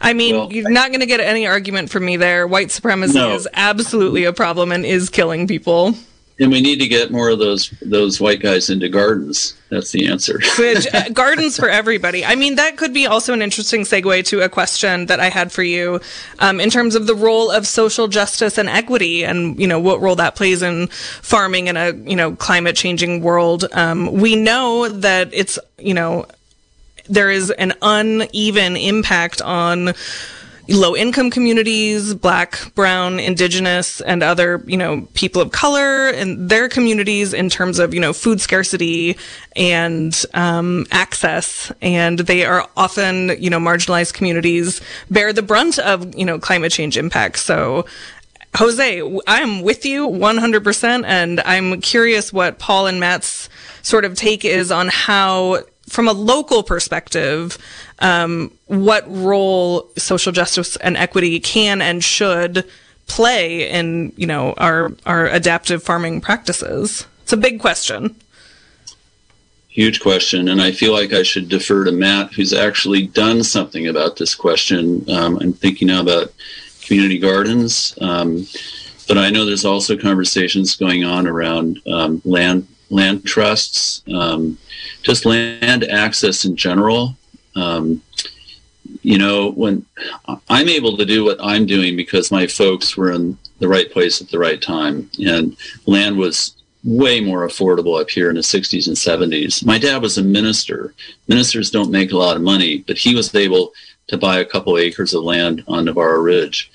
I 0.05 0.13
mean, 0.13 0.35
Well, 0.35 0.53
you're 0.53 0.69
not 0.69 0.89
going 0.89 0.99
to 1.01 1.05
get 1.05 1.19
any 1.19 1.47
argument 1.47 1.89
from 1.89 2.05
me 2.05 2.15
there. 2.17 2.47
White 2.47 2.71
supremacy 2.71 3.15
No. 3.17 3.33
is 3.33 3.47
absolutely 3.53 4.23
a 4.23 4.33
problem 4.33 4.71
and 4.71 4.85
is 4.85 5.09
killing 5.09 5.47
people. 5.47 5.95
And 6.37 6.51
we 6.51 6.59
need 6.59 6.79
to 6.79 6.87
get 6.89 7.11
more 7.11 7.29
of 7.29 7.39
those 7.39 7.69
those 7.81 8.19
white 8.19 8.41
guys 8.41 8.69
into 8.69 8.89
gardens. 8.89 9.53
That's 9.69 9.91
the 9.91 10.05
answer. 10.07 10.41
Which 10.59 10.85
uh, 10.93 11.07
gardens 11.09 11.55
for 11.55 11.69
everybody. 11.69 12.25
I 12.25 12.35
mean, 12.35 12.55
that 12.55 12.75
could 12.75 12.93
be 12.93 13.07
also 13.07 13.31
an 13.31 13.41
interesting 13.41 13.81
segue 13.83 14.25
to 14.25 14.41
a 14.41 14.49
question 14.49 15.05
that 15.05 15.21
I 15.21 15.29
had 15.29 15.53
for 15.53 15.63
you, 15.63 16.01
um, 16.39 16.59
in 16.59 16.69
terms 16.69 16.93
of 16.95 17.07
the 17.07 17.15
role 17.15 17.49
of 17.49 17.65
social 17.65 18.09
justice 18.09 18.57
and 18.57 18.67
equity, 18.67 19.23
and 19.23 19.57
you 19.57 19.65
know 19.65 19.79
what 19.79 20.01
role 20.01 20.17
that 20.17 20.35
plays 20.35 20.61
in 20.61 20.87
farming 21.21 21.67
in 21.67 21.77
a 21.77 21.93
you 21.93 22.17
know 22.17 22.35
climate 22.35 22.75
changing 22.75 23.21
world. 23.21 23.63
Um, 23.71 24.11
we 24.11 24.35
know 24.35 24.89
that 24.89 25.29
it's 25.33 25.57
you 25.77 25.93
know 25.93 26.25
there 27.07 27.29
is 27.29 27.51
an 27.51 27.73
uneven 27.81 28.75
impact 28.75 29.41
on 29.41 29.93
low 30.67 30.95
income 30.95 31.29
communities, 31.29 32.13
black, 32.15 32.73
brown, 32.73 33.19
indigenous, 33.19 34.01
and 34.01 34.23
other, 34.23 34.63
you 34.65 34.77
know, 34.77 35.07
people 35.13 35.41
of 35.41 35.51
color 35.51 36.07
and 36.07 36.49
their 36.49 36.67
communities 36.67 37.33
in 37.33 37.49
terms 37.49 37.79
of, 37.79 37.93
you 37.93 37.99
know, 37.99 38.13
food 38.13 38.41
scarcity 38.41 39.17
and 39.55 40.25
um, 40.33 40.85
access. 40.91 41.71
And 41.81 42.19
they 42.19 42.45
are 42.45 42.67
often, 42.75 43.35
you 43.39 43.49
know, 43.49 43.59
marginalized 43.59 44.13
communities 44.13 44.81
bear 45.11 45.33
the 45.33 45.43
brunt 45.43 45.77
of, 45.79 46.15
you 46.15 46.25
know, 46.25 46.39
climate 46.39 46.71
change 46.71 46.97
impacts. 46.97 47.41
So, 47.41 47.85
Jose, 48.55 49.19
I'm 49.27 49.61
with 49.61 49.85
you 49.85 50.07
100%. 50.07 51.03
And 51.05 51.41
I'm 51.41 51.81
curious 51.81 52.31
what 52.31 52.57
Paul 52.57 52.87
and 52.87 52.99
Matt's 52.99 53.49
sort 53.81 54.05
of 54.05 54.15
take 54.15 54.45
is 54.45 54.71
on 54.71 54.87
how, 54.87 55.63
from 55.87 56.07
a 56.07 56.13
local 56.13 56.63
perspective, 56.63 57.57
um, 57.99 58.51
what 58.67 59.03
role 59.07 59.89
social 59.97 60.31
justice 60.31 60.75
and 60.77 60.97
equity 60.97 61.39
can 61.39 61.81
and 61.81 62.03
should 62.03 62.65
play 63.07 63.69
in, 63.69 64.11
you 64.17 64.25
know, 64.25 64.53
our, 64.57 64.91
our 65.05 65.27
adaptive 65.27 65.83
farming 65.83 66.21
practices. 66.21 67.05
It's 67.23 67.33
a 67.33 67.37
big 67.37 67.59
question. 67.59 68.15
Huge 69.69 69.99
question, 69.99 70.47
and 70.47 70.61
I 70.61 70.71
feel 70.71 70.93
like 70.93 71.11
I 71.11 71.23
should 71.23 71.49
defer 71.49 71.83
to 71.83 71.91
Matt, 71.91 72.33
who's 72.33 72.53
actually 72.53 73.07
done 73.07 73.43
something 73.43 73.87
about 73.87 74.15
this 74.15 74.33
question. 74.33 75.03
Um, 75.09 75.37
I'm 75.41 75.51
thinking 75.51 75.89
now 75.89 76.01
about 76.01 76.33
community 76.85 77.19
gardens, 77.19 77.93
um, 77.99 78.47
but 79.07 79.17
I 79.17 79.29
know 79.29 79.45
there's 79.45 79.65
also 79.65 79.97
conversations 79.97 80.77
going 80.77 81.03
on 81.03 81.27
around 81.27 81.81
um, 81.87 82.21
land 82.23 82.67
land 82.89 83.25
trusts, 83.25 84.03
um, 84.13 84.57
just 85.01 85.25
land 85.25 85.83
access 85.85 86.45
in 86.45 86.55
general. 86.55 87.15
Um, 87.55 88.01
you 89.01 89.17
know, 89.17 89.51
when 89.51 89.85
I'm 90.49 90.69
able 90.69 90.97
to 90.97 91.05
do 91.05 91.23
what 91.25 91.37
I'm 91.41 91.65
doing 91.65 91.95
because 91.95 92.31
my 92.31 92.47
folks 92.47 92.95
were 92.97 93.11
in 93.11 93.37
the 93.59 93.67
right 93.67 93.91
place 93.91 94.21
at 94.21 94.29
the 94.29 94.39
right 94.39 94.61
time, 94.61 95.09
and 95.19 95.55
land 95.85 96.17
was 96.17 96.55
way 96.83 97.19
more 97.19 97.47
affordable 97.47 97.99
up 97.99 98.09
here 98.09 98.29
in 98.29 98.35
the 98.35 98.41
60s 98.41 98.87
and 98.87 98.95
70s. 98.95 99.65
My 99.65 99.79
dad 99.79 100.01
was 100.01 100.17
a 100.17 100.23
minister. 100.23 100.93
Ministers 101.27 101.71
don't 101.71 101.91
make 101.91 102.11
a 102.11 102.17
lot 102.17 102.35
of 102.35 102.43
money, 102.43 102.83
but 102.85 102.97
he 102.97 103.15
was 103.15 103.33
able 103.33 103.73
to 104.07 104.17
buy 104.17 104.39
a 104.39 104.45
couple 104.45 104.77
acres 104.77 105.13
of 105.13 105.23
land 105.23 105.63
on 105.67 105.85
Navarro 105.85 106.21
Ridge. 106.21 106.71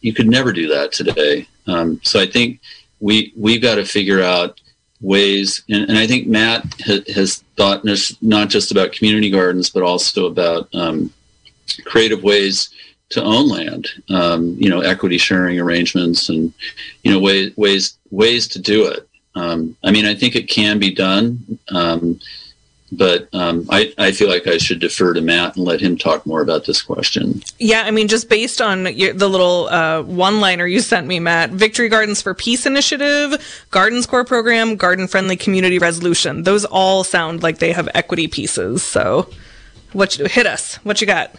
You 0.00 0.14
could 0.14 0.28
never 0.28 0.52
do 0.52 0.68
that 0.68 0.92
today. 0.92 1.48
Um, 1.66 2.00
so 2.04 2.20
I 2.20 2.26
think 2.26 2.60
we 3.00 3.32
we've 3.36 3.62
got 3.62 3.76
to 3.76 3.84
figure 3.84 4.22
out 4.22 4.60
ways, 5.00 5.62
and, 5.68 5.88
and 5.88 5.98
I 5.98 6.06
think 6.06 6.26
Matt 6.26 6.64
ha, 6.84 6.98
has 7.14 7.44
thought 7.56 7.84
not 8.20 8.48
just 8.48 8.70
about 8.70 8.92
community 8.92 9.30
gardens, 9.30 9.70
but 9.70 9.82
also 9.82 10.26
about 10.26 10.68
um, 10.74 11.12
creative 11.84 12.22
ways 12.22 12.70
to 13.10 13.22
own 13.22 13.48
land. 13.48 13.88
Um, 14.10 14.56
you 14.58 14.68
know, 14.68 14.80
equity 14.80 15.18
sharing 15.18 15.58
arrangements, 15.60 16.28
and 16.28 16.52
you 17.02 17.12
know 17.12 17.20
ways 17.20 17.56
ways 17.56 17.96
ways 18.10 18.48
to 18.48 18.58
do 18.58 18.86
it. 18.86 19.08
Um, 19.34 19.76
I 19.84 19.90
mean, 19.90 20.04
I 20.04 20.14
think 20.14 20.34
it 20.34 20.48
can 20.48 20.78
be 20.78 20.92
done, 20.92 21.58
um, 21.68 22.18
but 22.90 23.28
um, 23.34 23.66
I, 23.70 23.92
I 23.98 24.12
feel 24.12 24.28
like 24.28 24.46
I 24.46 24.56
should 24.56 24.80
defer 24.80 25.12
to 25.12 25.20
Matt 25.20 25.56
and 25.56 25.64
let 25.64 25.80
him 25.80 25.96
talk 25.96 26.24
more 26.24 26.40
about 26.40 26.64
this 26.64 26.80
question. 26.80 27.42
Yeah, 27.58 27.82
I 27.82 27.90
mean, 27.90 28.08
just 28.08 28.28
based 28.28 28.60
on 28.60 28.86
your, 28.96 29.12
the 29.12 29.28
little 29.28 29.68
uh, 29.68 30.02
one 30.02 30.40
liner 30.40 30.66
you 30.66 30.80
sent 30.80 31.06
me, 31.06 31.20
Matt 31.20 31.50
Victory 31.50 31.88
Gardens 31.88 32.22
for 32.22 32.34
Peace 32.34 32.66
Initiative, 32.66 33.66
Gardens 33.70 34.06
Core 34.06 34.24
Program, 34.24 34.76
Garden 34.76 35.06
Friendly 35.06 35.36
Community 35.36 35.78
Resolution, 35.78 36.44
those 36.44 36.64
all 36.64 37.04
sound 37.04 37.42
like 37.42 37.58
they 37.58 37.72
have 37.72 37.88
equity 37.94 38.26
pieces. 38.26 38.82
So, 38.82 39.28
what 39.92 40.18
you, 40.18 40.26
hit 40.26 40.46
us? 40.46 40.76
What 40.76 41.00
you 41.00 41.06
got? 41.06 41.34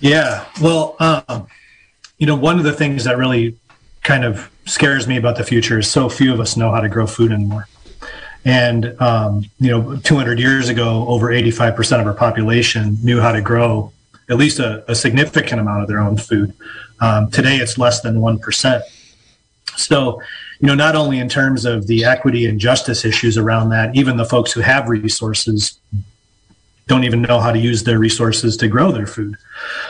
Yeah. 0.00 0.46
Well, 0.60 0.96
um, 0.98 1.46
you 2.18 2.26
know, 2.26 2.36
one 2.36 2.58
of 2.58 2.64
the 2.64 2.72
things 2.72 3.04
that 3.04 3.18
really 3.18 3.56
kind 4.02 4.24
of 4.24 4.50
scares 4.64 5.06
me 5.06 5.16
about 5.16 5.36
the 5.36 5.44
future 5.44 5.78
is 5.78 5.90
so 5.90 6.08
few 6.08 6.32
of 6.32 6.40
us 6.40 6.56
know 6.56 6.70
how 6.70 6.80
to 6.80 6.88
grow 6.88 7.06
food 7.06 7.32
anymore. 7.32 7.68
And, 8.46 8.98
um, 9.02 9.44
you 9.58 9.70
know, 9.70 9.96
200 9.96 10.38
years 10.38 10.68
ago, 10.68 11.04
over 11.08 11.26
85% 11.26 12.00
of 12.00 12.06
our 12.06 12.14
population 12.14 12.96
knew 13.02 13.20
how 13.20 13.32
to 13.32 13.42
grow 13.42 13.92
at 14.28 14.36
least 14.36 14.60
a, 14.60 14.88
a 14.90 14.94
significant 14.94 15.60
amount 15.60 15.82
of 15.82 15.88
their 15.88 15.98
own 15.98 16.16
food. 16.16 16.54
Um, 17.00 17.30
today, 17.30 17.56
it's 17.56 17.76
less 17.76 18.00
than 18.00 18.16
1%. 18.16 18.82
So, 19.76 20.22
you 20.60 20.68
know, 20.68 20.74
not 20.76 20.94
only 20.94 21.18
in 21.18 21.28
terms 21.28 21.64
of 21.64 21.88
the 21.88 22.04
equity 22.04 22.46
and 22.46 22.58
justice 22.58 23.04
issues 23.04 23.36
around 23.36 23.70
that, 23.70 23.94
even 23.96 24.16
the 24.16 24.24
folks 24.24 24.52
who 24.52 24.60
have 24.60 24.88
resources 24.88 25.78
don't 26.86 27.02
even 27.02 27.22
know 27.22 27.40
how 27.40 27.50
to 27.50 27.58
use 27.58 27.82
their 27.82 27.98
resources 27.98 28.56
to 28.58 28.68
grow 28.68 28.92
their 28.92 29.08
food. 29.08 29.36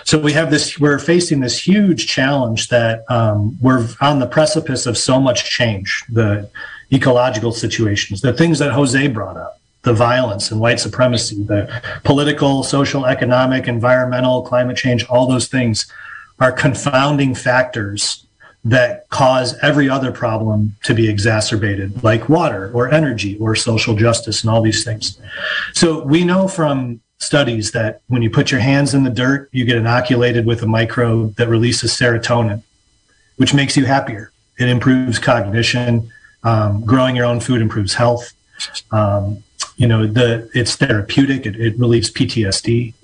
So 0.04 0.18
we 0.18 0.32
have 0.32 0.50
this, 0.50 0.80
we're 0.80 0.98
facing 0.98 1.40
this 1.40 1.66
huge 1.66 2.06
challenge 2.06 2.68
that 2.68 3.04
um, 3.10 3.58
we're 3.60 3.86
on 4.00 4.18
the 4.18 4.26
precipice 4.26 4.86
of 4.86 4.96
so 4.96 5.20
much 5.20 5.44
change, 5.50 6.04
the 6.08 6.48
ecological 6.92 7.52
situations, 7.52 8.20
the 8.20 8.32
things 8.32 8.58
that 8.58 8.72
Jose 8.72 9.06
brought 9.08 9.36
up, 9.36 9.60
the 9.82 9.92
violence 9.92 10.50
and 10.50 10.60
white 10.60 10.80
supremacy, 10.80 11.42
the 11.44 11.82
political, 12.04 12.62
social, 12.62 13.06
economic, 13.06 13.68
environmental, 13.68 14.42
climate 14.42 14.76
change, 14.76 15.04
all 15.06 15.26
those 15.26 15.48
things 15.48 15.86
are 16.38 16.52
confounding 16.52 17.34
factors 17.34 18.26
that 18.64 19.08
cause 19.10 19.56
every 19.62 19.88
other 19.88 20.10
problem 20.10 20.74
to 20.82 20.92
be 20.92 21.08
exacerbated, 21.08 22.02
like 22.02 22.28
water 22.28 22.72
or 22.74 22.92
energy 22.92 23.38
or 23.38 23.54
social 23.54 23.94
justice 23.94 24.42
and 24.42 24.50
all 24.50 24.60
these 24.60 24.82
things. 24.84 25.20
So 25.72 26.02
we 26.02 26.24
know 26.24 26.48
from 26.48 27.00
studies 27.18 27.70
that 27.70 28.02
when 28.08 28.22
you 28.22 28.30
put 28.30 28.50
your 28.50 28.60
hands 28.60 28.92
in 28.92 29.04
the 29.04 29.10
dirt, 29.10 29.48
you 29.52 29.64
get 29.64 29.76
inoculated 29.76 30.46
with 30.46 30.62
a 30.62 30.66
microbe 30.66 31.36
that 31.36 31.48
releases 31.48 31.92
serotonin, 31.92 32.62
which 33.36 33.54
makes 33.54 33.76
you 33.76 33.84
happier. 33.84 34.32
It 34.58 34.68
improves 34.68 35.20
cognition. 35.20 36.10
Um, 36.46 36.84
growing 36.84 37.16
your 37.16 37.26
own 37.26 37.40
food 37.40 37.60
improves 37.60 37.94
health. 37.94 38.32
Um, 38.92 39.42
you 39.76 39.86
know, 39.86 40.06
the 40.06 40.48
it's 40.54 40.76
therapeutic. 40.76 41.44
It, 41.44 41.56
it 41.56 41.78
relieves 41.78 42.10
PTSD. 42.10 42.94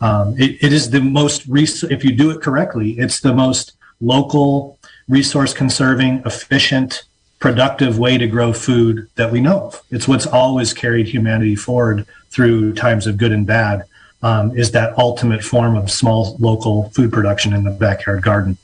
Um, 0.00 0.34
it, 0.38 0.56
it 0.62 0.72
is 0.72 0.90
the 0.90 1.00
most, 1.00 1.46
res- 1.46 1.84
if 1.84 2.04
you 2.04 2.14
do 2.14 2.30
it 2.30 2.40
correctly, 2.42 2.98
it's 2.98 3.20
the 3.20 3.34
most 3.34 3.72
local, 4.00 4.78
resource 5.08 5.54
conserving, 5.54 6.22
efficient, 6.26 7.04
productive 7.38 7.98
way 7.98 8.18
to 8.18 8.26
grow 8.26 8.52
food 8.52 9.08
that 9.16 9.30
we 9.30 9.40
know 9.40 9.66
of. 9.66 9.82
It's 9.90 10.08
what's 10.08 10.26
always 10.26 10.72
carried 10.72 11.08
humanity 11.08 11.54
forward 11.54 12.06
through 12.30 12.74
times 12.74 13.06
of 13.06 13.16
good 13.16 13.32
and 13.32 13.46
bad. 13.46 13.84
Um, 14.26 14.58
is 14.58 14.72
that 14.72 14.98
ultimate 14.98 15.44
form 15.44 15.76
of 15.76 15.88
small 15.88 16.36
local 16.40 16.90
food 16.90 17.12
production 17.12 17.52
in 17.52 17.62
the 17.62 17.70
backyard 17.70 18.22
garden. 18.22 18.58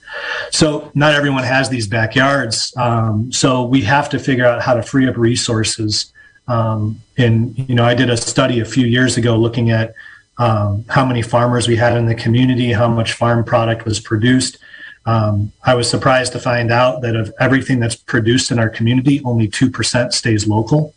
So 0.50 0.90
not 0.94 1.14
everyone 1.14 1.44
has 1.44 1.68
these 1.68 1.86
backyards. 1.86 2.74
Um, 2.76 3.30
so 3.30 3.62
we 3.74 3.82
have 3.82 4.08
to 4.10 4.18
figure 4.18 4.44
out 4.44 4.60
how 4.60 4.74
to 4.74 4.82
free 4.82 5.08
up 5.08 5.16
resources. 5.16 6.12
Um, 6.48 7.00
and 7.16 7.56
you 7.56 7.76
know, 7.76 7.84
I 7.84 7.94
did 7.94 8.10
a 8.10 8.16
study 8.16 8.58
a 8.58 8.64
few 8.64 8.86
years 8.86 9.16
ago 9.16 9.36
looking 9.36 9.70
at 9.70 9.94
um, 10.38 10.84
how 10.88 11.04
many 11.04 11.22
farmers 11.22 11.68
we 11.68 11.76
had 11.76 11.96
in 11.96 12.06
the 12.06 12.16
community, 12.16 12.72
how 12.72 12.88
much 12.88 13.12
farm 13.12 13.44
product 13.44 13.84
was 13.84 14.00
produced. 14.00 14.58
Um, 15.06 15.52
I 15.64 15.74
was 15.76 15.88
surprised 15.88 16.32
to 16.32 16.40
find 16.40 16.72
out 16.72 17.02
that 17.02 17.14
of 17.14 17.32
everything 17.38 17.78
that's 17.78 17.94
produced 17.94 18.50
in 18.50 18.58
our 18.58 18.68
community, 18.68 19.20
only 19.24 19.46
2% 19.46 20.12
stays 20.12 20.48
local. 20.48 20.92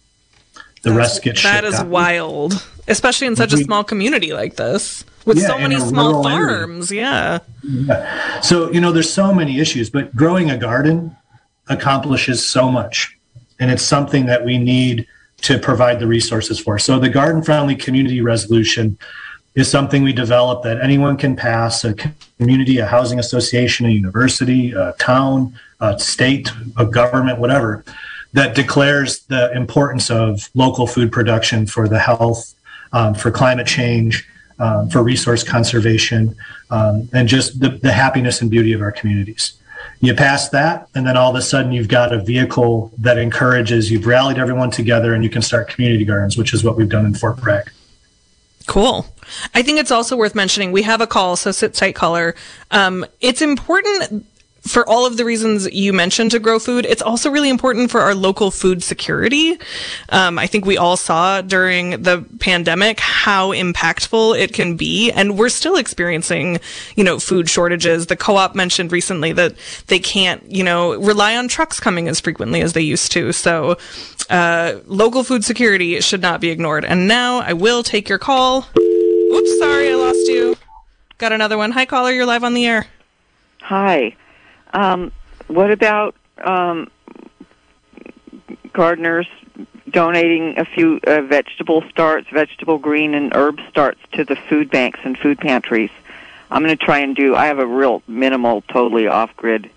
The 0.82 0.94
rest 0.94 1.24
gets 1.24 1.42
That 1.44 1.64
is 1.64 1.76
out. 1.76 1.88
wild, 1.88 2.54
especially 2.88 3.28
in 3.28 3.36
such 3.36 3.54
a 3.54 3.58
small 3.58 3.84
community 3.84 4.34
like 4.34 4.56
this 4.56 5.06
with 5.26 5.38
Yeah, 5.38 5.48
so 5.48 5.58
many 5.58 5.80
small 5.80 6.24
farms. 6.24 6.92
Yeah. 6.92 7.40
So, 8.42 8.72
you 8.72 8.80
know, 8.80 8.92
there's 8.92 9.12
so 9.12 9.34
many 9.34 9.60
issues, 9.60 9.90
but 9.90 10.16
growing 10.16 10.52
a 10.52 10.58
garden 10.58 11.16
accomplishes 11.68 12.46
so 12.46 12.72
much. 12.72 13.18
And 13.60 13.72
it's 13.72 13.84
something 13.84 14.26
that 14.26 14.46
we 14.46 14.58
need 14.58 15.08
to 15.42 15.58
provide 15.60 16.00
the 16.00 16.08
resources 16.08 16.60
for. 16.60 16.78
So, 16.80 17.00
the 17.00 17.10
garden 17.10 17.42
friendly 17.42 17.76
community 17.76 18.22
resolution 18.22 18.98
is 19.56 19.70
something 19.70 20.04
we 20.04 20.14
develop 20.14 20.64
that 20.64 20.82
anyone 20.82 21.16
can 21.16 21.36
pass 21.36 21.86
a 21.86 21.96
community, 22.38 22.78
a 22.80 22.86
housing 22.86 23.20
association, 23.20 23.86
a 23.86 23.90
university, 23.90 24.74
a 24.74 24.94
town, 25.00 25.58
a 25.80 25.98
state, 25.98 26.52
a 26.78 26.86
government, 26.86 27.40
whatever, 27.40 27.84
that 28.34 28.54
declares 28.54 29.20
the 29.28 29.52
importance 29.54 30.12
of 30.12 30.50
local 30.56 30.88
food 30.88 31.12
production 31.12 31.66
for 31.66 31.88
the 31.88 32.00
health, 32.00 32.55
um, 32.96 33.14
for 33.14 33.30
climate 33.30 33.68
change, 33.68 34.28
um, 34.58 34.90
for 34.90 35.04
resource 35.04 35.44
conservation, 35.44 36.36
um, 36.72 37.08
and 37.14 37.28
just 37.28 37.60
the, 37.60 37.70
the 37.70 37.92
happiness 37.92 38.42
and 38.42 38.50
beauty 38.50 38.74
of 38.74 38.82
our 38.82 38.92
communities. 38.92 39.54
You 40.00 40.16
pass 40.16 40.50
that, 40.50 40.88
and 40.96 41.06
then 41.06 41.18
all 41.18 41.30
of 41.30 41.36
a 41.36 41.42
sudden 41.42 41.72
you've 41.74 41.90
got 41.90 42.14
a 42.14 42.20
vehicle 42.20 42.92
that 42.98 43.18
encourages, 43.18 43.92
you've 43.92 44.06
rallied 44.06 44.38
everyone 44.38 44.72
together, 44.72 45.14
and 45.14 45.24
you 45.24 45.30
can 45.30 45.42
start 45.42 45.68
community 45.68 46.06
gardens, 46.06 46.38
which 46.38 46.54
is 46.54 46.64
what 46.64 46.78
we've 46.78 46.90
done 46.90 47.06
in 47.06 47.14
Fort 47.14 47.38
Bragg. 47.38 47.70
Cool. 48.66 49.06
I 49.54 49.62
think 49.62 49.80
it's 49.80 49.92
also 49.92 50.16
worth 50.16 50.34
mentioning 50.34 50.72
we 50.72 50.84
have 50.84 51.02
a 51.02 51.08
call, 51.08 51.36
so 51.36 51.52
sit 51.52 51.74
tight, 51.74 51.96
caller. 51.96 52.34
Um, 52.72 53.06
it's 53.20 53.42
important 53.42 54.26
for 54.68 54.88
all 54.90 55.06
of 55.06 55.18
the 55.18 55.26
reasons 55.26 55.72
you 55.72 55.94
mentioned 55.94 56.32
to 56.32 56.40
grow 56.40 56.58
food, 56.58 56.86
it's 56.86 57.02
also 57.02 57.30
really 57.30 57.50
important 57.50 57.92
for 57.92 58.02
our 58.02 58.16
local 58.16 58.50
food 58.50 58.84
security. 58.84 59.60
Um, 60.10 60.40
I 60.40 60.48
think 60.48 60.66
we 60.66 60.78
all 60.78 60.98
saw 60.98 61.42
during 61.42 62.02
the 62.02 62.26
pandemic 62.40 63.00
how 63.00 63.52
impactful 63.52 64.40
it 64.40 64.54
can 64.54 64.76
be, 64.76 65.12
and 65.12 65.38
we're 65.38 65.50
still 65.50 65.76
experiencing, 65.76 66.60
you 66.96 67.04
know, 67.04 67.20
food 67.20 67.50
shortages. 67.50 68.08
The 68.08 68.16
co-op 68.16 68.56
mentioned 68.56 68.92
recently 68.92 69.32
that 69.34 69.56
they 69.88 70.00
can't, 70.00 70.44
you 70.52 70.64
know, 70.64 70.96
rely 70.96 71.38
on 71.38 71.48
trucks 71.48 71.80
coming 71.80 72.08
as 72.08 72.20
frequently 72.20 72.62
as 72.62 72.74
they 72.74 72.82
used 72.82 73.12
to. 73.12 73.32
So, 73.34 73.78
uh, 74.30 74.80
local 74.86 75.24
food 75.24 75.44
security 75.44 76.02
should 76.02 76.22
not 76.22 76.42
be 76.42 76.50
ignored. 76.50 76.86
And 76.86 77.08
now 77.08 77.40
I 77.40 77.54
will 77.54 77.84
take 77.84 78.10
your 78.10 78.18
call. 78.18 78.68
Oops, 78.76 79.60
sorry, 79.60 79.92
I 79.92 79.96
lost 79.96 80.28
you. 80.28 80.58
Got 81.20 81.32
another 81.32 81.58
one. 81.58 81.72
Hi, 81.72 81.86
caller. 81.86 82.12
You're 82.12 82.26
live 82.26 82.44
on 82.44 82.56
the 82.56 82.66
air. 82.66 82.88
Hi. 83.62 84.16
Um, 84.76 85.14
what 85.48 85.72
about 85.72 86.16
um, 86.44 86.92
gardeners 88.74 89.28
donating 89.90 90.60
a 90.60 90.66
few 90.66 91.00
uh, 91.08 91.22
vegetable 91.22 91.82
starts, 91.90 92.28
vegetable 92.30 92.78
green, 92.78 93.14
and 93.14 93.34
herb 93.34 93.62
starts 93.70 94.02
to 94.12 94.26
the 94.26 94.36
food 94.36 94.70
banks 94.70 95.00
and 95.04 95.18
food 95.18 95.40
pantries? 95.40 95.92
I'm 96.52 96.62
going 96.62 96.78
to 96.78 96.86
try 96.86 97.00
and 97.00 97.16
do. 97.16 97.36
I 97.36 97.46
have 97.46 97.60
a 97.60 97.66
real 97.66 98.04
minimal, 98.06 98.64
totally 98.64 99.08
off-grid 99.08 99.72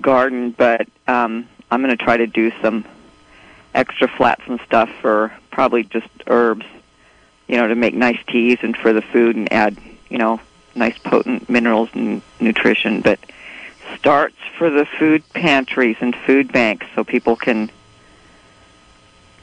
garden, 0.00 0.50
but 0.50 0.88
um, 1.06 1.48
I'm 1.70 1.80
going 1.80 1.96
to 1.96 2.04
try 2.04 2.16
to 2.16 2.26
do 2.26 2.50
some 2.60 2.84
extra 3.72 4.08
flats 4.08 4.42
and 4.46 4.60
stuff 4.66 4.90
for 5.00 5.32
probably 5.52 5.84
just 5.84 6.08
herbs, 6.26 6.66
you 7.46 7.56
know, 7.56 7.68
to 7.68 7.76
make 7.76 7.94
nice 7.94 8.18
teas 8.26 8.58
and 8.62 8.76
for 8.76 8.92
the 8.92 9.02
food 9.02 9.36
and 9.36 9.52
add, 9.52 9.78
you 10.08 10.18
know, 10.18 10.40
nice 10.74 10.98
potent 10.98 11.48
minerals 11.48 11.88
and 11.94 12.20
nutrition. 12.40 13.00
But 13.00 13.20
starts 13.96 14.36
for 14.58 14.70
the 14.70 14.84
food 14.84 15.22
pantries 15.32 15.96
and 16.00 16.14
food 16.14 16.52
banks 16.52 16.86
so 16.94 17.04
people 17.04 17.36
can 17.36 17.70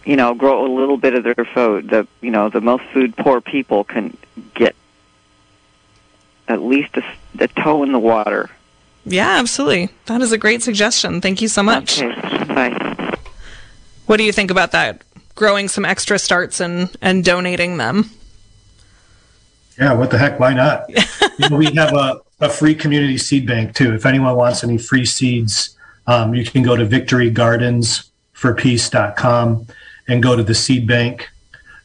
you 0.05 0.15
know 0.15 0.33
grow 0.33 0.65
a 0.65 0.71
little 0.73 0.97
bit 0.97 1.13
of 1.13 1.23
their 1.23 1.45
food 1.45 1.89
the 1.89 2.07
you 2.21 2.31
know 2.31 2.49
the 2.49 2.61
most 2.61 2.83
food 2.93 3.15
poor 3.17 3.41
people 3.41 3.83
can 3.83 4.15
get 4.53 4.75
at 6.47 6.61
least 6.61 6.97
a, 6.97 7.03
a 7.39 7.47
toe 7.47 7.83
in 7.83 7.91
the 7.91 7.99
water. 7.99 8.49
Yeah 9.05 9.39
absolutely. 9.39 9.89
That 10.05 10.21
is 10.21 10.31
a 10.31 10.37
great 10.37 10.61
suggestion. 10.61 11.21
Thank 11.21 11.41
you 11.41 11.47
so 11.47 11.63
much. 11.63 12.01
Okay. 12.01 12.43
bye. 12.45 13.17
What 14.05 14.17
do 14.17 14.23
you 14.23 14.31
think 14.31 14.51
about 14.51 14.71
that? 14.73 15.03
Growing 15.35 15.67
some 15.67 15.85
extra 15.85 16.19
starts 16.19 16.59
and 16.59 16.95
and 17.01 17.23
donating 17.23 17.77
them 17.77 18.09
yeah 19.77 19.93
what 19.93 20.11
the 20.11 20.17
heck 20.17 20.39
why 20.39 20.53
not 20.53 20.89
you 21.39 21.49
know, 21.49 21.57
we 21.57 21.65
have 21.73 21.93
a 21.93 22.21
a 22.41 22.49
free 22.49 22.75
community 22.75 23.17
seed 23.17 23.47
bank 23.47 23.73
too. 23.75 23.93
If 23.93 24.05
anyone 24.05 24.35
wants 24.35 24.61
any 24.63 24.77
free 24.77 25.05
seeds, 25.05 25.77
um, 26.07 26.33
you 26.33 26.43
can 26.43 26.63
go 26.63 26.75
to 26.75 26.85
victorygardensforpeace.com 26.85 29.67
and 30.07 30.23
go 30.23 30.35
to 30.35 30.43
the 30.43 30.55
seed 30.55 30.87
bank. 30.87 31.29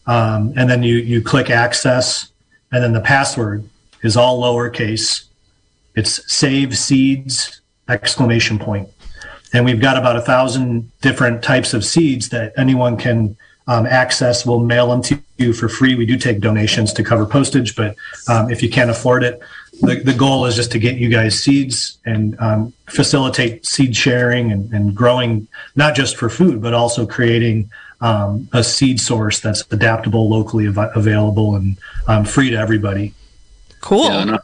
Um, 0.06 0.54
and 0.56 0.70
then 0.70 0.82
you, 0.82 0.96
you 0.96 1.20
click 1.20 1.50
access, 1.50 2.32
and 2.72 2.82
then 2.82 2.94
the 2.94 3.00
password 3.00 3.68
is 4.02 4.16
all 4.16 4.40
lowercase. 4.40 5.24
It's 5.94 6.32
save 6.32 6.78
seeds 6.78 7.60
exclamation 7.88 8.58
point. 8.58 8.88
And 9.52 9.64
we've 9.64 9.80
got 9.80 9.96
about 9.96 10.16
a 10.16 10.20
thousand 10.20 10.90
different 11.00 11.40
types 11.42 11.72
of 11.74 11.84
seeds 11.84 12.30
that 12.30 12.52
anyone 12.56 12.96
can 12.96 13.36
um, 13.66 13.86
access. 13.86 14.46
We'll 14.46 14.60
mail 14.60 14.88
them 14.88 15.02
to 15.02 15.18
you 15.38 15.52
for 15.52 15.68
free. 15.68 15.94
We 15.94 16.06
do 16.06 16.16
take 16.16 16.40
donations 16.40 16.92
to 16.94 17.02
cover 17.02 17.26
postage, 17.26 17.76
but 17.76 17.96
um, 18.28 18.50
if 18.50 18.62
you 18.62 18.70
can't 18.70 18.90
afford 18.90 19.24
it, 19.24 19.40
the, 19.80 19.96
the 19.96 20.14
goal 20.14 20.46
is 20.46 20.54
just 20.56 20.72
to 20.72 20.78
get 20.78 20.96
you 20.96 21.08
guys 21.08 21.42
seeds 21.42 21.98
and 22.06 22.38
um, 22.40 22.72
facilitate 22.86 23.66
seed 23.66 23.94
sharing 23.94 24.52
and, 24.52 24.72
and, 24.72 24.94
growing, 24.94 25.48
not 25.74 25.94
just 25.94 26.16
for 26.16 26.30
food, 26.30 26.62
but 26.62 26.72
also 26.72 27.06
creating 27.06 27.70
um, 28.00 28.48
a 28.52 28.64
seed 28.64 29.00
source 29.00 29.40
that's 29.40 29.62
adaptable, 29.72 30.28
locally 30.28 30.66
av- 30.66 30.96
available, 30.96 31.56
and 31.56 31.76
um, 32.08 32.24
free 32.24 32.50
to 32.50 32.56
everybody. 32.56 33.12
Cool. 33.80 34.04
Yeah, 34.04 34.38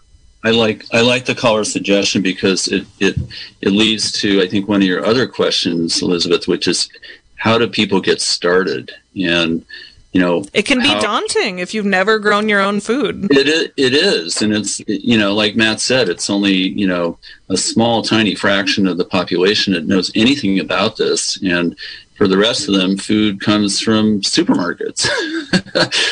I, 0.45 0.49
I 0.49 0.51
like 0.51 0.85
I 0.93 1.01
like 1.01 1.25
the 1.25 1.35
caller 1.35 1.65
suggestion 1.65 2.21
because 2.21 2.69
it, 2.69 2.87
it 3.01 3.17
it 3.61 3.71
leads 3.71 4.13
to 4.21 4.43
I 4.43 4.49
think 4.49 4.69
one 4.69 4.83
of 4.83 4.89
your 4.89 5.05
other 5.05 5.27
questions, 5.27 6.03
Elizabeth, 6.03 6.49
which 6.49 6.67
is 6.67 6.89
how 7.37 7.59
do 7.59 7.67
people 7.69 8.01
get 8.01 8.21
started 8.21 8.93
and 9.17 9.65
you 10.13 10.21
know 10.21 10.45
it 10.53 10.67
can 10.67 10.81
be 10.81 10.89
how, 10.89 11.01
daunting 11.01 11.59
if 11.59 11.73
you've 11.73 11.87
never 11.87 12.19
grown 12.19 12.49
your 12.49 12.61
own 12.61 12.81
food. 12.81 13.29
It 13.31 13.49
is, 13.49 13.69
it 13.77 13.95
is. 13.95 14.43
And 14.43 14.53
it's 14.53 14.81
you 14.87 15.19
know 15.19 15.35
like 15.35 15.57
matt 15.57 15.81
said 15.81 16.09
it's 16.09 16.29
only 16.29 16.55
you 16.55 16.87
know 16.87 17.19
a 17.49 17.57
small 17.57 18.03
tiny 18.03 18.35
fraction 18.35 18.87
of 18.87 18.99
the 18.99 19.05
population 19.05 19.73
that 19.73 19.87
knows 19.87 20.13
anything 20.15 20.61
about 20.61 20.97
this. 20.97 21.43
And 21.43 21.77
for 22.15 22.29
the 22.29 22.37
rest 22.37 22.69
of 22.69 22.75
them 22.75 22.99
food 22.99 23.41
comes 23.41 23.81
from 23.81 24.21
supermarkets 24.21 25.09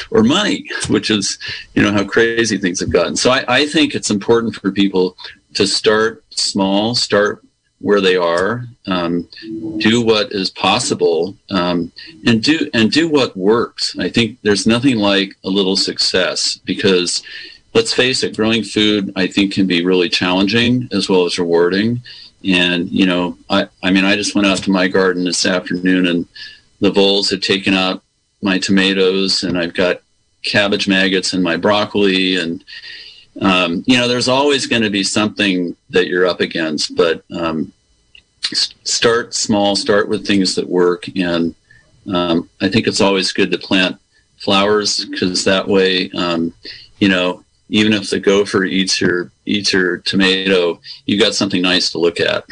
or 0.11 0.24
money 0.24 0.64
which 0.88 1.11
is 1.11 1.38
you 1.74 1.82
know 1.82 1.92
how 1.92 2.05
crazy 2.05 2.57
things 2.57 2.80
have 2.80 2.90
gotten. 2.90 3.16
So 3.16 3.30
I, 3.30 3.44
I 3.46 3.66
think 3.66 3.94
it's 3.94 4.11
important 4.11 4.55
for 4.55 4.72
people 4.72 5.16
to 5.55 5.66
start 5.66 6.24
small 6.30 6.94
start 6.94 7.44
where 7.80 8.00
they 8.00 8.16
are, 8.16 8.66
um, 8.86 9.26
do 9.78 10.04
what 10.04 10.32
is 10.32 10.50
possible, 10.50 11.34
um, 11.50 11.90
and 12.26 12.42
do 12.42 12.70
and 12.74 12.92
do 12.92 13.08
what 13.08 13.36
works. 13.36 13.96
I 13.98 14.08
think 14.08 14.38
there's 14.42 14.66
nothing 14.66 14.98
like 14.98 15.36
a 15.44 15.48
little 15.48 15.76
success 15.76 16.58
because, 16.64 17.22
let's 17.74 17.92
face 17.92 18.22
it, 18.22 18.36
growing 18.36 18.62
food 18.62 19.12
I 19.16 19.26
think 19.26 19.54
can 19.54 19.66
be 19.66 19.84
really 19.84 20.08
challenging 20.08 20.88
as 20.92 21.08
well 21.08 21.24
as 21.24 21.38
rewarding. 21.38 22.00
And 22.46 22.90
you 22.90 23.06
know, 23.06 23.38
I 23.48 23.68
I 23.82 23.90
mean, 23.90 24.04
I 24.04 24.14
just 24.14 24.34
went 24.34 24.46
out 24.46 24.58
to 24.58 24.70
my 24.70 24.86
garden 24.86 25.24
this 25.24 25.46
afternoon, 25.46 26.06
and 26.06 26.26
the 26.80 26.92
voles 26.92 27.30
had 27.30 27.42
taken 27.42 27.74
out 27.74 28.02
my 28.42 28.58
tomatoes, 28.58 29.42
and 29.42 29.58
I've 29.58 29.74
got 29.74 30.02
cabbage 30.42 30.88
maggots 30.88 31.32
in 31.32 31.42
my 31.42 31.56
broccoli, 31.56 32.36
and 32.36 32.62
um, 33.41 33.82
you 33.86 33.97
know, 33.97 34.07
there's 34.07 34.28
always 34.28 34.66
going 34.66 34.82
to 34.82 34.91
be 34.91 35.03
something 35.03 35.76
that 35.91 36.09
you're 36.09 36.26
up 36.26 36.41
against, 36.41 36.97
but 36.97 37.24
um, 37.34 37.72
start 38.43 39.34
small, 39.34 39.76
start 39.76 40.09
with 40.09 40.26
things 40.26 40.55
that 40.55 40.68
work. 40.68 41.05
And 41.16 41.55
um, 42.12 42.49
I 42.61 42.68
think 42.68 42.86
it's 42.86 43.01
always 43.01 43.32
good 43.32 43.51
to 43.51 43.59
plant 43.59 43.99
flowers 44.36 45.05
because 45.05 45.45
that 45.45 45.66
way, 45.66 46.11
um, 46.11 46.53
you 46.99 47.09
know, 47.09 47.45
even 47.70 47.93
if 47.93 48.11
the 48.11 48.18
gopher 48.18 48.64
eats 48.64 49.01
your 49.01 49.30
eats 49.47 49.72
your 49.72 49.99
tomato, 49.99 50.80
you 51.07 51.18
got 51.18 51.34
something 51.34 51.62
nice 51.62 51.91
to 51.93 51.99
look 51.99 52.18
at. 52.18 52.45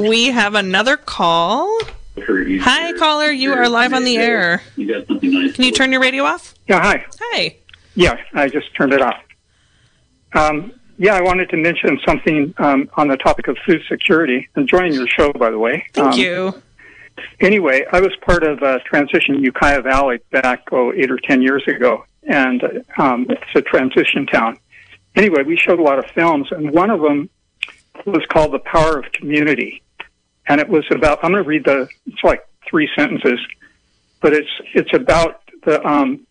we 0.00 0.26
have 0.26 0.54
another 0.54 0.96
call. 0.96 1.78
Hi, 2.20 2.92
caller. 2.94 3.30
You 3.30 3.52
are 3.52 3.68
live 3.68 3.92
on 3.92 4.02
the 4.02 4.16
air. 4.16 4.60
You 4.74 4.92
got 4.92 5.06
something 5.06 5.32
nice. 5.32 5.54
Can 5.54 5.64
you 5.64 5.70
turn 5.70 5.92
your 5.92 6.00
radio 6.00 6.24
off? 6.24 6.54
Yeah. 6.66 6.80
Hi. 6.80 7.04
Hi. 7.20 7.56
Yeah, 7.98 8.16
I 8.32 8.48
just 8.48 8.72
turned 8.76 8.92
it 8.92 9.02
off. 9.02 9.20
Um, 10.32 10.72
yeah, 10.98 11.14
I 11.16 11.20
wanted 11.20 11.50
to 11.50 11.56
mention 11.56 11.98
something 12.06 12.54
um, 12.58 12.88
on 12.96 13.08
the 13.08 13.16
topic 13.16 13.48
of 13.48 13.58
food 13.66 13.82
security. 13.88 14.48
Enjoying 14.56 14.92
your 14.92 15.08
show, 15.08 15.32
by 15.32 15.50
the 15.50 15.58
way. 15.58 15.84
Thank 15.94 16.14
um, 16.14 16.18
you. 16.20 16.62
Anyway, 17.40 17.84
I 17.90 18.00
was 18.00 18.14
part 18.24 18.44
of 18.44 18.62
uh, 18.62 18.78
Transition 18.86 19.42
Ukiah 19.42 19.82
Valley 19.82 20.20
back 20.30 20.68
oh 20.70 20.92
eight 20.92 21.10
or 21.10 21.18
ten 21.18 21.42
years 21.42 21.64
ago, 21.66 22.04
and 22.22 22.62
um, 22.98 23.26
it's 23.28 23.42
a 23.56 23.62
transition 23.62 24.26
town. 24.26 24.60
Anyway, 25.16 25.42
we 25.42 25.56
showed 25.56 25.80
a 25.80 25.82
lot 25.82 25.98
of 25.98 26.08
films, 26.12 26.52
and 26.52 26.70
one 26.70 26.90
of 26.90 27.00
them 27.00 27.28
was 28.06 28.24
called 28.28 28.52
"The 28.52 28.60
Power 28.60 29.00
of 29.00 29.10
Community," 29.10 29.82
and 30.46 30.60
it 30.60 30.68
was 30.68 30.84
about. 30.92 31.18
I'm 31.24 31.32
going 31.32 31.42
to 31.42 31.48
read 31.48 31.64
the. 31.64 31.88
It's 32.06 32.22
like 32.22 32.46
three 32.70 32.88
sentences, 32.94 33.40
but 34.20 34.34
it's 34.34 34.50
it's 34.72 34.94
about 34.94 35.42
the 35.64 35.84
um, 35.84 36.27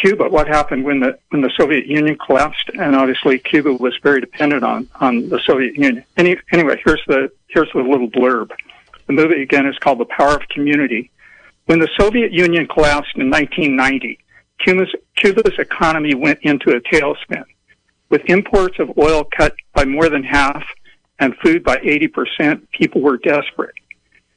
Cuba, 0.00 0.28
what 0.28 0.48
happened 0.48 0.84
when 0.84 1.00
the 1.00 1.18
when 1.28 1.42
the 1.42 1.50
Soviet 1.56 1.86
Union 1.86 2.16
collapsed, 2.16 2.70
and 2.78 2.96
obviously 2.96 3.38
Cuba 3.38 3.72
was 3.74 3.94
very 4.02 4.20
dependent 4.20 4.64
on 4.64 4.88
on 5.00 5.28
the 5.28 5.40
Soviet 5.40 5.74
Union. 5.74 6.04
Any, 6.16 6.36
anyway, 6.52 6.80
here's 6.84 7.02
the 7.06 7.30
here's 7.48 7.70
the 7.72 7.80
little 7.80 8.08
blurb. 8.08 8.50
The 9.06 9.12
movie 9.12 9.42
again 9.42 9.66
is 9.66 9.76
called 9.78 9.98
The 9.98 10.06
Power 10.06 10.36
of 10.36 10.48
Community. 10.48 11.10
When 11.66 11.80
the 11.80 11.88
Soviet 11.98 12.32
Union 12.32 12.66
collapsed 12.66 13.16
in 13.16 13.30
1990, 13.30 14.18
Cuba's, 14.58 14.92
Cuba's 15.16 15.58
economy 15.58 16.14
went 16.14 16.40
into 16.42 16.70
a 16.70 16.80
tailspin. 16.80 17.44
With 18.08 18.22
imports 18.26 18.78
of 18.78 18.96
oil 18.98 19.24
cut 19.36 19.54
by 19.74 19.84
more 19.84 20.08
than 20.08 20.24
half 20.24 20.64
and 21.18 21.36
food 21.42 21.62
by 21.62 21.76
80%, 21.76 22.68
people 22.72 23.00
were 23.00 23.18
desperate. 23.18 23.74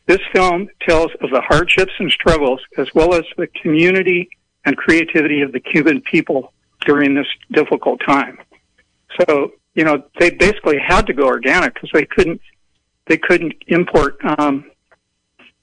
This 0.05 0.19
film 0.33 0.69
tells 0.81 1.11
of 1.21 1.29
the 1.31 1.41
hardships 1.41 1.93
and 1.97 2.11
struggles 2.11 2.61
as 2.77 2.87
well 2.93 3.13
as 3.13 3.23
the 3.37 3.47
community 3.61 4.29
and 4.65 4.77
creativity 4.77 5.41
of 5.41 5.51
the 5.51 5.59
Cuban 5.59 6.01
people 6.01 6.53
during 6.85 7.13
this 7.13 7.27
difficult 7.51 8.01
time. 8.05 8.37
So, 9.19 9.53
you 9.73 9.83
know, 9.83 10.03
they 10.19 10.31
basically 10.31 10.77
had 10.79 11.05
to 11.07 11.13
go 11.13 11.25
organic 11.25 11.73
because 11.73 11.89
they 11.93 12.05
couldn't, 12.05 12.41
they 13.07 13.17
couldn't 13.17 13.53
import, 13.67 14.17
um, 14.23 14.65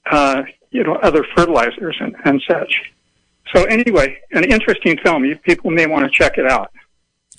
uh, 0.09 0.43
you 0.69 0.83
know, 0.83 0.95
other 0.95 1.25
fertilizers 1.35 1.97
and, 1.99 2.15
and 2.25 2.41
such. 2.47 2.73
So 3.53 3.63
anyway, 3.65 4.17
an 4.31 4.45
interesting 4.45 4.97
film. 5.03 5.25
You, 5.25 5.35
people 5.37 5.71
may 5.71 5.85
want 5.85 6.05
to 6.05 6.11
check 6.11 6.37
it 6.37 6.49
out. 6.49 6.71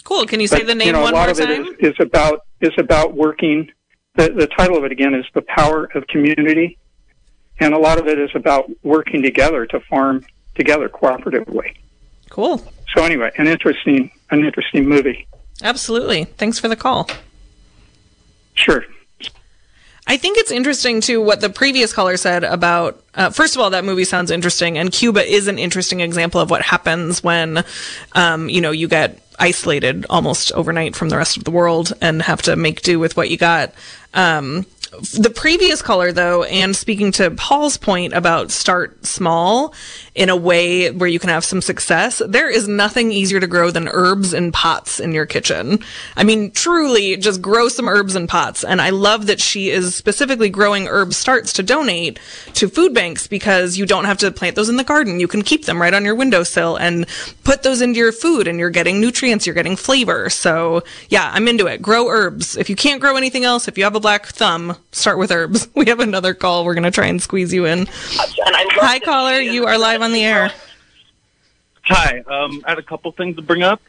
Cool. 0.04 0.26
Can 0.26 0.40
you 0.40 0.46
say 0.46 0.62
the 0.62 0.74
name 0.74 0.88
you 0.88 0.92
know, 0.92 1.02
one 1.02 1.14
a 1.14 1.16
lot 1.16 1.30
of 1.30 1.38
it 1.38 1.50
is, 1.50 1.68
is 1.78 1.94
about 2.00 2.40
is 2.60 2.72
about 2.76 3.14
working. 3.14 3.70
The, 4.14 4.30
the 4.30 4.46
title 4.46 4.76
of 4.76 4.84
it 4.84 4.92
again 4.92 5.14
is 5.14 5.24
the 5.32 5.42
power 5.42 5.88
of 5.94 6.06
community, 6.08 6.76
and 7.60 7.72
a 7.72 7.78
lot 7.78 7.98
of 7.98 8.08
it 8.08 8.18
is 8.18 8.30
about 8.34 8.70
working 8.82 9.22
together 9.22 9.64
to 9.66 9.80
farm 9.88 10.26
together 10.55 10.88
cooperatively. 10.88 11.76
Cool. 12.30 12.59
So 12.94 13.05
anyway, 13.05 13.30
an 13.36 13.46
interesting 13.46 14.11
an 14.30 14.44
interesting 14.44 14.88
movie. 14.88 15.26
Absolutely. 15.62 16.24
Thanks 16.24 16.59
for 16.59 16.68
the 16.68 16.76
call. 16.76 17.09
Sure. 18.55 18.84
I 20.07 20.16
think 20.16 20.36
it's 20.36 20.50
interesting 20.50 21.00
too 21.00 21.22
what 21.22 21.40
the 21.40 21.48
previous 21.48 21.92
caller 21.92 22.16
said 22.16 22.42
about. 22.42 23.03
Uh, 23.14 23.30
first 23.30 23.55
of 23.55 23.62
all, 23.62 23.70
that 23.70 23.84
movie 23.84 24.05
sounds 24.05 24.30
interesting, 24.30 24.76
and 24.76 24.90
Cuba 24.90 25.24
is 25.24 25.46
an 25.46 25.59
interesting 25.59 26.00
example 26.00 26.40
of 26.40 26.50
what 26.50 26.62
happens 26.62 27.22
when, 27.22 27.64
um, 28.14 28.48
you 28.48 28.61
know, 28.61 28.72
you 28.72 28.88
get 28.88 29.20
isolated 29.38 30.05
almost 30.11 30.53
overnight 30.53 30.96
from 30.96 31.09
the 31.09 31.16
rest 31.16 31.36
of 31.36 31.44
the 31.44 31.50
world 31.50 31.92
and 32.00 32.20
have 32.22 32.42
to 32.42 32.57
make 32.57 32.82
do 32.82 32.98
with 32.98 33.16
what 33.16 33.30
you 33.30 33.36
got. 33.36 33.72
Um, 34.12 34.66
the 35.01 35.32
previous 35.34 35.80
caller, 35.80 36.12
though, 36.12 36.45
and 36.45 36.76
speaking 36.76 37.12
to 37.12 37.30
Paul's 37.30 37.78
point 37.78 38.12
about 38.12 38.51
start 38.51 39.05
small 39.07 39.74
in 40.14 40.28
a 40.28 40.36
way 40.36 40.90
where 40.90 41.09
you 41.09 41.18
can 41.18 41.30
have 41.30 41.45
some 41.45 41.62
success, 41.62 42.20
there 42.26 42.51
is 42.51 42.68
nothing 42.68 43.11
easier 43.11 43.40
to 43.40 43.47
grow 43.47 43.70
than 43.70 43.88
herbs 43.88 44.34
in 44.34 44.53
pots 44.53 45.01
in 45.01 45.12
your 45.12 45.24
kitchen. 45.24 45.78
I 46.16 46.24
mean, 46.24 46.51
truly, 46.51 47.16
just 47.16 47.40
grow 47.40 47.68
some 47.68 47.88
herbs 47.88 48.14
in 48.14 48.26
pots. 48.26 48.64
And 48.64 48.82
I 48.82 48.90
love 48.90 49.26
that 49.26 49.40
she 49.40 49.70
is 49.70 49.95
specifically 49.95 50.51
growing 50.51 50.86
herb 50.86 51.14
starts 51.14 51.55
to 51.55 51.62
donate 51.62 52.18
to 52.55 52.68
food 52.68 52.93
banks 52.93 53.26
because 53.26 53.78
you 53.78 53.86
don't 53.86 54.05
have 54.05 54.18
to 54.18 54.30
plant 54.30 54.57
those 54.57 54.68
in 54.68 54.76
the 54.76 54.84
garden. 54.84 55.20
You 55.20 55.28
can 55.28 55.43
keep 55.43 55.64
them 55.64 55.80
right 55.80 55.95
on 55.95 56.05
your 56.05 56.14
windowsill 56.14 56.76
and 56.76 57.07
put 57.45 57.62
those 57.62 57.80
into 57.80 57.99
your 57.99 58.12
food, 58.12 58.47
and 58.47 58.59
you're 58.59 58.70
getting 58.70 59.01
nutrients, 59.01 59.47
you're 59.47 59.55
getting 59.55 59.76
flavor. 59.76 60.28
So, 60.28 60.82
yeah, 61.09 61.30
I'm 61.32 61.49
into 61.49 61.66
it. 61.66 61.80
Grow 61.80 62.09
herbs. 62.09 62.57
If 62.57 62.68
you 62.68 62.76
can't 62.76 63.01
grow 63.01 63.16
anything 63.16 63.45
else, 63.45 63.68
if 63.68 63.78
you 63.78 63.84
have 63.84 63.97
a 63.97 64.01
black 64.01 64.26
thumb, 64.26 64.76
start 64.92 65.18
with 65.18 65.30
herbs. 65.30 65.68
We 65.74 65.86
have 65.86 66.00
another 66.00 66.34
call. 66.34 66.64
We're 66.64 66.74
going 66.74 66.82
to 66.84 66.90
try 66.90 67.06
and 67.06 67.20
squeeze 67.22 67.52
you 67.52 67.66
in. 67.66 67.86
Hi, 67.90 68.98
caller. 69.00 69.40
You 69.40 69.66
are 69.66 69.78
live 69.78 70.02
on 70.02 70.12
the 70.12 70.24
air. 70.24 70.52
Hi, 71.84 72.20
um, 72.26 72.62
I 72.64 72.70
had 72.70 72.78
a 72.78 72.82
couple 72.82 73.10
things 73.12 73.36
to 73.36 73.42
bring 73.42 73.62
up. 73.62 73.80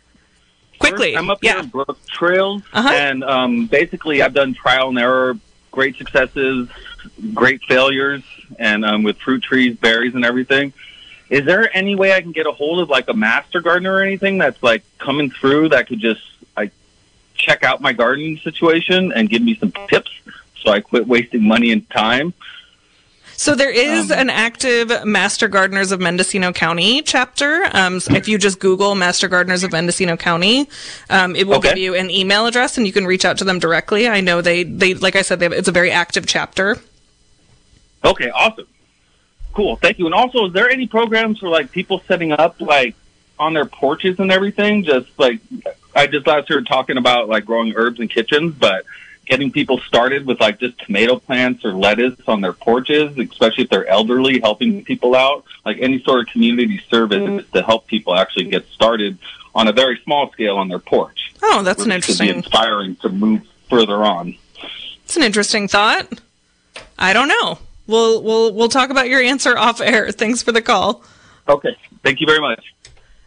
Quickly, 0.80 1.14
First, 1.14 1.20
I'm 1.24 1.30
up 1.30 1.40
yeah. 1.44 1.54
here 1.54 1.60
at 1.62 1.72
Brooktrails, 1.72 2.64
Uh-huh. 2.74 2.90
and 2.90 3.24
um, 3.24 3.68
basically, 3.68 4.22
I've 4.22 4.34
done 4.34 4.54
trial 4.54 4.90
and 4.90 4.98
error, 5.00 5.38
great 5.72 5.96
successes, 5.98 6.68
great 7.34 7.62
failures, 7.68 8.24
and 8.58 8.84
um, 8.84 9.04
with 9.04 9.18
fruit 9.20 9.44
trees, 9.44 9.78
berries, 9.78 10.16
and 10.16 10.26
everything. 10.26 10.74
Is 11.30 11.46
there 11.46 11.70
any 11.76 11.96
way 11.96 12.14
I 12.14 12.22
can 12.22 12.32
get 12.32 12.48
a 12.48 12.52
hold 12.52 12.80
of 12.80 12.90
like 12.90 13.08
a 13.08 13.14
master 13.14 13.62
gardener 13.62 13.94
or 13.94 14.02
anything 14.02 14.40
that's 14.40 14.62
like 14.62 14.84
coming 14.98 15.30
through 15.30 15.70
that 15.70 15.88
could 15.88 16.00
just 16.00 16.22
like 16.58 16.72
check 17.36 17.64
out 17.64 17.80
my 17.82 17.94
gardening 17.94 18.38
situation 18.40 19.12
and 19.14 19.30
give 19.30 19.42
me 19.42 19.56
some 19.56 19.72
tips 19.88 20.12
so 20.64 20.72
I 20.72 20.80
quit 20.80 21.08
wasting 21.08 21.44
money 21.44 21.72
and 21.72 21.88
time? 21.90 22.34
So 23.36 23.56
there 23.56 23.72
is 23.72 24.12
Um, 24.12 24.20
an 24.20 24.30
active 24.30 25.06
Master 25.06 25.48
Gardeners 25.48 25.92
of 25.92 26.00
Mendocino 26.00 26.54
County 26.54 27.02
chapter. 27.02 27.68
Um, 27.74 28.00
so 28.00 28.14
if 28.16 28.28
you 28.28 28.38
just 28.38 28.60
Google 28.60 28.96
Master 28.96 29.28
Gardeners 29.28 29.64
of 29.64 29.72
Mendocino 29.72 30.16
County, 30.16 30.70
um, 31.10 31.36
it 31.36 31.48
will 31.48 31.56
Okay. 31.56 31.70
give 31.70 31.78
you 31.80 31.96
an 31.96 32.10
email 32.10 32.46
address, 32.46 32.78
and 32.78 32.86
you 32.86 32.94
can 32.94 33.06
reach 33.06 33.26
out 33.26 33.38
to 33.40 33.44
them 33.44 33.60
directly. 33.60 34.08
I 34.08 34.22
know 34.22 34.42
they, 34.42 34.64
they 34.64 34.94
like 34.94 35.16
I 35.16 35.24
said, 35.24 35.40
they 35.40 35.46
have, 35.46 35.54
it's 35.54 35.68
a 35.68 35.72
very 35.74 35.92
active 35.92 36.26
chapter. 36.26 36.78
Okay, 38.06 38.30
awesome. 38.30 38.68
Cool, 39.54 39.76
thank 39.78 40.00
you. 40.00 40.06
And 40.06 40.16
also, 40.16 40.48
is 40.48 40.54
there 40.54 40.70
any 40.70 40.88
programs 40.88 41.40
for 41.40 41.50
like 41.50 41.72
people 41.72 42.02
setting 42.08 42.32
up 42.32 42.62
like 42.62 42.96
on 43.40 43.54
their 43.54 43.66
porches 43.66 44.20
and 44.20 44.32
everything? 44.32 44.84
Just 44.84 45.08
like 45.18 45.40
I 45.96 46.08
just 46.08 46.28
last 46.28 46.50
heard 46.50 46.68
talking 46.68 46.98
about 46.98 47.30
like 47.30 47.46
growing 47.46 47.74
herbs 47.76 48.00
in 48.00 48.08
kitchens, 48.08 48.54
but 48.56 48.86
getting 49.26 49.52
people 49.52 49.80
started 49.80 50.26
with 50.26 50.40
like 50.40 50.60
just 50.60 50.78
tomato 50.80 51.18
plants 51.18 51.64
or 51.64 51.74
lettuce 51.74 52.20
on 52.28 52.42
their 52.42 52.54
porches, 52.54 53.18
especially 53.18 53.64
if 53.64 53.70
they're 53.70 53.88
elderly, 53.88 54.40
helping 54.40 54.74
mm-hmm. 54.74 54.84
people 54.84 55.16
out, 55.16 55.46
like 55.66 55.78
any 55.80 56.02
sort 56.04 56.22
of 56.22 56.28
community 56.28 56.82
service 56.90 57.20
mm-hmm. 57.20 57.52
to 57.52 57.64
help 57.64 57.88
people 57.88 58.16
actually 58.16 58.46
get 58.46 58.66
started 58.68 59.18
on 59.56 59.68
a 59.68 59.72
very 59.72 60.00
small 60.04 60.32
scale 60.32 60.58
on 60.58 60.68
their 60.68 60.80
porch. 60.80 61.34
Oh, 61.42 61.64
that's 61.64 61.84
an 61.84 61.92
which 61.92 62.06
could 62.06 62.20
be 62.20 62.30
interesting. 62.30 62.38
inspiring 62.38 62.96
to 62.98 63.10
move 63.10 63.42
further 63.70 64.04
on. 64.04 64.36
It's 65.06 65.16
an 65.16 65.24
interesting 65.24 65.68
thought. 65.68 66.08
I 66.98 67.14
don't 67.14 67.28
know. 67.28 67.60
We'll 67.88 68.24
we'll 68.24 68.54
we'll 68.54 68.70
talk 68.70 68.90
about 68.90 69.10
your 69.10 69.22
answer 69.22 69.58
off 69.58 69.82
air. 69.82 70.12
Thanks 70.12 70.42
for 70.42 70.52
the 70.52 70.62
call. 70.62 71.04
Okay, 71.48 71.76
thank 72.02 72.22
you 72.22 72.28
very 72.28 72.40
much. 72.40 72.74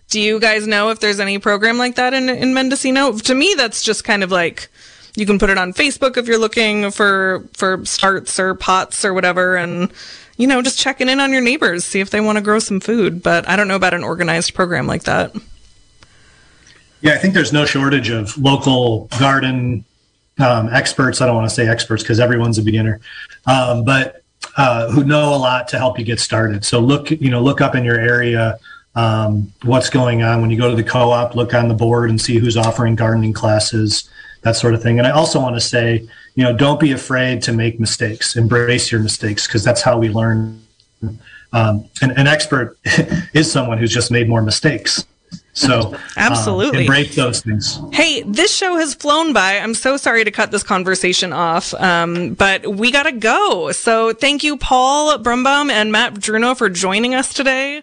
Do 0.08 0.20
you 0.20 0.40
guys 0.40 0.66
know 0.66 0.90
if 0.90 1.00
there's 1.00 1.20
any 1.20 1.38
program 1.38 1.78
like 1.78 1.96
that 1.96 2.14
in 2.14 2.28
in 2.28 2.54
Mendocino? 2.54 3.12
To 3.18 3.34
me, 3.34 3.54
that's 3.56 3.82
just 3.82 4.04
kind 4.04 4.22
of 4.24 4.30
like 4.30 4.68
you 5.16 5.26
can 5.26 5.38
put 5.38 5.50
it 5.50 5.58
on 5.58 5.72
Facebook 5.72 6.16
if 6.16 6.26
you're 6.26 6.38
looking 6.38 6.90
for 6.90 7.44
for 7.54 7.84
starts 7.84 8.38
or 8.38 8.54
pots 8.54 9.04
or 9.04 9.12
whatever, 9.12 9.56
and 9.56 9.92
you 10.36 10.46
know 10.46 10.62
just 10.62 10.78
checking 10.78 11.08
in 11.08 11.20
on 11.20 11.32
your 11.32 11.40
neighbors, 11.40 11.84
see 11.84 12.00
if 12.00 12.10
they 12.10 12.20
want 12.20 12.36
to 12.36 12.42
grow 12.42 12.58
some 12.58 12.80
food. 12.80 13.22
But 13.22 13.48
I 13.48 13.56
don't 13.56 13.68
know 13.68 13.76
about 13.76 13.94
an 13.94 14.04
organized 14.04 14.54
program 14.54 14.86
like 14.86 15.04
that. 15.04 15.34
Yeah, 17.00 17.14
I 17.14 17.18
think 17.18 17.34
there's 17.34 17.52
no 17.52 17.64
shortage 17.64 18.10
of 18.10 18.36
local 18.38 19.06
garden 19.18 19.84
um, 20.38 20.68
experts. 20.72 21.20
I 21.20 21.26
don't 21.26 21.36
want 21.36 21.48
to 21.48 21.54
say 21.54 21.66
experts 21.66 22.02
because 22.02 22.20
everyone's 22.20 22.58
a 22.58 22.62
beginner, 22.62 23.00
um, 23.46 23.84
but 23.84 24.22
uh, 24.56 24.90
who 24.90 25.04
know 25.04 25.34
a 25.34 25.36
lot 25.36 25.68
to 25.68 25.78
help 25.78 25.98
you 25.98 26.04
get 26.04 26.20
started. 26.20 26.64
So 26.64 26.80
look, 26.80 27.10
you 27.10 27.30
know, 27.30 27.42
look 27.42 27.60
up 27.60 27.74
in 27.74 27.84
your 27.84 27.98
area 27.98 28.58
um, 28.96 29.52
what's 29.62 29.90
going 29.90 30.22
on. 30.22 30.40
When 30.40 30.50
you 30.50 30.56
go 30.56 30.70
to 30.70 30.76
the 30.76 30.82
co-op, 30.82 31.36
look 31.36 31.54
on 31.54 31.68
the 31.68 31.74
board 31.74 32.10
and 32.10 32.20
see 32.20 32.38
who's 32.38 32.56
offering 32.56 32.96
gardening 32.96 33.34
classes, 33.34 34.08
that 34.42 34.56
sort 34.56 34.74
of 34.74 34.82
thing. 34.82 34.98
And 34.98 35.06
I 35.06 35.10
also 35.10 35.40
want 35.40 35.56
to 35.56 35.60
say, 35.60 36.06
you 36.34 36.44
know, 36.44 36.56
don't 36.56 36.80
be 36.80 36.92
afraid 36.92 37.42
to 37.42 37.52
make 37.52 37.80
mistakes. 37.80 38.36
Embrace 38.36 38.92
your 38.92 39.00
mistakes 39.00 39.46
because 39.46 39.64
that's 39.64 39.82
how 39.82 39.98
we 39.98 40.08
learn. 40.08 40.62
Um, 41.52 41.88
an, 42.02 42.10
an 42.12 42.26
expert 42.26 42.78
is 43.34 43.50
someone 43.50 43.78
who's 43.78 43.92
just 43.92 44.10
made 44.10 44.28
more 44.28 44.42
mistakes. 44.42 45.04
So 45.56 45.80
um, 45.80 45.96
Absolutely. 46.18 46.80
embrace 46.80 47.16
those 47.16 47.40
things. 47.40 47.80
Hey, 47.92 48.22
this 48.22 48.54
show 48.54 48.76
has 48.76 48.92
flown 48.94 49.32
by. 49.32 49.58
I'm 49.58 49.74
so 49.74 49.96
sorry 49.96 50.22
to 50.22 50.30
cut 50.30 50.50
this 50.50 50.62
conversation 50.62 51.32
off, 51.32 51.72
um, 51.74 52.34
but 52.34 52.66
we 52.66 52.90
gotta 52.90 53.12
go. 53.12 53.72
So 53.72 54.12
thank 54.12 54.44
you, 54.44 54.58
Paul 54.58 55.18
Brumbaum 55.18 55.70
and 55.70 55.90
Matt 55.90 56.14
Drewno, 56.14 56.56
for 56.56 56.68
joining 56.68 57.14
us 57.14 57.32
today. 57.32 57.82